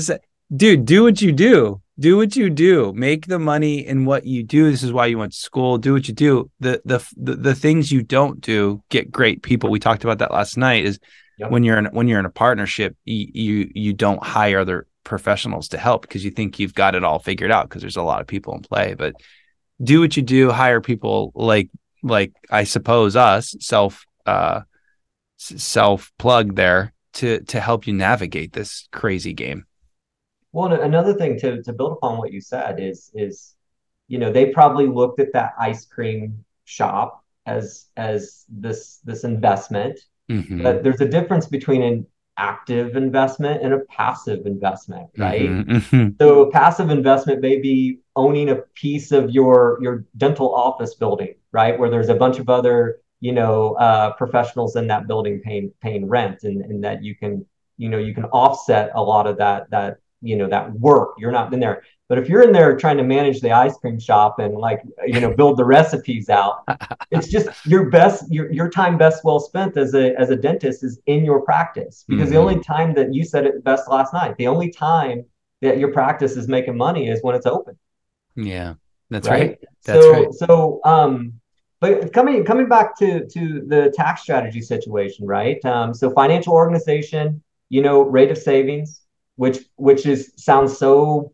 dude 0.55 0.85
do 0.85 1.03
what 1.03 1.21
you 1.21 1.33
do. 1.33 1.81
Do 1.99 2.15
what 2.15 2.35
you 2.35 2.49
do. 2.49 2.93
Make 2.93 3.25
the 3.25 3.39
money 3.39 3.85
in 3.85 4.05
what 4.05 4.25
you 4.25 4.43
do. 4.43 4.71
This 4.71 4.83
is 4.83 4.93
why 4.93 5.07
you 5.07 5.17
went 5.17 5.33
to 5.33 5.37
school. 5.37 5.77
Do 5.77 5.93
what 5.93 6.07
you 6.07 6.13
do. 6.13 6.49
The 6.61 6.81
the 6.85 7.05
the, 7.17 7.35
the 7.35 7.55
things 7.55 7.91
you 7.91 8.03
don't 8.03 8.39
do 8.39 8.81
get 8.89 9.11
great 9.11 9.41
people. 9.41 9.69
We 9.69 9.79
talked 9.79 10.05
about 10.05 10.19
that 10.19 10.31
last 10.31 10.55
night 10.55 10.85
is 10.85 10.99
yep. 11.37 11.51
when 11.51 11.65
you're 11.65 11.77
in 11.77 11.87
when 11.87 12.07
you're 12.07 12.19
in 12.19 12.25
a 12.25 12.29
partnership 12.29 12.95
you, 13.03 13.27
you 13.33 13.71
you 13.75 13.93
don't 13.93 14.23
hire 14.23 14.59
other 14.59 14.87
professionals 15.03 15.67
to 15.69 15.77
help 15.77 16.03
because 16.03 16.23
you 16.23 16.31
think 16.31 16.57
you've 16.57 16.73
got 16.73 16.95
it 16.95 17.03
all 17.03 17.19
figured 17.19 17.51
out 17.51 17.67
because 17.67 17.81
there's 17.81 17.97
a 17.97 18.01
lot 18.01 18.21
of 18.21 18.27
people 18.27 18.55
in 18.55 18.61
play. 18.61 18.93
But 18.93 19.15
do 19.83 19.99
what 19.99 20.15
you 20.15 20.23
do. 20.23 20.51
Hire 20.51 20.81
people 20.81 21.31
like 21.35 21.69
like 22.03 22.33
I 22.49 22.63
suppose 22.63 23.15
us 23.15 23.55
self 23.59 24.05
uh 24.25 24.61
self 25.37 26.11
plug 26.17 26.55
there 26.55 26.93
to 27.13 27.41
to 27.41 27.59
help 27.59 27.87
you 27.87 27.93
navigate 27.93 28.53
this 28.53 28.87
crazy 28.91 29.33
game. 29.33 29.65
Well, 30.51 30.71
another 30.73 31.13
thing 31.13 31.39
to 31.39 31.61
to 31.63 31.73
build 31.73 31.93
upon 31.93 32.17
what 32.17 32.31
you 32.31 32.41
said 32.41 32.79
is 32.79 33.11
is 33.13 33.55
you 34.07 34.17
know 34.17 34.31
they 34.31 34.47
probably 34.47 34.87
looked 34.87 35.19
at 35.19 35.33
that 35.33 35.53
ice 35.59 35.85
cream 35.85 36.43
shop 36.65 37.23
as 37.45 37.87
as 37.95 38.45
this 38.49 38.99
this 39.03 39.23
investment, 39.23 39.99
mm-hmm. 40.29 40.63
but 40.63 40.83
there's 40.83 41.01
a 41.01 41.07
difference 41.07 41.47
between 41.47 41.81
an 41.81 42.07
active 42.37 42.95
investment 42.95 43.63
and 43.63 43.73
a 43.73 43.79
passive 43.89 44.45
investment, 44.45 45.09
right? 45.17 45.49
Mm-hmm, 45.49 45.71
mm-hmm. 45.71 46.09
So 46.19 46.41
a 46.41 46.51
passive 46.51 46.89
investment 46.89 47.41
may 47.41 47.59
be 47.59 47.99
owning 48.15 48.49
a 48.49 48.57
piece 48.75 49.11
of 49.11 49.31
your 49.31 49.79
your 49.81 50.05
dental 50.17 50.53
office 50.53 50.95
building, 50.95 51.35
right, 51.51 51.77
where 51.77 51.89
there's 51.89 52.09
a 52.09 52.15
bunch 52.15 52.39
of 52.39 52.49
other 52.49 52.99
you 53.19 53.31
know 53.31 53.73
uh, 53.75 54.13
professionals 54.13 54.75
in 54.75 54.87
that 54.87 55.07
building 55.07 55.41
paying 55.43 55.71
paying 55.81 56.07
rent, 56.07 56.43
and, 56.43 56.61
and 56.61 56.83
that 56.83 57.03
you 57.03 57.15
can 57.15 57.45
you 57.77 57.89
know 57.89 57.97
you 57.97 58.13
can 58.13 58.25
offset 58.25 58.91
a 58.95 59.01
lot 59.01 59.27
of 59.27 59.37
that 59.37 59.69
that 59.71 59.97
you 60.21 60.35
know 60.35 60.47
that 60.47 60.71
work. 60.73 61.15
You're 61.17 61.31
not 61.31 61.53
in 61.53 61.59
there. 61.59 61.83
But 62.09 62.17
if 62.17 62.29
you're 62.29 62.41
in 62.41 62.53
there 62.53 62.77
trying 62.77 62.95
to 62.97 63.03
manage 63.03 63.41
the 63.41 63.51
ice 63.51 63.77
cream 63.77 63.99
shop 63.99 64.39
and 64.39 64.55
like 64.55 64.81
you 65.05 65.19
know 65.19 65.33
build 65.33 65.57
the 65.57 65.65
recipes 65.65 66.29
out, 66.29 66.63
it's 67.11 67.27
just 67.27 67.49
your 67.65 67.89
best 67.89 68.31
your 68.31 68.51
your 68.51 68.69
time 68.69 68.97
best 68.97 69.25
well 69.25 69.39
spent 69.39 69.75
as 69.75 69.93
a 69.93 70.15
as 70.17 70.29
a 70.29 70.35
dentist 70.35 70.83
is 70.83 70.99
in 71.07 71.25
your 71.25 71.41
practice 71.41 72.05
because 72.07 72.25
mm-hmm. 72.25 72.33
the 72.33 72.39
only 72.39 72.59
time 72.61 72.93
that 72.93 73.13
you 73.13 73.25
said 73.25 73.45
it 73.45 73.63
best 73.63 73.89
last 73.89 74.13
night, 74.13 74.37
the 74.37 74.47
only 74.47 74.71
time 74.71 75.25
that 75.61 75.79
your 75.79 75.91
practice 75.91 76.37
is 76.37 76.47
making 76.47 76.77
money 76.77 77.09
is 77.09 77.21
when 77.23 77.35
it's 77.35 77.45
open. 77.45 77.77
Yeah, 78.35 78.75
that's 79.09 79.27
right. 79.27 79.49
right. 79.49 79.63
That's 79.83 80.03
so 80.03 80.11
right. 80.13 80.33
so 80.33 80.81
um, 80.85 81.33
but 81.81 82.13
coming 82.13 82.45
coming 82.45 82.69
back 82.69 82.97
to 82.99 83.27
to 83.27 83.65
the 83.67 83.93
tax 83.95 84.21
strategy 84.21 84.61
situation, 84.61 85.27
right? 85.27 85.63
Um, 85.65 85.93
so 85.93 86.09
financial 86.11 86.53
organization, 86.53 87.43
you 87.67 87.81
know, 87.81 88.01
rate 88.01 88.31
of 88.31 88.37
savings, 88.37 89.01
which 89.35 89.59
which 89.75 90.05
is 90.05 90.31
sounds 90.37 90.77
so 90.77 91.33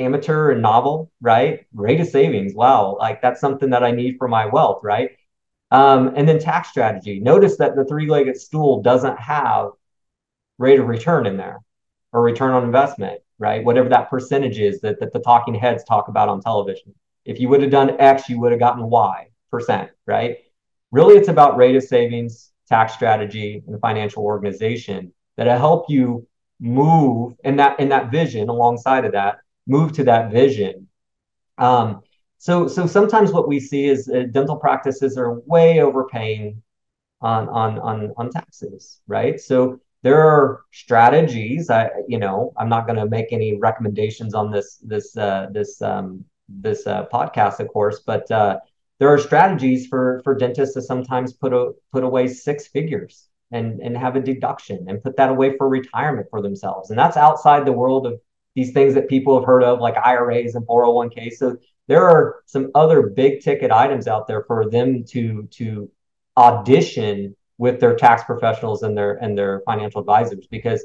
amateur 0.00 0.50
and 0.50 0.62
novel, 0.62 1.10
right? 1.20 1.66
Rate 1.72 2.00
of 2.00 2.08
savings. 2.08 2.54
Wow. 2.54 2.96
Like 2.98 3.22
that's 3.22 3.40
something 3.40 3.70
that 3.70 3.84
I 3.84 3.90
need 3.90 4.16
for 4.18 4.28
my 4.28 4.46
wealth, 4.46 4.80
right? 4.82 5.10
Um, 5.70 6.12
and 6.16 6.28
then 6.28 6.38
tax 6.38 6.68
strategy. 6.68 7.20
Notice 7.20 7.56
that 7.58 7.76
the 7.76 7.84
three 7.84 8.08
legged 8.08 8.36
stool 8.36 8.82
doesn't 8.82 9.18
have 9.18 9.70
rate 10.58 10.80
of 10.80 10.88
return 10.88 11.26
in 11.26 11.36
there 11.36 11.60
or 12.12 12.22
return 12.22 12.52
on 12.52 12.64
investment, 12.64 13.20
right? 13.38 13.64
Whatever 13.64 13.88
that 13.90 14.10
percentage 14.10 14.58
is 14.58 14.80
that, 14.80 14.98
that 15.00 15.12
the 15.12 15.20
talking 15.20 15.54
heads 15.54 15.84
talk 15.84 16.08
about 16.08 16.28
on 16.28 16.40
television. 16.40 16.94
If 17.24 17.38
you 17.38 17.48
would 17.48 17.62
have 17.62 17.70
done 17.70 18.00
X, 18.00 18.28
you 18.28 18.40
would 18.40 18.50
have 18.50 18.60
gotten 18.60 18.88
Y 18.90 19.28
percent, 19.50 19.90
right? 20.06 20.38
Really, 20.90 21.16
it's 21.16 21.28
about 21.28 21.56
rate 21.56 21.76
of 21.76 21.84
savings, 21.84 22.50
tax 22.68 22.94
strategy, 22.94 23.62
and 23.66 23.80
financial 23.80 24.24
organization 24.24 25.12
that 25.36 25.46
help 25.46 25.86
you 25.88 26.26
move 26.60 27.34
in 27.44 27.56
that 27.56 27.80
in 27.80 27.88
that 27.88 28.10
vision 28.10 28.48
alongside 28.48 29.04
of 29.04 29.12
that 29.12 29.38
move 29.74 29.92
to 29.98 30.04
that 30.04 30.30
vision. 30.40 30.88
Um, 31.58 31.88
so, 32.38 32.68
so 32.68 32.86
sometimes 32.86 33.32
what 33.32 33.48
we 33.52 33.58
see 33.60 33.84
is 33.94 34.08
uh, 34.08 34.24
dental 34.30 34.56
practices 34.56 35.18
are 35.18 35.40
way 35.52 35.80
overpaying 35.80 36.62
on, 37.20 37.48
on, 37.48 37.78
on, 37.78 38.12
on 38.16 38.30
taxes, 38.30 39.00
right? 39.06 39.38
So 39.38 39.80
there 40.02 40.20
are 40.20 40.62
strategies. 40.72 41.68
I, 41.68 41.90
you 42.08 42.18
know, 42.18 42.52
I'm 42.58 42.70
not 42.70 42.86
going 42.86 43.00
to 43.02 43.06
make 43.06 43.28
any 43.32 43.58
recommendations 43.58 44.32
on 44.34 44.50
this, 44.50 44.78
this, 44.92 45.16
uh, 45.16 45.48
this, 45.52 45.82
um, 45.82 46.24
this 46.48 46.86
uh, 46.86 47.06
podcast, 47.12 47.60
of 47.60 47.68
course, 47.68 48.00
but 48.00 48.30
uh, 48.30 48.58
there 49.00 49.08
are 49.08 49.18
strategies 49.18 49.86
for 49.86 50.20
for 50.24 50.34
dentists 50.36 50.74
to 50.74 50.82
sometimes 50.82 51.32
put 51.32 51.52
a, 51.52 51.72
put 51.90 52.04
away 52.04 52.28
six 52.28 52.68
figures 52.68 53.28
and 53.50 53.80
and 53.80 53.96
have 53.96 54.14
a 54.14 54.20
deduction 54.20 54.86
and 54.88 55.02
put 55.02 55.16
that 55.16 55.30
away 55.30 55.56
for 55.56 55.68
retirement 55.68 56.26
for 56.30 56.40
themselves, 56.42 56.90
and 56.90 56.98
that's 56.98 57.16
outside 57.16 57.64
the 57.64 57.72
world 57.72 58.06
of 58.06 58.20
these 58.60 58.72
things 58.72 58.92
that 58.92 59.08
people 59.08 59.38
have 59.38 59.46
heard 59.46 59.62
of, 59.62 59.80
like 59.80 59.96
IRAs 59.96 60.54
and 60.54 60.66
401k. 60.66 61.32
So 61.32 61.56
there 61.88 62.04
are 62.04 62.42
some 62.44 62.70
other 62.74 63.02
big 63.08 63.40
ticket 63.40 63.70
items 63.70 64.06
out 64.06 64.26
there 64.26 64.44
for 64.44 64.68
them 64.68 65.04
to 65.04 65.48
to 65.52 65.90
audition 66.36 67.34
with 67.56 67.80
their 67.80 67.96
tax 67.96 68.22
professionals 68.24 68.82
and 68.82 68.96
their 68.96 69.14
and 69.14 69.36
their 69.36 69.62
financial 69.64 70.00
advisors 70.00 70.46
because 70.46 70.84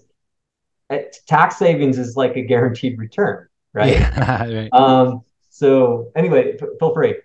tax 1.27 1.57
savings 1.57 1.97
is 1.97 2.15
like 2.15 2.37
a 2.37 2.41
guaranteed 2.41 2.97
return, 2.97 3.47
right? 3.73 3.93
Yeah, 3.93 4.45
right. 4.55 4.69
Um, 4.71 5.21
so 5.49 6.11
anyway, 6.15 6.53
f- 6.53 6.69
feel 6.79 6.93
free. 6.93 7.15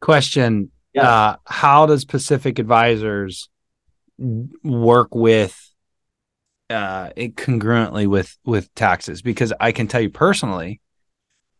Question: 0.00 0.70
yeah. 0.92 1.08
uh, 1.08 1.36
How 1.46 1.86
does 1.86 2.04
Pacific 2.04 2.58
Advisors 2.58 3.48
work 4.18 5.14
with 5.14 5.63
uh, 6.70 7.10
congruently 7.10 8.06
with 8.06 8.36
with 8.44 8.74
taxes 8.74 9.22
because 9.22 9.52
I 9.60 9.72
can 9.72 9.86
tell 9.86 10.00
you 10.00 10.10
personally, 10.10 10.80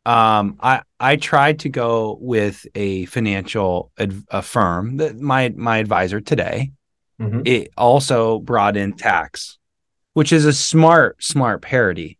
um, 0.06 0.56
I 0.60 0.82
I 0.98 1.16
tried 1.16 1.60
to 1.60 1.68
go 1.68 2.18
with 2.20 2.66
a 2.74 3.06
financial 3.06 3.90
a 3.98 4.42
firm 4.42 4.98
that 4.98 5.18
my 5.18 5.50
my 5.56 5.78
advisor 5.78 6.20
today. 6.20 6.72
Mm-hmm. 7.20 7.42
It 7.44 7.70
also 7.76 8.40
brought 8.40 8.76
in 8.76 8.94
tax, 8.94 9.58
which 10.14 10.32
is 10.32 10.46
a 10.46 10.52
smart 10.52 11.22
smart 11.22 11.62
parity, 11.62 12.18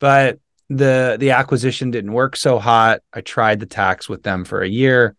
but 0.00 0.38
the 0.70 1.16
the 1.20 1.32
acquisition 1.32 1.90
didn't 1.90 2.12
work 2.12 2.36
so 2.36 2.58
hot. 2.58 3.00
I 3.12 3.20
tried 3.20 3.60
the 3.60 3.66
tax 3.66 4.08
with 4.08 4.22
them 4.22 4.44
for 4.44 4.62
a 4.62 4.68
year 4.68 5.16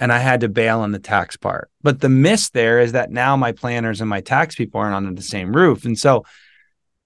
and 0.00 0.10
I 0.10 0.18
had 0.18 0.40
to 0.40 0.48
bail 0.48 0.80
on 0.80 0.92
the 0.92 0.98
tax 0.98 1.36
part. 1.36 1.70
But 1.82 2.00
the 2.00 2.08
miss 2.08 2.48
there 2.50 2.80
is 2.80 2.92
that 2.92 3.10
now 3.10 3.36
my 3.36 3.52
planners 3.52 4.00
and 4.00 4.08
my 4.08 4.22
tax 4.22 4.56
people 4.56 4.80
aren't 4.80 4.96
under 4.96 5.12
the 5.12 5.22
same 5.22 5.54
roof. 5.54 5.84
And 5.84 5.96
so 5.96 6.24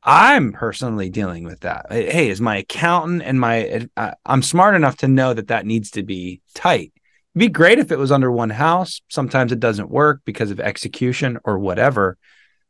I'm 0.04 0.52
personally 0.52 1.10
dealing 1.10 1.44
with 1.44 1.60
that. 1.60 1.86
Hey, 1.90 2.28
is 2.30 2.40
my 2.40 2.58
accountant 2.58 3.22
and 3.22 3.40
my 3.40 3.88
uh, 3.96 4.12
I'm 4.24 4.42
smart 4.42 4.76
enough 4.76 4.98
to 4.98 5.08
know 5.08 5.34
that 5.34 5.48
that 5.48 5.66
needs 5.66 5.90
to 5.92 6.04
be 6.04 6.40
tight. 6.54 6.92
It'd 7.34 7.48
be 7.48 7.48
great 7.48 7.80
if 7.80 7.90
it 7.90 7.98
was 7.98 8.12
under 8.12 8.30
one 8.30 8.50
house. 8.50 9.02
Sometimes 9.08 9.50
it 9.50 9.60
doesn't 9.60 9.90
work 9.90 10.20
because 10.24 10.52
of 10.52 10.60
execution 10.60 11.38
or 11.44 11.58
whatever. 11.58 12.16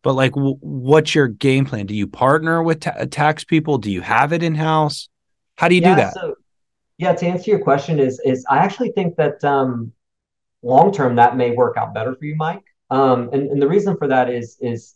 But 0.02 0.14
like, 0.14 0.32
w- 0.32 0.56
what's 0.60 1.14
your 1.14 1.28
game 1.28 1.66
plan? 1.66 1.86
Do 1.86 1.94
you 1.94 2.06
partner 2.06 2.62
with 2.62 2.80
ta- 2.80 3.04
tax 3.10 3.44
people? 3.44 3.76
Do 3.76 3.90
you 3.90 4.00
have 4.00 4.32
it 4.32 4.42
in 4.42 4.54
house? 4.54 5.08
How 5.56 5.68
do 5.68 5.74
you 5.74 5.82
yeah, 5.82 5.94
do 5.94 6.00
that? 6.00 6.14
So, 6.14 6.34
yeah, 6.96 7.14
to 7.14 7.26
answer 7.26 7.50
your 7.50 7.60
question 7.60 7.98
is 7.98 8.20
is 8.24 8.46
I 8.48 8.58
actually 8.58 8.92
think 8.92 9.16
that 9.16 9.44
um, 9.44 9.92
long 10.64 10.92
term 10.92 11.16
that 11.16 11.36
may 11.36 11.50
work 11.50 11.76
out 11.76 11.94
better 11.94 12.14
for 12.14 12.24
you, 12.24 12.34
Mike. 12.36 12.64
Um, 12.90 13.30
and, 13.32 13.50
and 13.50 13.62
the 13.62 13.68
reason 13.68 13.96
for 13.96 14.08
that 14.08 14.30
is 14.30 14.56
is 14.60 14.94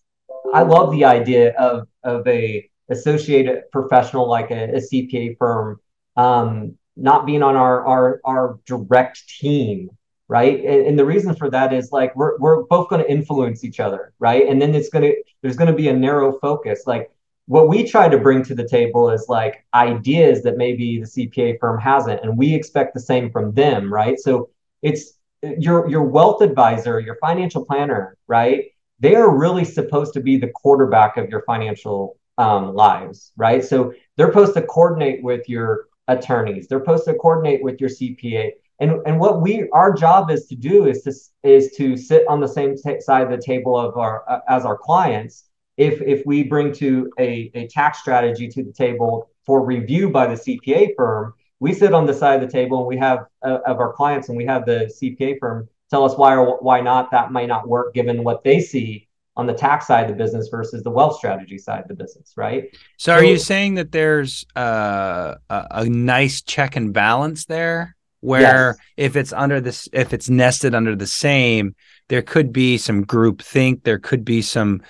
I 0.52 0.62
love 0.62 0.90
the 0.92 1.04
idea 1.04 1.54
of 1.56 1.86
of 2.02 2.26
a 2.26 2.68
associated 2.88 3.70
professional 3.70 4.28
like 4.28 4.50
a, 4.50 4.76
a 4.76 4.80
CPA 4.80 5.36
firm 5.36 5.80
um, 6.16 6.76
not 6.96 7.26
being 7.26 7.42
on 7.42 7.54
our 7.54 7.86
our 7.86 8.20
our 8.24 8.58
direct 8.66 9.28
team, 9.28 9.90
right? 10.26 10.58
And, 10.58 10.86
and 10.86 10.98
the 10.98 11.04
reason 11.04 11.34
for 11.34 11.50
that 11.50 11.72
is 11.72 11.92
like 11.92 12.14
we're 12.16 12.38
we're 12.38 12.64
both 12.64 12.88
going 12.88 13.02
to 13.02 13.10
influence 13.10 13.64
each 13.64 13.80
other, 13.80 14.12
right? 14.18 14.48
And 14.48 14.60
then 14.60 14.74
it's 14.74 14.88
gonna 14.88 15.12
there's 15.42 15.56
going 15.56 15.70
to 15.70 15.76
be 15.76 15.88
a 15.88 15.94
narrow 15.94 16.38
focus, 16.38 16.84
like. 16.86 17.10
What 17.50 17.66
we 17.66 17.82
try 17.82 18.10
to 18.10 18.18
bring 18.18 18.42
to 18.42 18.54
the 18.54 18.68
table 18.68 19.08
is 19.08 19.24
like 19.26 19.64
ideas 19.72 20.42
that 20.42 20.58
maybe 20.58 21.00
the 21.00 21.06
CPA 21.06 21.58
firm 21.58 21.80
hasn't, 21.80 22.22
and 22.22 22.36
we 22.36 22.54
expect 22.54 22.92
the 22.92 23.00
same 23.00 23.30
from 23.30 23.54
them, 23.54 23.90
right? 23.90 24.18
So 24.18 24.50
it's 24.82 25.17
your 25.42 25.88
your 25.88 26.02
wealth 26.02 26.42
advisor, 26.42 27.00
your 27.00 27.16
financial 27.20 27.64
planner, 27.64 28.16
right? 28.26 28.64
they 29.00 29.14
are 29.14 29.36
really 29.36 29.64
supposed 29.64 30.12
to 30.14 30.20
be 30.20 30.36
the 30.36 30.48
quarterback 30.48 31.16
of 31.16 31.28
your 31.28 31.42
financial 31.42 32.18
um, 32.36 32.74
lives, 32.74 33.32
right? 33.36 33.64
So 33.64 33.92
they're 34.16 34.28
supposed 34.28 34.54
to 34.54 34.62
coordinate 34.62 35.22
with 35.22 35.48
your 35.48 35.86
attorneys. 36.08 36.68
They're 36.68 36.80
supposed 36.80 37.04
to 37.06 37.14
coordinate 37.14 37.62
with 37.62 37.80
your 37.80 37.90
CPA. 37.90 38.52
And, 38.80 39.00
and 39.06 39.18
what 39.18 39.42
we 39.42 39.68
our 39.72 39.92
job 39.92 40.30
is 40.30 40.46
to 40.46 40.56
do 40.56 40.86
is 40.86 41.02
to 41.02 41.12
is 41.42 41.72
to 41.76 41.96
sit 41.96 42.26
on 42.28 42.40
the 42.40 42.46
same 42.46 42.76
t- 42.76 43.00
side 43.00 43.24
of 43.24 43.30
the 43.30 43.44
table 43.44 43.76
of 43.76 43.96
our 43.96 44.28
uh, 44.30 44.40
as 44.48 44.64
our 44.64 44.78
clients. 44.78 45.44
If 45.76 46.00
if 46.00 46.24
we 46.24 46.44
bring 46.44 46.72
to 46.74 47.10
a, 47.18 47.50
a 47.54 47.66
tax 47.68 47.98
strategy 47.98 48.48
to 48.48 48.62
the 48.62 48.72
table 48.72 49.30
for 49.44 49.64
review 49.64 50.10
by 50.10 50.28
the 50.28 50.34
CPA 50.34 50.94
firm, 50.96 51.34
we 51.60 51.72
sit 51.74 51.92
on 51.92 52.06
the 52.06 52.14
side 52.14 52.42
of 52.42 52.48
the 52.48 52.52
table 52.52 52.78
and 52.78 52.86
we 52.86 52.96
have 52.96 53.26
uh, 53.42 53.58
of 53.66 53.80
our 53.80 53.92
clients 53.92 54.28
and 54.28 54.36
we 54.36 54.44
have 54.44 54.64
the 54.64 54.90
CPA 55.00 55.38
firm 55.38 55.68
tell 55.90 56.04
us 56.04 56.16
why 56.16 56.36
or 56.36 56.58
why 56.58 56.80
not 56.80 57.10
that 57.10 57.32
might 57.32 57.48
not 57.48 57.68
work 57.68 57.94
given 57.94 58.22
what 58.22 58.44
they 58.44 58.60
see 58.60 59.08
on 59.36 59.46
the 59.46 59.54
tax 59.54 59.86
side 59.86 60.10
of 60.10 60.16
the 60.16 60.22
business 60.22 60.48
versus 60.48 60.82
the 60.82 60.90
wealth 60.90 61.16
strategy 61.16 61.58
side 61.58 61.82
of 61.82 61.88
the 61.88 61.94
business, 61.94 62.32
right? 62.36 62.70
So, 62.96 63.12
so 63.12 63.14
are 63.14 63.24
you 63.24 63.38
saying 63.38 63.74
that 63.74 63.92
there's 63.92 64.44
uh, 64.56 65.36
a, 65.48 65.66
a 65.70 65.88
nice 65.88 66.42
check 66.42 66.74
and 66.74 66.92
balance 66.92 67.44
there, 67.44 67.96
where 68.20 68.76
yes. 68.76 68.76
if 68.96 69.16
it's 69.16 69.32
under 69.32 69.60
this, 69.60 69.88
if 69.92 70.12
it's 70.12 70.28
nested 70.28 70.74
under 70.74 70.96
the 70.96 71.06
same, 71.06 71.76
there 72.08 72.22
could 72.22 72.52
be 72.52 72.78
some 72.78 73.04
group 73.04 73.40
think, 73.40 73.84
there 73.84 74.00
could 74.00 74.24
be 74.24 74.42
some 74.42 74.82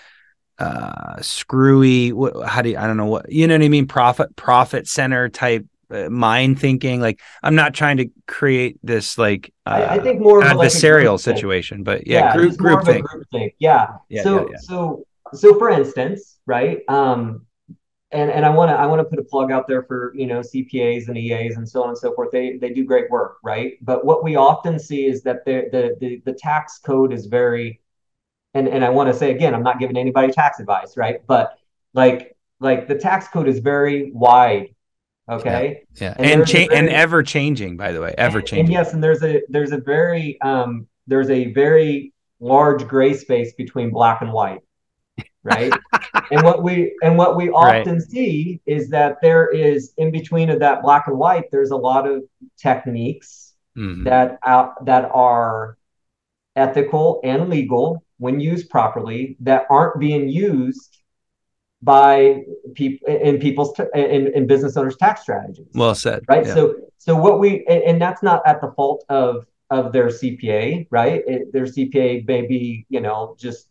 uh 0.61 1.23
screwy 1.23 2.09
how 2.45 2.63
do 2.63 2.71
you 2.71 2.77
i 2.77 2.85
don't 2.85 2.97
know 2.97 3.07
what 3.07 3.31
you 3.31 3.47
know 3.47 3.55
what 3.55 3.63
i 3.63 3.69
mean 3.69 3.87
profit 3.87 4.35
profit 4.35 4.89
center 4.89 5.29
type 5.29 5.65
mind 5.91 6.61
thinking. 6.61 7.01
Like 7.01 7.21
I'm 7.43 7.55
not 7.55 7.75
trying 7.75 7.99
to 7.99 8.09
create 8.27 8.79
this 8.83 9.19
like 9.19 9.53
uh, 9.67 9.71
I, 9.71 9.95
I, 9.95 9.99
think 9.99 10.21
more 10.21 10.43
adversarial 10.43 11.13
like 11.13 11.21
situation, 11.21 11.83
but 11.83 12.07
yeah, 12.07 12.27
yeah 12.27 12.37
group 12.37 12.57
group 12.57 12.85
thing. 12.85 13.03
group 13.03 13.27
think. 13.31 13.55
Yeah. 13.59 13.89
yeah 14.09 14.23
so 14.23 14.51
yeah, 14.51 14.57
so 14.59 15.05
so 15.33 15.59
for 15.59 15.71
instance, 15.71 16.39
right? 16.47 16.81
Um, 16.89 17.47
and 18.11 18.31
and 18.31 18.47
I 18.47 18.51
want 18.51 18.71
to 18.71 18.75
I 18.75 18.87
want 18.87 19.01
to 19.01 19.05
put 19.05 19.19
a 19.19 19.25
plug 19.25 19.53
out 19.53 19.69
there 19.69 19.83
for 19.83 20.13
you 20.15 20.27
know 20.27 20.41
CPAs 20.41 21.09
and 21.09 21.19
EAs 21.19 21.57
and 21.57 21.69
so 21.69 21.83
on 21.83 21.91
and 21.91 21.99
so 21.99 22.15
forth. 22.15 22.31
They 22.33 22.57
they 22.57 22.71
do 22.71 22.85
great 22.85 23.11
work, 23.11 23.37
right? 23.43 23.75
But 23.83 24.05
what 24.05 24.25
we 24.25 24.37
often 24.37 24.79
see 24.79 25.07
is 25.07 25.23
that 25.25 25.45
the 25.45 25.69
the 25.73 25.97
the, 26.01 26.23
the 26.25 26.33
tax 26.33 26.79
code 26.79 27.13
is 27.13 27.27
very, 27.27 27.81
and 28.55 28.67
and 28.67 28.85
I 28.85 28.89
want 28.91 29.13
to 29.13 29.19
say 29.19 29.31
again, 29.31 29.55
I'm 29.55 29.63
not 29.63 29.79
giving 29.79 29.97
anybody 29.97 30.33
tax 30.33 30.59
advice, 30.59 30.97
right? 30.97 31.21
But 31.27 31.59
like 31.93 32.37
like 32.61 32.89
the 32.89 32.95
tax 32.95 33.29
code 33.29 33.49
is 33.49 33.59
very 33.59 34.11
wide 34.13 34.75
Okay. 35.29 35.83
Yeah. 35.95 36.01
yeah. 36.01 36.15
And 36.19 36.41
and, 36.41 36.49
cha- 36.49 36.59
very, 36.59 36.75
and 36.75 36.89
ever 36.89 37.23
changing, 37.23 37.77
by 37.77 37.93
the 37.93 38.01
way, 38.01 38.15
ever 38.17 38.41
changing. 38.41 38.67
And 38.67 38.73
yes, 38.73 38.93
and 38.95 39.03
there's 39.03 39.23
a 39.23 39.43
there's 39.49 39.73
a 39.73 39.79
very 39.79 40.41
um 40.41 40.87
there's 41.07 41.31
a 41.31 41.53
very 41.53 42.13
large 42.41 42.87
gray 42.87 43.15
space 43.15 43.53
between 43.55 43.91
black 43.91 44.23
and 44.23 44.33
white. 44.33 44.61
right? 45.43 45.73
and 46.31 46.43
what 46.43 46.63
we 46.63 46.97
and 47.03 47.19
what 47.19 47.37
we 47.37 47.51
often 47.51 47.95
right. 47.95 48.03
see 48.03 48.61
is 48.67 48.89
that 48.91 49.17
there 49.21 49.49
is 49.49 49.93
in 49.97 50.11
between 50.11 50.51
of 50.51 50.61
that 50.61 50.83
black 50.83 51.07
and 51.07 51.19
white, 51.19 51.45
there's 51.51 51.71
a 51.71 51.77
lot 51.77 52.07
of 52.07 52.23
techniques 52.57 53.55
mm-hmm. 53.77 54.05
that 54.05 54.39
out 54.45 54.85
that 54.87 55.11
are 55.13 55.77
ethical 56.57 57.21
and 57.23 57.49
legal 57.49 58.03
when 58.19 58.41
used 58.41 58.69
properly 58.69 59.37
that 59.41 59.65
aren't 59.71 60.01
being 60.01 60.29
used 60.29 60.98
by 61.83 62.43
people 62.75 63.09
in 63.09 63.39
people's 63.39 63.73
t- 63.75 63.85
in, 63.95 64.33
in 64.35 64.47
business 64.47 64.77
owners 64.77 64.97
tax 64.97 65.23
strategies. 65.23 65.69
Well 65.75 65.95
said 65.95 66.25
right? 66.29 66.47
yeah. 66.47 66.55
so 66.55 66.75
so 66.99 67.15
what 67.15 67.39
we 67.39 67.65
and, 67.69 67.83
and, 67.83 68.03
that's 68.03 68.23
not 68.23 68.43
at 68.47 68.61
the 68.61 68.73
fault 68.73 69.05
of 69.09 69.47
of 69.71 69.93
their 69.93 70.09
cpa 70.09 70.87
right? 70.91 71.23
It, 71.27 71.53
their 71.53 71.67
cpa 71.67 72.27
may 72.27 72.47
be 72.47 72.87
you 72.89 73.01
know 73.01 73.37
just 73.39 73.69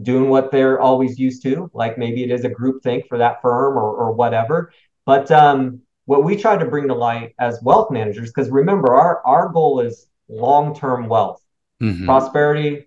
doing 0.00 0.30
what 0.30 0.50
they're 0.50 0.80
always 0.80 1.18
used 1.18 1.42
to 1.42 1.70
like 1.74 1.98
maybe 1.98 2.24
it 2.24 2.30
is 2.30 2.44
a 2.46 2.48
group 2.48 2.82
think 2.82 3.06
for 3.08 3.18
that 3.18 3.42
firm 3.42 3.76
or, 3.76 3.94
or 3.94 4.12
whatever. 4.12 4.72
But 5.04 5.30
um 5.30 5.80
what 6.06 6.24
we 6.24 6.36
try 6.36 6.56
to 6.56 6.64
bring 6.64 6.88
to 6.88 6.94
light 6.94 7.34
as 7.38 7.60
wealth 7.62 7.90
managers 7.90 8.30
because 8.30 8.50
remember 8.50 8.94
our 8.94 9.24
our 9.26 9.50
goal 9.50 9.80
is 9.80 10.06
long-term 10.28 11.08
wealth. 11.08 11.40
Mm-hmm. 11.82 12.04
prosperity 12.04 12.84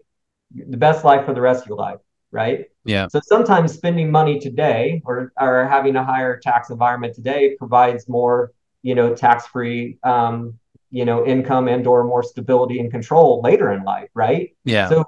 the 0.55 0.77
best 0.77 1.03
life 1.03 1.25
for 1.25 1.33
the 1.33 1.41
rest 1.41 1.63
of 1.63 1.67
your 1.67 1.77
life, 1.77 1.97
right? 2.35 2.65
Yeah. 2.83 3.07
So 3.07 3.21
sometimes 3.23 3.73
spending 3.73 4.11
money 4.11 4.39
today 4.39 5.01
or, 5.05 5.31
or 5.39 5.67
having 5.67 5.95
a 5.95 6.03
higher 6.03 6.37
tax 6.37 6.69
environment 6.69 7.15
today 7.15 7.55
provides 7.57 8.07
more, 8.09 8.51
you 8.83 8.93
know, 8.93 9.15
tax-free, 9.15 9.97
um, 10.03 10.59
you 10.91 11.05
know, 11.05 11.25
income 11.25 11.67
and 11.67 11.87
or 11.87 12.03
more 12.03 12.21
stability 12.21 12.79
and 12.79 12.91
control 12.91 13.41
later 13.41 13.71
in 13.71 13.83
life, 13.83 14.09
right? 14.13 14.55
Yeah. 14.65 14.89
So 14.89 15.05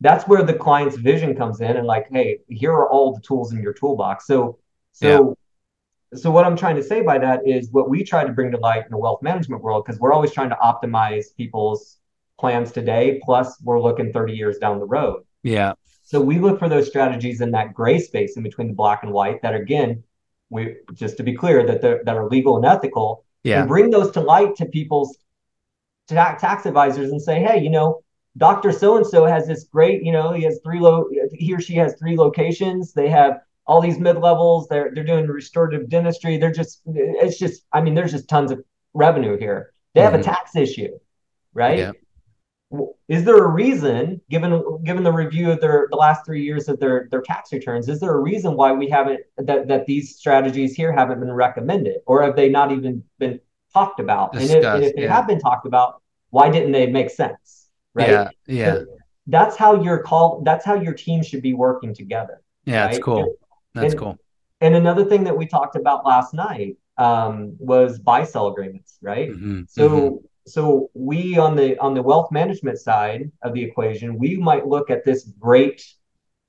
that's 0.00 0.28
where 0.28 0.42
the 0.42 0.54
client's 0.54 0.96
vision 0.96 1.34
comes 1.34 1.60
in 1.60 1.76
and 1.76 1.86
like, 1.86 2.06
hey, 2.12 2.38
here 2.48 2.72
are 2.72 2.88
all 2.88 3.14
the 3.14 3.20
tools 3.20 3.52
in 3.52 3.62
your 3.62 3.72
toolbox. 3.72 4.26
So, 4.26 4.58
so, 4.92 5.36
yeah. 6.12 6.18
so 6.18 6.30
what 6.30 6.44
I'm 6.44 6.56
trying 6.56 6.76
to 6.76 6.82
say 6.82 7.00
by 7.00 7.18
that 7.18 7.40
is 7.46 7.70
what 7.72 7.88
we 7.88 8.04
try 8.04 8.24
to 8.24 8.32
bring 8.32 8.52
to 8.52 8.58
light 8.58 8.84
in 8.84 8.90
the 8.90 8.98
wealth 8.98 9.22
management 9.22 9.62
world, 9.62 9.84
because 9.84 9.98
we're 9.98 10.12
always 10.12 10.32
trying 10.32 10.50
to 10.50 10.56
optimize 10.56 11.34
people's 11.36 11.96
plans 12.38 12.70
today, 12.70 13.20
plus 13.24 13.60
we're 13.62 13.80
looking 13.80 14.12
30 14.12 14.34
years 14.34 14.58
down 14.58 14.78
the 14.78 14.86
road. 14.86 15.24
Yeah. 15.42 15.72
So 16.08 16.22
we 16.22 16.38
look 16.38 16.58
for 16.58 16.70
those 16.70 16.86
strategies 16.86 17.42
in 17.42 17.50
that 17.50 17.74
gray 17.74 17.98
space 17.98 18.38
in 18.38 18.42
between 18.42 18.68
the 18.68 18.72
black 18.72 19.02
and 19.02 19.12
white 19.12 19.42
that 19.42 19.54
again, 19.54 20.02
we 20.48 20.76
just 20.94 21.18
to 21.18 21.22
be 21.22 21.34
clear 21.34 21.66
that 21.66 21.82
that 21.82 22.16
are 22.16 22.26
legal 22.30 22.56
and 22.56 22.64
ethical. 22.64 23.26
Yeah. 23.44 23.60
And 23.60 23.68
bring 23.68 23.90
those 23.90 24.10
to 24.12 24.22
light 24.22 24.56
to 24.56 24.64
people's 24.64 25.18
ta- 26.08 26.36
tax 26.36 26.64
advisors 26.64 27.10
and 27.10 27.20
say, 27.20 27.42
hey, 27.42 27.62
you 27.62 27.68
know, 27.68 28.00
Dr. 28.38 28.72
So 28.72 28.96
and 28.96 29.06
so 29.06 29.26
has 29.26 29.46
this 29.46 29.64
great, 29.64 30.02
you 30.02 30.10
know, 30.10 30.32
he 30.32 30.44
has 30.44 30.60
three 30.64 30.80
low 30.80 31.10
he 31.34 31.52
or 31.52 31.60
she 31.60 31.74
has 31.74 31.94
three 31.98 32.16
locations. 32.16 32.94
They 32.94 33.10
have 33.10 33.40
all 33.66 33.82
these 33.82 33.98
mid 33.98 34.16
levels. 34.16 34.66
They're 34.68 34.90
they're 34.94 35.04
doing 35.04 35.26
restorative 35.26 35.90
dentistry. 35.90 36.38
They're 36.38 36.50
just 36.50 36.80
it's 36.86 37.38
just 37.38 37.66
I 37.70 37.82
mean, 37.82 37.94
there's 37.94 38.12
just 38.12 38.30
tons 38.30 38.50
of 38.50 38.64
revenue 38.94 39.36
here. 39.36 39.74
They 39.92 40.00
have 40.00 40.14
mm-hmm. 40.14 40.22
a 40.22 40.24
tax 40.24 40.56
issue, 40.56 40.98
right? 41.52 41.78
Yeah 41.78 41.92
is 43.08 43.24
there 43.24 43.36
a 43.36 43.48
reason 43.48 44.20
given 44.28 44.62
given 44.84 45.02
the 45.02 45.12
review 45.12 45.50
of 45.50 45.60
their 45.60 45.88
the 45.90 45.96
last 45.96 46.24
three 46.26 46.42
years 46.42 46.68
of 46.68 46.78
their 46.78 47.08
their 47.10 47.22
tax 47.22 47.50
returns 47.50 47.88
is 47.88 47.98
there 47.98 48.12
a 48.12 48.20
reason 48.20 48.54
why 48.54 48.72
we 48.72 48.88
haven't 48.88 49.20
that 49.38 49.68
that 49.68 49.86
these 49.86 50.16
strategies 50.16 50.74
here 50.74 50.92
haven't 50.92 51.20
been 51.20 51.32
recommended? 51.32 51.96
Or 52.06 52.22
have 52.22 52.36
they 52.36 52.50
not 52.50 52.70
even 52.70 53.02
been 53.18 53.40
talked 53.72 54.00
about? 54.00 54.32
Discussed, 54.32 54.52
and 54.52 54.64
if, 54.64 54.74
and 54.74 54.84
if 54.84 54.96
they 54.96 55.02
yeah. 55.04 55.14
have 55.14 55.26
been 55.26 55.40
talked 55.40 55.66
about 55.66 56.02
why 56.28 56.50
didn't 56.50 56.72
they 56.72 56.86
make 56.86 57.08
sense 57.08 57.68
right? 57.94 58.10
Yeah 58.10 58.28
yeah. 58.46 58.74
So 58.74 58.86
that's 59.28 59.56
how 59.56 59.82
your 59.82 60.02
call 60.02 60.42
that's 60.44 60.64
how 60.64 60.74
your 60.74 60.92
team 60.92 61.22
should 61.22 61.42
be 61.42 61.54
working 61.54 61.94
together 61.94 62.42
yeah 62.66 62.82
right? 62.82 62.92
that's 62.92 63.02
cool. 63.02 63.20
And, 63.20 63.82
that's 63.82 63.92
and, 63.94 64.00
cool. 64.00 64.18
and 64.60 64.74
another 64.74 65.06
thing 65.06 65.24
that 65.24 65.36
we 65.36 65.46
talked 65.46 65.76
about 65.76 66.04
last 66.04 66.34
night 66.34 66.76
um, 66.98 67.54
was 67.58 67.98
buy 67.98 68.24
sell 68.24 68.48
agreements 68.48 68.98
right? 69.00 69.30
Mm-hmm, 69.30 69.62
so 69.68 69.88
mm-hmm 69.88 70.16
so 70.48 70.90
we 70.94 71.36
on 71.38 71.56
the 71.56 71.78
on 71.78 71.94
the 71.94 72.02
wealth 72.02 72.30
management 72.30 72.78
side 72.78 73.30
of 73.42 73.54
the 73.54 73.62
equation, 73.62 74.18
we 74.18 74.36
might 74.36 74.66
look 74.66 74.90
at 74.90 75.04
this 75.04 75.24
great 75.38 75.84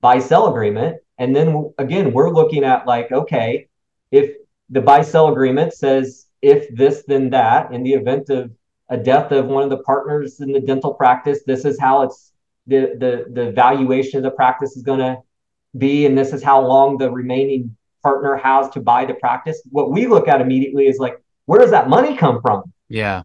buy 0.02 0.20
sell 0.20 0.48
agreement, 0.48 0.98
and 1.18 1.36
then 1.36 1.74
again, 1.78 2.14
we're 2.14 2.30
looking 2.30 2.64
at 2.64 2.88
like, 2.88 3.12
okay, 3.12 3.68
if 4.12 4.36
the 4.70 4.82
buy 4.82 5.02
sell 5.02 5.30
agreement 5.30 5.74
says 5.74 6.28
if 6.42 6.74
this 6.76 7.04
then 7.08 7.30
that, 7.32 7.72
in 7.74 7.84
the 7.84 7.94
event 7.94 8.30
of 8.30 8.52
a 8.90 8.98
death 8.98 9.32
of 9.32 9.46
one 9.46 9.64
of 9.64 9.70
the 9.70 9.84
partners 9.84 10.40
in 10.40 10.52
the 10.52 10.60
dental 10.60 10.94
practice, 10.94 11.44
this 11.46 11.66
is 11.66 11.80
how 11.80 12.04
it's 12.04 12.32
the 12.68 12.96
the 12.98 13.26
the 13.34 13.52
valuation 13.52 14.18
of 14.18 14.24
the 14.24 14.32
practice 14.32 14.76
is 14.76 14.84
going 14.84 15.00
to 15.00 15.18
be, 15.78 16.06
and 16.06 16.18
this 16.18 16.34
is 16.34 16.42
how 16.42 16.66
long 16.66 16.98
the 16.98 17.12
remaining 17.12 17.76
partner 18.02 18.36
has 18.38 18.70
to 18.70 18.80
buy 18.80 19.06
the 19.06 19.14
practice. 19.16 19.62
What 19.70 19.92
we 19.92 20.08
look 20.08 20.28
at 20.28 20.42
immediately 20.42 20.88
is 20.88 20.98
like, 20.98 21.22
where 21.46 21.60
does 21.60 21.72
that 21.72 21.90
money 21.90 22.16
come 22.16 22.42
from? 22.42 22.72
Yeah. 22.88 23.24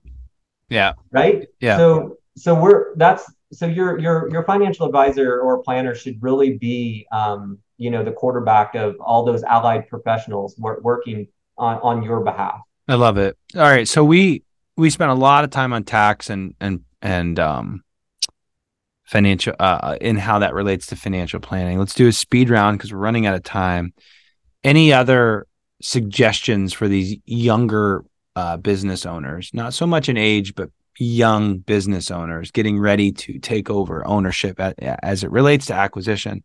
Yeah. 0.74 0.94
Right. 1.12 1.46
Yeah. 1.60 1.76
So 1.76 2.18
so 2.36 2.54
we're 2.54 2.96
that's 2.96 3.32
so 3.52 3.66
your 3.66 3.98
your 3.98 4.28
your 4.30 4.42
financial 4.42 4.86
advisor 4.86 5.40
or 5.40 5.62
planner 5.62 5.94
should 5.94 6.20
really 6.20 6.58
be 6.58 7.06
um, 7.12 7.58
you 7.78 7.90
know 7.90 8.02
the 8.02 8.12
quarterback 8.12 8.74
of 8.74 8.96
all 9.00 9.24
those 9.24 9.44
allied 9.44 9.88
professionals 9.88 10.56
working 10.58 11.28
on 11.56 11.78
on 11.78 12.02
your 12.02 12.20
behalf. 12.20 12.60
I 12.88 12.94
love 12.94 13.18
it. 13.18 13.38
All 13.54 13.62
right, 13.62 13.86
so 13.86 14.04
we 14.04 14.42
we 14.76 14.90
spent 14.90 15.12
a 15.12 15.14
lot 15.14 15.44
of 15.44 15.50
time 15.50 15.72
on 15.72 15.84
tax 15.84 16.28
and 16.28 16.54
and 16.60 16.80
and 17.00 17.38
um 17.38 17.84
financial 19.04 19.54
uh 19.60 19.96
in 20.00 20.16
how 20.16 20.40
that 20.40 20.54
relates 20.54 20.86
to 20.86 20.96
financial 20.96 21.38
planning. 21.38 21.78
Let's 21.78 21.94
do 21.94 22.08
a 22.08 22.12
speed 22.12 22.50
round 22.50 22.78
because 22.78 22.92
we're 22.92 22.98
running 22.98 23.26
out 23.26 23.36
of 23.36 23.44
time. 23.44 23.94
Any 24.64 24.92
other 24.92 25.46
suggestions 25.80 26.72
for 26.72 26.88
these 26.88 27.18
younger 27.26 28.04
uh, 28.36 28.56
business 28.56 29.06
owners, 29.06 29.50
not 29.52 29.74
so 29.74 29.86
much 29.86 30.08
in 30.08 30.16
age, 30.16 30.54
but 30.54 30.70
young 30.98 31.58
business 31.58 32.10
owners 32.10 32.50
getting 32.50 32.78
ready 32.78 33.12
to 33.12 33.38
take 33.38 33.70
over 33.70 34.06
ownership 34.06 34.60
at, 34.60 34.74
as 34.78 35.24
it 35.24 35.30
relates 35.30 35.66
to 35.66 35.74
acquisition. 35.74 36.42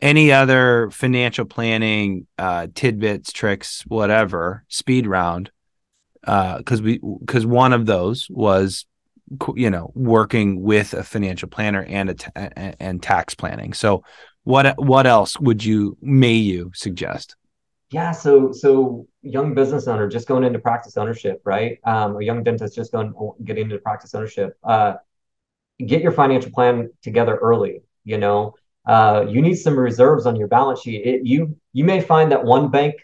Any 0.00 0.30
other 0.32 0.90
financial 0.90 1.44
planning 1.44 2.26
uh, 2.38 2.68
tidbits, 2.74 3.32
tricks, 3.32 3.82
whatever, 3.86 4.64
speed 4.68 5.06
round? 5.06 5.50
Because 6.20 6.80
uh, 6.80 6.84
we 6.84 7.00
because 7.20 7.46
one 7.46 7.72
of 7.72 7.86
those 7.86 8.28
was 8.30 8.86
you 9.54 9.70
know 9.70 9.90
working 9.94 10.62
with 10.62 10.94
a 10.94 11.02
financial 11.02 11.48
planner 11.48 11.82
and 11.82 12.10
a 12.10 12.14
t- 12.14 12.30
and 12.34 13.02
tax 13.02 13.34
planning. 13.34 13.72
So 13.72 14.04
what 14.44 14.78
what 14.82 15.06
else 15.06 15.38
would 15.40 15.64
you 15.64 15.96
may 16.00 16.34
you 16.34 16.70
suggest? 16.74 17.36
Yeah, 17.90 18.12
so 18.12 18.52
so 18.52 19.06
young 19.22 19.54
business 19.54 19.88
owner 19.88 20.08
just 20.08 20.28
going 20.28 20.44
into 20.44 20.58
practice 20.58 20.96
ownership, 20.98 21.40
right? 21.44 21.78
Um, 21.84 22.16
a 22.16 22.22
young 22.22 22.42
dentist 22.42 22.74
just 22.74 22.92
going 22.92 23.14
getting 23.44 23.64
into 23.64 23.78
practice 23.78 24.14
ownership. 24.14 24.58
Uh, 24.62 24.94
get 25.86 26.02
your 26.02 26.12
financial 26.12 26.50
plan 26.52 26.90
together 27.02 27.36
early. 27.36 27.82
You 28.04 28.18
know, 28.18 28.54
uh, 28.86 29.26
you 29.28 29.42
need 29.42 29.56
some 29.56 29.78
reserves 29.78 30.26
on 30.26 30.36
your 30.36 30.48
balance 30.48 30.82
sheet. 30.82 31.02
It, 31.06 31.26
you 31.26 31.56
you 31.72 31.84
may 31.84 32.00
find 32.00 32.32
that 32.32 32.44
one 32.44 32.70
bank 32.70 32.94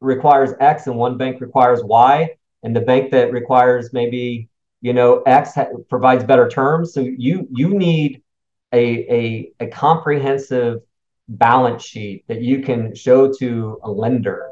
requires 0.00 0.52
X 0.60 0.86
and 0.86 0.96
one 0.96 1.18
bank 1.18 1.40
requires 1.40 1.82
Y, 1.84 2.30
and 2.62 2.76
the 2.76 2.80
bank 2.80 3.10
that 3.12 3.32
requires 3.32 3.92
maybe 3.92 4.48
you 4.80 4.92
know 4.94 5.22
X 5.22 5.54
ha- 5.54 5.68
provides 5.88 6.24
better 6.24 6.48
terms. 6.48 6.94
So 6.94 7.00
you 7.00 7.48
you 7.50 7.70
need 7.74 8.22
a 8.72 8.84
a, 9.60 9.64
a 9.64 9.66
comprehensive 9.68 10.80
balance 11.30 11.84
sheet 11.84 12.24
that 12.28 12.42
you 12.42 12.60
can 12.60 12.94
show 12.94 13.32
to 13.38 13.80
a 13.84 13.90
lender 13.90 14.50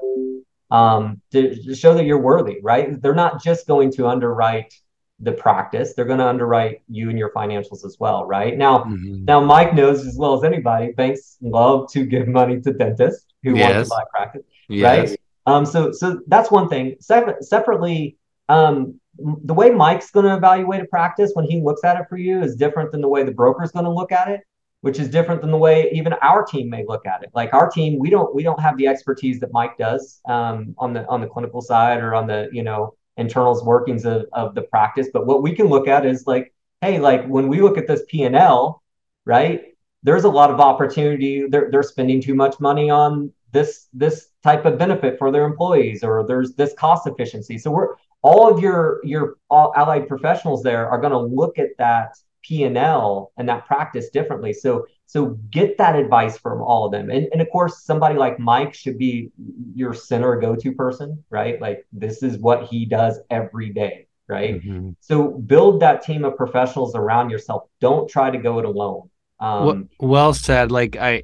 um, 0.70 1.20
to, 1.32 1.54
to 1.64 1.74
show 1.74 1.94
that 1.94 2.04
you're 2.04 2.20
worthy, 2.20 2.58
right? 2.62 3.00
They're 3.00 3.14
not 3.14 3.42
just 3.42 3.66
going 3.66 3.92
to 3.92 4.06
underwrite 4.06 4.72
the 5.20 5.32
practice; 5.32 5.94
they're 5.94 6.04
going 6.04 6.20
to 6.20 6.26
underwrite 6.26 6.82
you 6.88 7.10
and 7.10 7.18
your 7.18 7.32
financials 7.32 7.84
as 7.84 7.96
well, 7.98 8.24
right? 8.26 8.56
Now, 8.56 8.84
mm-hmm. 8.84 9.24
now 9.24 9.40
Mike 9.40 9.74
knows 9.74 10.06
as 10.06 10.16
well 10.16 10.34
as 10.34 10.44
anybody, 10.44 10.92
banks 10.92 11.36
love 11.40 11.90
to 11.92 12.04
give 12.04 12.28
money 12.28 12.60
to 12.60 12.72
dentists 12.72 13.26
who 13.42 13.56
yes. 13.56 13.72
want 13.74 13.84
to 13.84 13.90
buy 13.90 14.02
practice, 14.10 14.42
yes. 14.68 15.10
right? 15.10 15.20
Um, 15.46 15.64
so, 15.64 15.90
so 15.92 16.20
that's 16.26 16.50
one 16.50 16.68
thing. 16.68 16.96
Se- 17.00 17.40
separately, 17.40 18.18
um, 18.48 19.00
the 19.18 19.54
way 19.54 19.70
Mike's 19.70 20.10
going 20.10 20.26
to 20.26 20.36
evaluate 20.36 20.82
a 20.82 20.84
practice 20.84 21.32
when 21.34 21.46
he 21.46 21.60
looks 21.60 21.82
at 21.84 21.98
it 21.98 22.06
for 22.08 22.18
you 22.18 22.42
is 22.42 22.54
different 22.54 22.92
than 22.92 23.00
the 23.00 23.08
way 23.08 23.24
the 23.24 23.32
broker 23.32 23.64
is 23.64 23.72
going 23.72 23.86
to 23.86 23.90
look 23.90 24.12
at 24.12 24.28
it 24.28 24.42
which 24.80 24.98
is 24.98 25.08
different 25.10 25.40
than 25.40 25.50
the 25.50 25.56
way 25.56 25.90
even 25.92 26.12
our 26.14 26.44
team 26.44 26.70
may 26.70 26.84
look 26.86 27.06
at 27.06 27.22
it. 27.22 27.30
Like 27.34 27.52
our 27.52 27.68
team, 27.68 27.98
we 27.98 28.10
don't 28.10 28.34
we 28.34 28.42
don't 28.42 28.60
have 28.60 28.76
the 28.76 28.86
expertise 28.86 29.40
that 29.40 29.52
Mike 29.52 29.76
does 29.76 30.20
um, 30.28 30.74
on 30.78 30.92
the 30.92 31.06
on 31.08 31.20
the 31.20 31.26
clinical 31.26 31.60
side 31.60 31.98
or 32.00 32.14
on 32.14 32.26
the 32.26 32.48
you 32.52 32.62
know 32.62 32.94
internals 33.16 33.64
workings 33.64 34.04
of, 34.04 34.26
of 34.32 34.54
the 34.54 34.62
practice. 34.62 35.08
But 35.12 35.26
what 35.26 35.42
we 35.42 35.52
can 35.54 35.66
look 35.66 35.88
at 35.88 36.06
is 36.06 36.26
like, 36.26 36.54
hey, 36.80 37.00
like 37.00 37.26
when 37.26 37.48
we 37.48 37.60
look 37.60 37.76
at 37.76 37.88
this 37.88 38.02
P 38.08 38.22
and 38.22 38.36
L, 38.36 38.82
right? 39.24 39.62
There's 40.04 40.24
a 40.24 40.30
lot 40.30 40.50
of 40.50 40.60
opportunity. 40.60 41.46
They're 41.48 41.70
they're 41.70 41.82
spending 41.82 42.20
too 42.20 42.34
much 42.34 42.60
money 42.60 42.88
on 42.88 43.32
this 43.52 43.88
this 43.92 44.28
type 44.44 44.64
of 44.64 44.78
benefit 44.78 45.18
for 45.18 45.32
their 45.32 45.44
employees, 45.44 46.04
or 46.04 46.24
there's 46.26 46.54
this 46.54 46.72
cost 46.74 47.08
efficiency. 47.08 47.58
So 47.58 47.72
we're 47.72 47.96
all 48.22 48.52
of 48.52 48.60
your 48.60 49.00
your 49.04 49.36
allied 49.50 50.06
professionals 50.06 50.62
there 50.62 50.88
are 50.88 51.00
going 51.00 51.12
to 51.12 51.18
look 51.18 51.58
at 51.58 51.70
that 51.78 52.16
P&L 52.48 53.32
and 53.36 53.48
that 53.48 53.66
practice 53.66 54.08
differently. 54.08 54.52
So 54.52 54.86
so 55.06 55.38
get 55.50 55.78
that 55.78 55.96
advice 55.96 56.36
from 56.36 56.60
all 56.60 56.84
of 56.84 56.92
them. 56.92 57.10
And, 57.10 57.28
and 57.32 57.40
of 57.40 57.48
course, 57.50 57.82
somebody 57.82 58.16
like 58.16 58.38
Mike 58.38 58.74
should 58.74 58.98
be 58.98 59.30
your 59.74 59.94
center 59.94 60.38
go-to 60.38 60.72
person, 60.72 61.24
right? 61.30 61.60
Like 61.60 61.86
this 61.92 62.22
is 62.22 62.38
what 62.38 62.64
he 62.64 62.84
does 62.84 63.18
every 63.30 63.70
day, 63.70 64.06
right? 64.26 64.56
Mm-hmm. 64.56 64.90
So 65.00 65.28
build 65.28 65.80
that 65.80 66.02
team 66.02 66.24
of 66.24 66.36
professionals 66.36 66.94
around 66.94 67.30
yourself. 67.30 67.62
Don't 67.80 68.08
try 68.08 68.30
to 68.30 68.38
go 68.38 68.58
it 68.58 68.66
alone. 68.66 69.08
Um, 69.40 69.64
well, 69.64 69.84
well 70.00 70.34
said. 70.34 70.70
Like 70.70 70.96
I, 70.96 71.22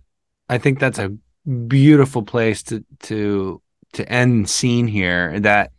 I 0.48 0.58
think 0.58 0.78
that's 0.78 0.98
a 0.98 1.10
beautiful 1.66 2.22
place 2.22 2.62
to 2.64 2.84
to 3.00 3.60
to 3.94 4.08
end 4.10 4.48
scene 4.48 4.86
here. 4.86 5.40
That 5.40 5.72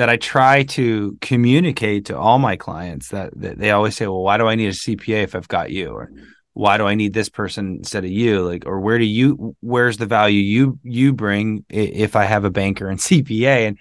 that 0.00 0.08
I 0.08 0.16
try 0.16 0.62
to 0.62 1.18
communicate 1.20 2.06
to 2.06 2.16
all 2.16 2.38
my 2.38 2.56
clients 2.56 3.08
that, 3.08 3.38
that 3.38 3.58
they 3.58 3.70
always 3.70 3.96
say, 3.96 4.06
well, 4.06 4.22
why 4.22 4.38
do 4.38 4.46
I 4.46 4.54
need 4.54 4.68
a 4.68 4.70
CPA 4.70 5.24
if 5.24 5.34
I've 5.34 5.46
got 5.46 5.72
you? 5.72 5.90
Or 5.90 6.10
why 6.54 6.78
do 6.78 6.86
I 6.86 6.94
need 6.94 7.12
this 7.12 7.28
person 7.28 7.76
instead 7.76 8.06
of 8.06 8.10
you? 8.10 8.40
Like, 8.40 8.64
or 8.64 8.80
where 8.80 8.98
do 8.98 9.04
you, 9.04 9.54
where's 9.60 9.98
the 9.98 10.06
value 10.06 10.40
you, 10.40 10.78
you 10.84 11.12
bring 11.12 11.66
if 11.68 12.16
I 12.16 12.24
have 12.24 12.46
a 12.46 12.50
banker 12.50 12.88
and 12.88 12.98
CPA? 12.98 13.68
And 13.68 13.78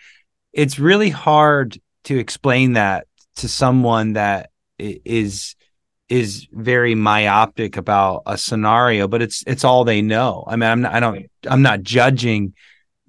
it's 0.51 0.77
really 0.77 1.09
hard 1.09 1.79
to 2.03 2.19
explain 2.19 2.73
that 2.73 3.07
to 3.37 3.47
someone 3.47 4.11
that 4.13 4.49
is, 4.77 5.55
is 6.09 6.49
very 6.51 6.95
myopic 6.95 7.77
about 7.77 8.23
a 8.25 8.37
scenario, 8.37 9.07
but 9.07 9.21
it's, 9.21 9.41
it's 9.47 9.63
all 9.63 9.85
they 9.85 10.01
know. 10.01 10.43
I 10.45 10.57
mean, 10.57 10.69
I'm 10.69 10.81
not, 10.81 10.93
I 10.93 10.99
don't, 10.99 11.25
I'm 11.49 11.61
not 11.61 11.81
judging 11.81 12.55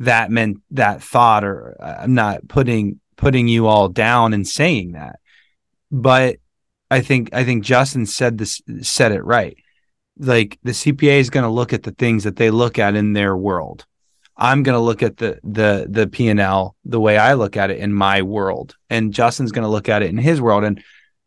that 0.00 0.30
meant 0.30 0.58
that 0.72 1.02
thought 1.02 1.44
or 1.44 1.76
I'm 1.80 2.14
not 2.14 2.48
putting 2.48 3.00
putting 3.16 3.48
you 3.48 3.66
all 3.66 3.88
down 3.88 4.32
and 4.32 4.48
saying 4.48 4.92
that. 4.92 5.20
But 5.90 6.36
I 6.90 7.02
think 7.02 7.32
I 7.32 7.44
think 7.44 7.64
Justin 7.64 8.06
said 8.06 8.38
this 8.38 8.60
said 8.80 9.12
it 9.12 9.24
right. 9.24 9.56
Like 10.18 10.58
the 10.62 10.72
CPA 10.72 11.20
is 11.20 11.30
going 11.30 11.44
to 11.44 11.50
look 11.50 11.72
at 11.72 11.82
the 11.82 11.92
things 11.92 12.24
that 12.24 12.36
they 12.36 12.50
look 12.50 12.78
at 12.78 12.96
in 12.96 13.12
their 13.12 13.36
world. 13.36 13.86
I'm 14.36 14.62
going 14.62 14.76
to 14.76 14.82
look 14.82 15.02
at 15.02 15.18
the 15.18 15.38
the 15.44 15.86
the 15.88 16.06
P 16.06 16.28
and 16.28 16.40
L 16.40 16.76
the 16.84 17.00
way 17.00 17.18
I 17.18 17.34
look 17.34 17.56
at 17.56 17.70
it 17.70 17.78
in 17.78 17.92
my 17.92 18.22
world, 18.22 18.76
and 18.88 19.12
Justin's 19.12 19.52
going 19.52 19.64
to 19.64 19.68
look 19.68 19.88
at 19.90 20.02
it 20.02 20.08
in 20.08 20.16
his 20.16 20.40
world, 20.40 20.64
and 20.64 20.82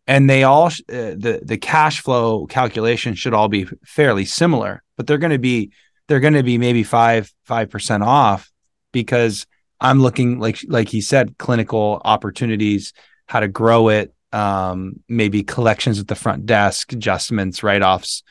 and 0.08 0.28
they 0.28 0.44
all 0.44 0.68
uh, 0.68 0.72
the 0.90 1.42
the 1.44 1.58
cash 1.58 2.02
flow 2.02 2.48
calculation 2.48 3.14
should 3.14 3.36
all 3.36 3.50
be 3.50 3.68
fairly 3.86 4.26
similar, 4.26 4.84
but 4.98 5.06
they're 5.06 5.20
going 5.20 5.32
to 5.32 5.38
be 5.38 5.72
they're 6.08 6.20
going 6.20 6.34
to 6.34 6.44
be 6.44 6.58
maybe 6.58 6.82
five 6.82 7.32
five 7.44 7.70
percent 7.70 8.02
off 8.02 8.52
because 8.94 9.46
I'm 9.82 10.00
looking 10.00 10.40
like 10.40 10.60
like 10.70 10.88
he 10.88 11.02
said, 11.02 11.38
clinical 11.38 12.02
opportunities, 12.06 12.94
how 13.28 13.42
to 13.42 13.50
grow 13.50 13.90
it, 13.90 14.14
um, 14.32 15.02
maybe 15.10 15.44
collections 15.44 16.00
at 16.00 16.08
the 16.08 16.16
front 16.16 16.46
desk, 16.46 16.94
adjustments, 16.94 17.62
write 17.62 17.84
offs, 17.84 18.24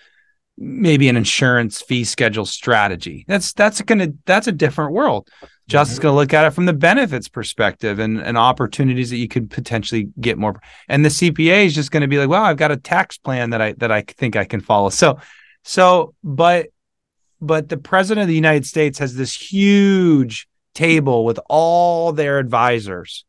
maybe 0.57 1.09
an 1.09 1.17
insurance 1.17 1.83
fee 1.83 2.05
schedule 2.05 2.47
strategy. 2.47 3.25
That's 3.29 3.53
that's 3.53 3.81
gonna 3.83 4.09
that's 4.25 4.47
a 4.47 4.53
different 4.53 4.93
world. 4.93 5.29
Justin's 5.69 5.99
mm-hmm. 5.99 6.09
gonna 6.09 6.17
look 6.17 6.35
at 6.35 6.47
it 6.47 6.51
from 6.51 6.67
the 6.67 6.73
benefits 6.73 7.29
perspective 7.29 7.99
and, 7.99 8.19
and 8.21 8.37
opportunities 8.37 9.11
that 9.11 9.19
you 9.19 9.29
could 9.29 9.51
potentially 9.51 10.09
get 10.21 10.39
more. 10.39 10.61
And 10.89 11.05
the 11.05 11.09
CPA 11.09 11.67
is 11.67 11.75
just 11.75 11.91
gonna 11.91 12.09
be 12.09 12.19
like, 12.19 12.29
well, 12.29 12.43
I've 12.43 12.57
got 12.57 12.73
a 12.73 12.77
tax 12.77 13.19
plan 13.19 13.51
that 13.51 13.61
I 13.61 13.73
that 13.75 13.93
I 13.93 14.03
think 14.03 14.37
I 14.37 14.45
can 14.45 14.61
follow. 14.61 14.89
So 14.89 15.19
so 15.65 16.15
but 16.25 16.69
but 17.41 17.69
the 17.69 17.77
president 17.77 18.23
of 18.23 18.29
the 18.29 18.35
United 18.35 18.67
States 18.67 18.99
has 18.99 19.15
this 19.15 19.35
huge 19.35 20.49
table 20.75 21.25
with 21.25 21.39
all 21.49 22.13
their 22.13 22.39
advisors. 22.39 23.25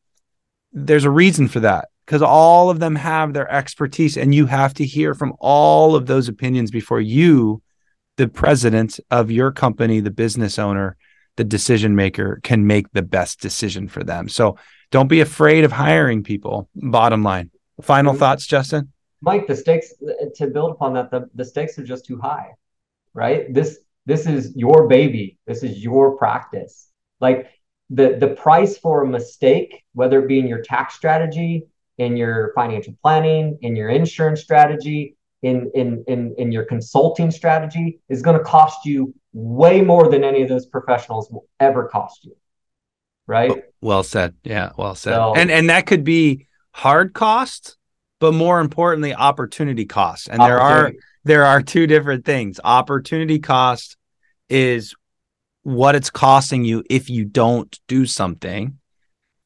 There's 0.71 1.05
a 1.05 1.09
reason 1.09 1.47
for 1.47 1.59
that 1.61 1.89
because 2.05 2.21
all 2.21 2.69
of 2.69 2.79
them 2.79 2.95
have 2.95 3.33
their 3.33 3.49
expertise, 3.49 4.17
and 4.17 4.35
you 4.35 4.45
have 4.45 4.73
to 4.75 4.85
hear 4.85 5.13
from 5.13 5.33
all 5.39 5.95
of 5.95 6.05
those 6.05 6.27
opinions 6.27 6.71
before 6.71 7.01
you, 7.01 7.61
the 8.17 8.27
president 8.27 8.99
of 9.09 9.31
your 9.31 9.51
company, 9.51 9.99
the 9.99 10.11
business 10.11 10.59
owner, 10.59 10.97
the 11.37 11.43
decision 11.43 11.95
maker, 11.95 12.39
can 12.43 12.67
make 12.67 12.91
the 12.91 13.01
best 13.01 13.39
decision 13.39 13.87
for 13.87 14.03
them. 14.03 14.27
So 14.27 14.57
don't 14.91 15.07
be 15.07 15.21
afraid 15.21 15.63
of 15.63 15.71
hiring 15.71 16.23
people. 16.23 16.69
Bottom 16.75 17.23
line. 17.23 17.49
Final 17.81 18.11
mm-hmm. 18.11 18.19
thoughts, 18.19 18.45
Justin? 18.45 18.91
Mike, 19.21 19.47
the 19.47 19.55
stakes 19.55 19.93
to 20.35 20.47
build 20.47 20.71
upon 20.71 20.93
that, 20.93 21.09
the, 21.09 21.29
the 21.33 21.45
stakes 21.45 21.79
are 21.79 21.83
just 21.83 22.05
too 22.05 22.19
high, 22.19 22.49
right? 23.13 23.51
This 23.53 23.79
this 24.05 24.27
is 24.27 24.53
your 24.55 24.87
baby. 24.89 25.37
This 25.47 25.63
is 25.63 25.81
your 25.81 26.17
practice. 26.17 26.89
Like 27.23 27.47
the 27.89 28.17
the 28.19 28.27
price 28.27 28.77
for 28.77 29.03
a 29.03 29.07
mistake, 29.07 29.83
whether 29.93 30.21
it 30.21 30.27
be 30.27 30.39
in 30.39 30.47
your 30.47 30.61
tax 30.61 30.93
strategy, 30.93 31.63
in 31.97 32.17
your 32.17 32.51
financial 32.53 32.93
planning, 33.01 33.57
in 33.61 33.75
your 33.75 33.89
insurance 33.89 34.41
strategy, 34.41 35.15
in 35.41 35.71
in 35.73 36.03
in, 36.07 36.35
in 36.37 36.51
your 36.51 36.65
consulting 36.65 37.31
strategy, 37.31 38.01
is 38.09 38.21
going 38.21 38.37
to 38.37 38.43
cost 38.43 38.85
you 38.85 39.13
way 39.31 39.81
more 39.81 40.09
than 40.09 40.23
any 40.23 40.41
of 40.41 40.49
those 40.49 40.65
professionals 40.65 41.31
will 41.31 41.47
ever 41.59 41.87
cost 41.87 42.25
you. 42.25 42.35
Right? 43.25 43.51
Oh, 43.51 43.61
well 43.79 44.03
said. 44.03 44.35
Yeah, 44.43 44.71
well 44.77 44.95
said. 44.95 45.15
So, 45.15 45.33
and 45.35 45.49
and 45.49 45.69
that 45.69 45.85
could 45.85 46.03
be 46.03 46.47
hard 46.71 47.13
costs, 47.13 47.77
but 48.19 48.33
more 48.33 48.59
importantly, 48.59 49.13
opportunity 49.13 49.85
costs. 49.85 50.27
And 50.27 50.41
there 50.41 50.59
are 50.59 50.91
there 51.23 51.45
are 51.45 51.61
two 51.61 51.87
different 51.87 52.25
things. 52.25 52.59
Opportunity 52.63 53.39
cost 53.39 53.95
is 54.49 54.93
what 55.63 55.95
it's 55.95 56.09
costing 56.09 56.65
you 56.65 56.83
if 56.89 57.09
you 57.09 57.25
don't 57.25 57.79
do 57.87 58.05
something 58.05 58.77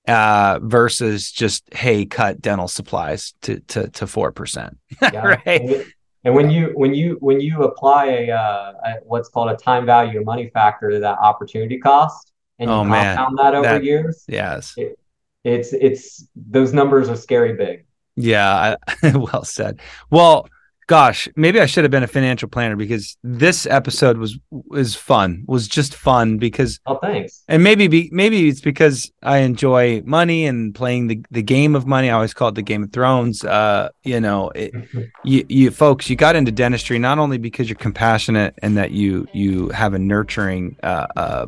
uh, 0.08 0.60
versus 0.62 1.32
just 1.32 1.64
hey 1.74 2.06
cut 2.06 2.42
dental 2.42 2.68
supplies 2.68 3.34
to 3.42 3.60
to 3.62 3.90
to 3.90 4.08
four 4.08 4.32
percent. 4.32 4.78
Right? 5.02 5.86
And 6.24 6.36
when 6.36 6.50
you 6.50 6.72
when 6.74 6.94
you 6.94 7.18
when 7.22 7.40
you 7.40 7.64
apply 7.64 8.06
a, 8.08 8.32
uh, 8.32 8.74
a, 8.86 8.94
what's 9.04 9.30
called 9.30 9.50
a 9.50 9.56
time 9.56 9.86
value 9.86 10.20
of 10.20 10.26
money 10.26 10.50
factor 10.50 10.90
to 10.90 11.00
that 11.00 11.20
opportunity 11.20 11.78
cost 11.78 12.34
and 12.60 12.70
you 12.70 12.76
oh, 12.76 12.84
compound 12.84 13.36
man. 13.36 13.46
that 13.46 13.56
over 13.56 13.68
that, 13.68 13.84
years 13.84 14.26
yes. 14.28 14.74
it, 14.76 15.00
it's 15.44 15.72
it's 15.72 16.28
those 16.36 16.74
numbers 16.74 17.08
are 17.08 17.16
scary 17.16 17.54
big. 17.54 17.86
Yeah 18.16 18.78
I, 19.04 19.12
well 19.18 19.46
said. 19.46 19.80
Well 20.10 20.50
gosh, 20.88 21.28
maybe 21.36 21.60
I 21.60 21.66
should 21.66 21.84
have 21.84 21.92
been 21.92 22.04
a 22.04 22.08
financial 22.08 22.48
planner 22.48 22.76
because 22.76 23.18
this 23.24 23.66
episode 23.66 24.18
was 24.18 24.40
was 24.50 24.96
fun. 24.96 25.44
Was 25.46 25.68
just 25.68 25.94
fun 25.94 26.38
because 26.38 26.80
oh 26.86 26.98
thanks. 26.98 27.44
And 27.48 27.64
maybe 27.64 27.88
be, 27.88 28.10
maybe 28.12 28.48
it's 28.48 28.62
because 28.62 29.12
I 29.22 29.40
enjoy 29.40 30.02
money 30.06 30.46
and 30.46 30.74
playing 30.74 31.08
the, 31.08 31.22
the 31.30 31.44
game 31.44 31.76
of 31.76 31.86
money. 31.86 32.10
I 32.10 32.14
always 32.14 32.34
call 32.34 32.50
it 32.50 32.56
the 32.56 32.62
Game 32.62 32.84
of 32.84 32.92
Thrones. 32.92 33.44
Uh, 33.44 33.90
you 34.04 34.20
know, 34.20 34.50
it, 34.50 34.74
you 35.24 35.46
you 35.50 35.72
folks, 35.72 36.10
you 36.10 36.16
got 36.16 36.36
into 36.36 36.52
dentistry 36.52 36.98
not 36.98 37.20
only 37.20 37.38
because 37.38 37.70
you're 37.70 37.76
compassionate 37.76 38.56
and 38.64 38.78
that 38.78 38.92
you 38.92 39.28
you 39.34 39.70
have 39.70 39.94
a 39.94 40.00
nurturing 40.00 40.78
uh, 40.84 41.08
uh, 41.16 41.46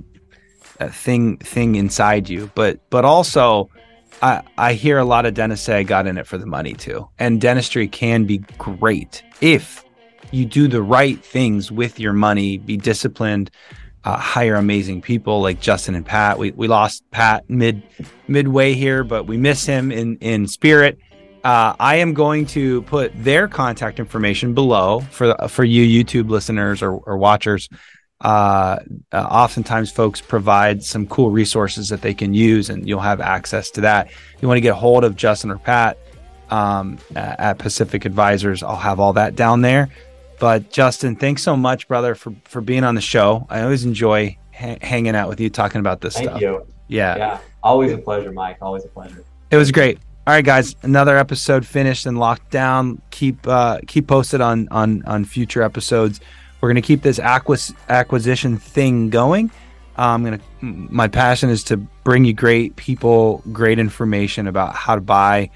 thing 0.90 1.38
thing 1.38 1.76
inside 1.76 2.30
you, 2.30 2.52
but 2.56 2.82
but 2.90 3.06
also 3.06 3.70
I, 4.22 4.42
I 4.58 4.74
hear 4.74 4.98
a 4.98 5.06
lot 5.06 5.26
of 5.26 5.34
dentists 5.34 5.66
say 5.66 5.78
I 5.78 5.84
got 5.84 6.06
in 6.06 6.18
it 6.18 6.28
for 6.28 6.38
the 6.38 6.46
money 6.46 6.74
too. 6.74 7.08
And 7.20 7.40
dentistry 7.40 7.88
can 7.88 8.26
be 8.26 8.40
great 8.58 9.24
if 9.42 9.84
you 10.32 10.46
do 10.46 10.68
the 10.68 10.82
right 10.82 11.24
things 11.24 11.72
with 11.72 12.00
your 12.00 12.14
money, 12.14 12.58
be 12.58 12.78
disciplined, 12.78 13.52
uh, 14.04 14.18
hire 14.18 14.56
amazing 14.56 15.02
people 15.02 15.42
like 15.42 15.60
Justin 15.60 15.96
and 15.96 16.06
Pat. 16.06 16.38
We, 16.38 16.52
we 16.52 16.68
lost 16.68 17.04
Pat 17.12 17.50
mid 17.50 17.84
midway 18.28 18.74
here, 18.74 19.04
but 19.04 19.26
we 19.26 19.38
miss 19.38 19.66
him 19.66 19.92
in 19.92 20.18
in 20.18 20.48
spirit. 20.48 21.00
Uh, 21.44 21.74
I 21.80 21.96
am 21.98 22.14
going 22.14 22.46
to 22.48 22.82
put 22.84 23.12
their 23.16 23.48
contact 23.48 24.00
information 24.00 24.54
below 24.54 25.02
for 25.12 25.36
for 25.48 25.64
you 25.64 26.04
YouTube 26.04 26.30
listeners 26.30 26.82
or, 26.82 26.92
or 26.92 27.18
watchers 27.18 27.70
uh, 28.22 28.80
uh, 29.14 29.18
oftentimes 29.18 29.92
folks 29.92 30.20
provide 30.20 30.84
some 30.84 31.08
cool 31.08 31.32
resources 31.32 31.88
that 31.90 32.02
they 32.02 32.14
can 32.14 32.34
use 32.34 32.70
and 32.70 32.88
you'll 32.88 33.00
have 33.00 33.22
access 33.22 33.72
to 33.72 33.82
that 33.82 34.08
if 34.08 34.38
you 34.42 34.48
want 34.48 34.58
to 34.58 34.62
get 34.62 34.72
a 34.72 34.76
hold 34.76 35.06
of 35.06 35.16
justin 35.16 35.50
or 35.50 35.58
pat 35.58 35.98
um, 36.52 36.98
at 37.16 37.58
pacific 37.58 38.06
advisors. 38.06 38.64
I'll 38.64 38.76
have 38.76 39.00
all 39.00 39.14
that 39.14 39.36
down 39.36 39.62
there. 39.62 39.90
But 40.40 40.72
justin 40.72 41.16
thanks 41.18 41.44
so 41.44 41.58
much 41.58 41.88
brother 41.88 42.16
for 42.16 42.34
for 42.46 42.62
being 42.62 42.84
on 42.86 42.96
the 42.96 43.02
show. 43.02 43.46
I 43.50 43.62
always 43.62 43.84
enjoy 43.84 44.38
ha- 44.54 44.78
hanging 44.82 45.16
out 45.16 45.28
with 45.28 45.40
you 45.42 45.50
talking 45.50 45.80
about 45.80 46.00
this 46.02 46.14
Thank 46.16 46.30
stuff. 46.30 46.42
you. 46.42 46.66
yeah. 46.88 47.18
Yeah. 47.18 47.40
Always 47.62 47.92
a 47.92 47.98
pleasure 47.98 48.32
mike. 48.32 48.58
Always 48.62 48.86
a 48.86 48.88
pleasure. 48.88 49.24
It 49.52 49.58
was 49.58 49.72
great. 49.72 50.00
All 50.26 50.34
right 50.34 50.46
guys. 50.46 50.76
Another 50.82 51.18
episode 51.18 51.66
finished 51.66 52.06
and 52.06 52.18
locked 52.18 52.52
down. 52.52 53.02
Keep 53.12 53.46
uh 53.48 53.80
keep 53.88 54.08
posted 54.08 54.40
on 54.40 54.68
on 54.72 55.04
on 55.06 55.26
future 55.26 55.62
episodes. 55.62 56.22
We're 56.62 56.70
going 56.70 56.82
to 56.82 56.88
keep 56.88 57.02
this 57.04 57.20
acquis- 57.20 57.74
acquisition 57.90 58.58
thing 58.58 59.10
going. 59.10 59.50
I'm 59.98 60.24
going 60.24 60.40
to, 60.40 60.44
my 60.62 61.08
passion 61.10 61.50
is 61.50 61.64
to 61.66 61.78
bring 61.78 62.24
you 62.26 62.34
great 62.34 62.76
people, 62.78 63.42
great 63.52 63.80
information 63.80 64.48
about 64.48 64.74
how 64.76 64.96
to 64.96 65.02
buy. 65.02 65.50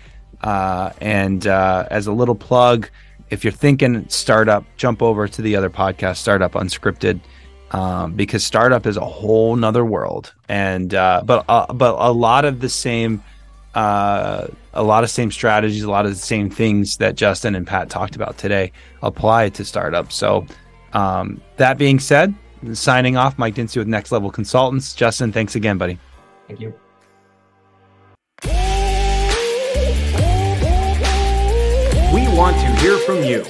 Uh, 0.43 0.91
and 0.99 1.47
uh, 1.47 1.87
as 1.89 2.07
a 2.07 2.11
little 2.11 2.35
plug, 2.35 2.89
if 3.29 3.43
you're 3.43 3.53
thinking 3.53 4.07
startup, 4.09 4.63
jump 4.77 5.01
over 5.01 5.27
to 5.27 5.41
the 5.41 5.55
other 5.55 5.69
podcast, 5.69 6.17
Startup 6.17 6.51
Unscripted, 6.51 7.19
um, 7.71 8.13
because 8.13 8.43
startup 8.43 8.85
is 8.85 8.97
a 8.97 9.05
whole 9.05 9.55
nother 9.55 9.83
world. 9.83 10.33
And 10.49 10.93
uh, 10.93 11.23
but 11.25 11.45
uh, 11.47 11.71
but 11.73 11.95
a 11.97 12.11
lot 12.11 12.45
of 12.45 12.59
the 12.59 12.69
same 12.69 13.23
uh, 13.73 14.47
a 14.73 14.83
lot 14.83 15.03
of 15.03 15.09
same 15.09 15.31
strategies, 15.31 15.83
a 15.83 15.89
lot 15.89 16.05
of 16.05 16.11
the 16.11 16.17
same 16.17 16.49
things 16.49 16.97
that 16.97 17.15
Justin 17.15 17.55
and 17.55 17.65
Pat 17.65 17.89
talked 17.89 18.15
about 18.15 18.37
today 18.37 18.71
apply 19.01 19.49
to 19.49 19.65
startups. 19.65 20.15
So, 20.15 20.45
um, 20.93 21.41
that 21.57 21.77
being 21.77 21.99
said, 21.99 22.35
signing 22.73 23.17
off, 23.17 23.37
Mike 23.37 23.55
Dinsey 23.55 23.79
with 23.79 23.87
Next 23.87 24.11
Level 24.11 24.29
Consultants. 24.29 24.93
Justin, 24.93 25.31
thanks 25.31 25.55
again, 25.55 25.77
buddy. 25.77 25.97
Thank 26.47 26.59
you. 26.59 26.73
Want 32.35 32.55
to 32.57 32.67
hear 32.77 32.97
from 32.97 33.23
you. 33.23 33.41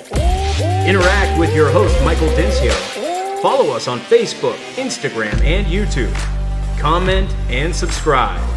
Interact 0.86 1.40
with 1.40 1.56
your 1.56 1.70
host, 1.70 1.96
Michael 2.04 2.28
Dencio. 2.30 2.74
Follow 3.42 3.74
us 3.74 3.88
on 3.88 4.00
Facebook, 4.00 4.58
Instagram, 4.76 5.42
and 5.42 5.66
YouTube. 5.68 6.14
Comment 6.80 7.30
and 7.50 7.74
subscribe. 7.74 8.53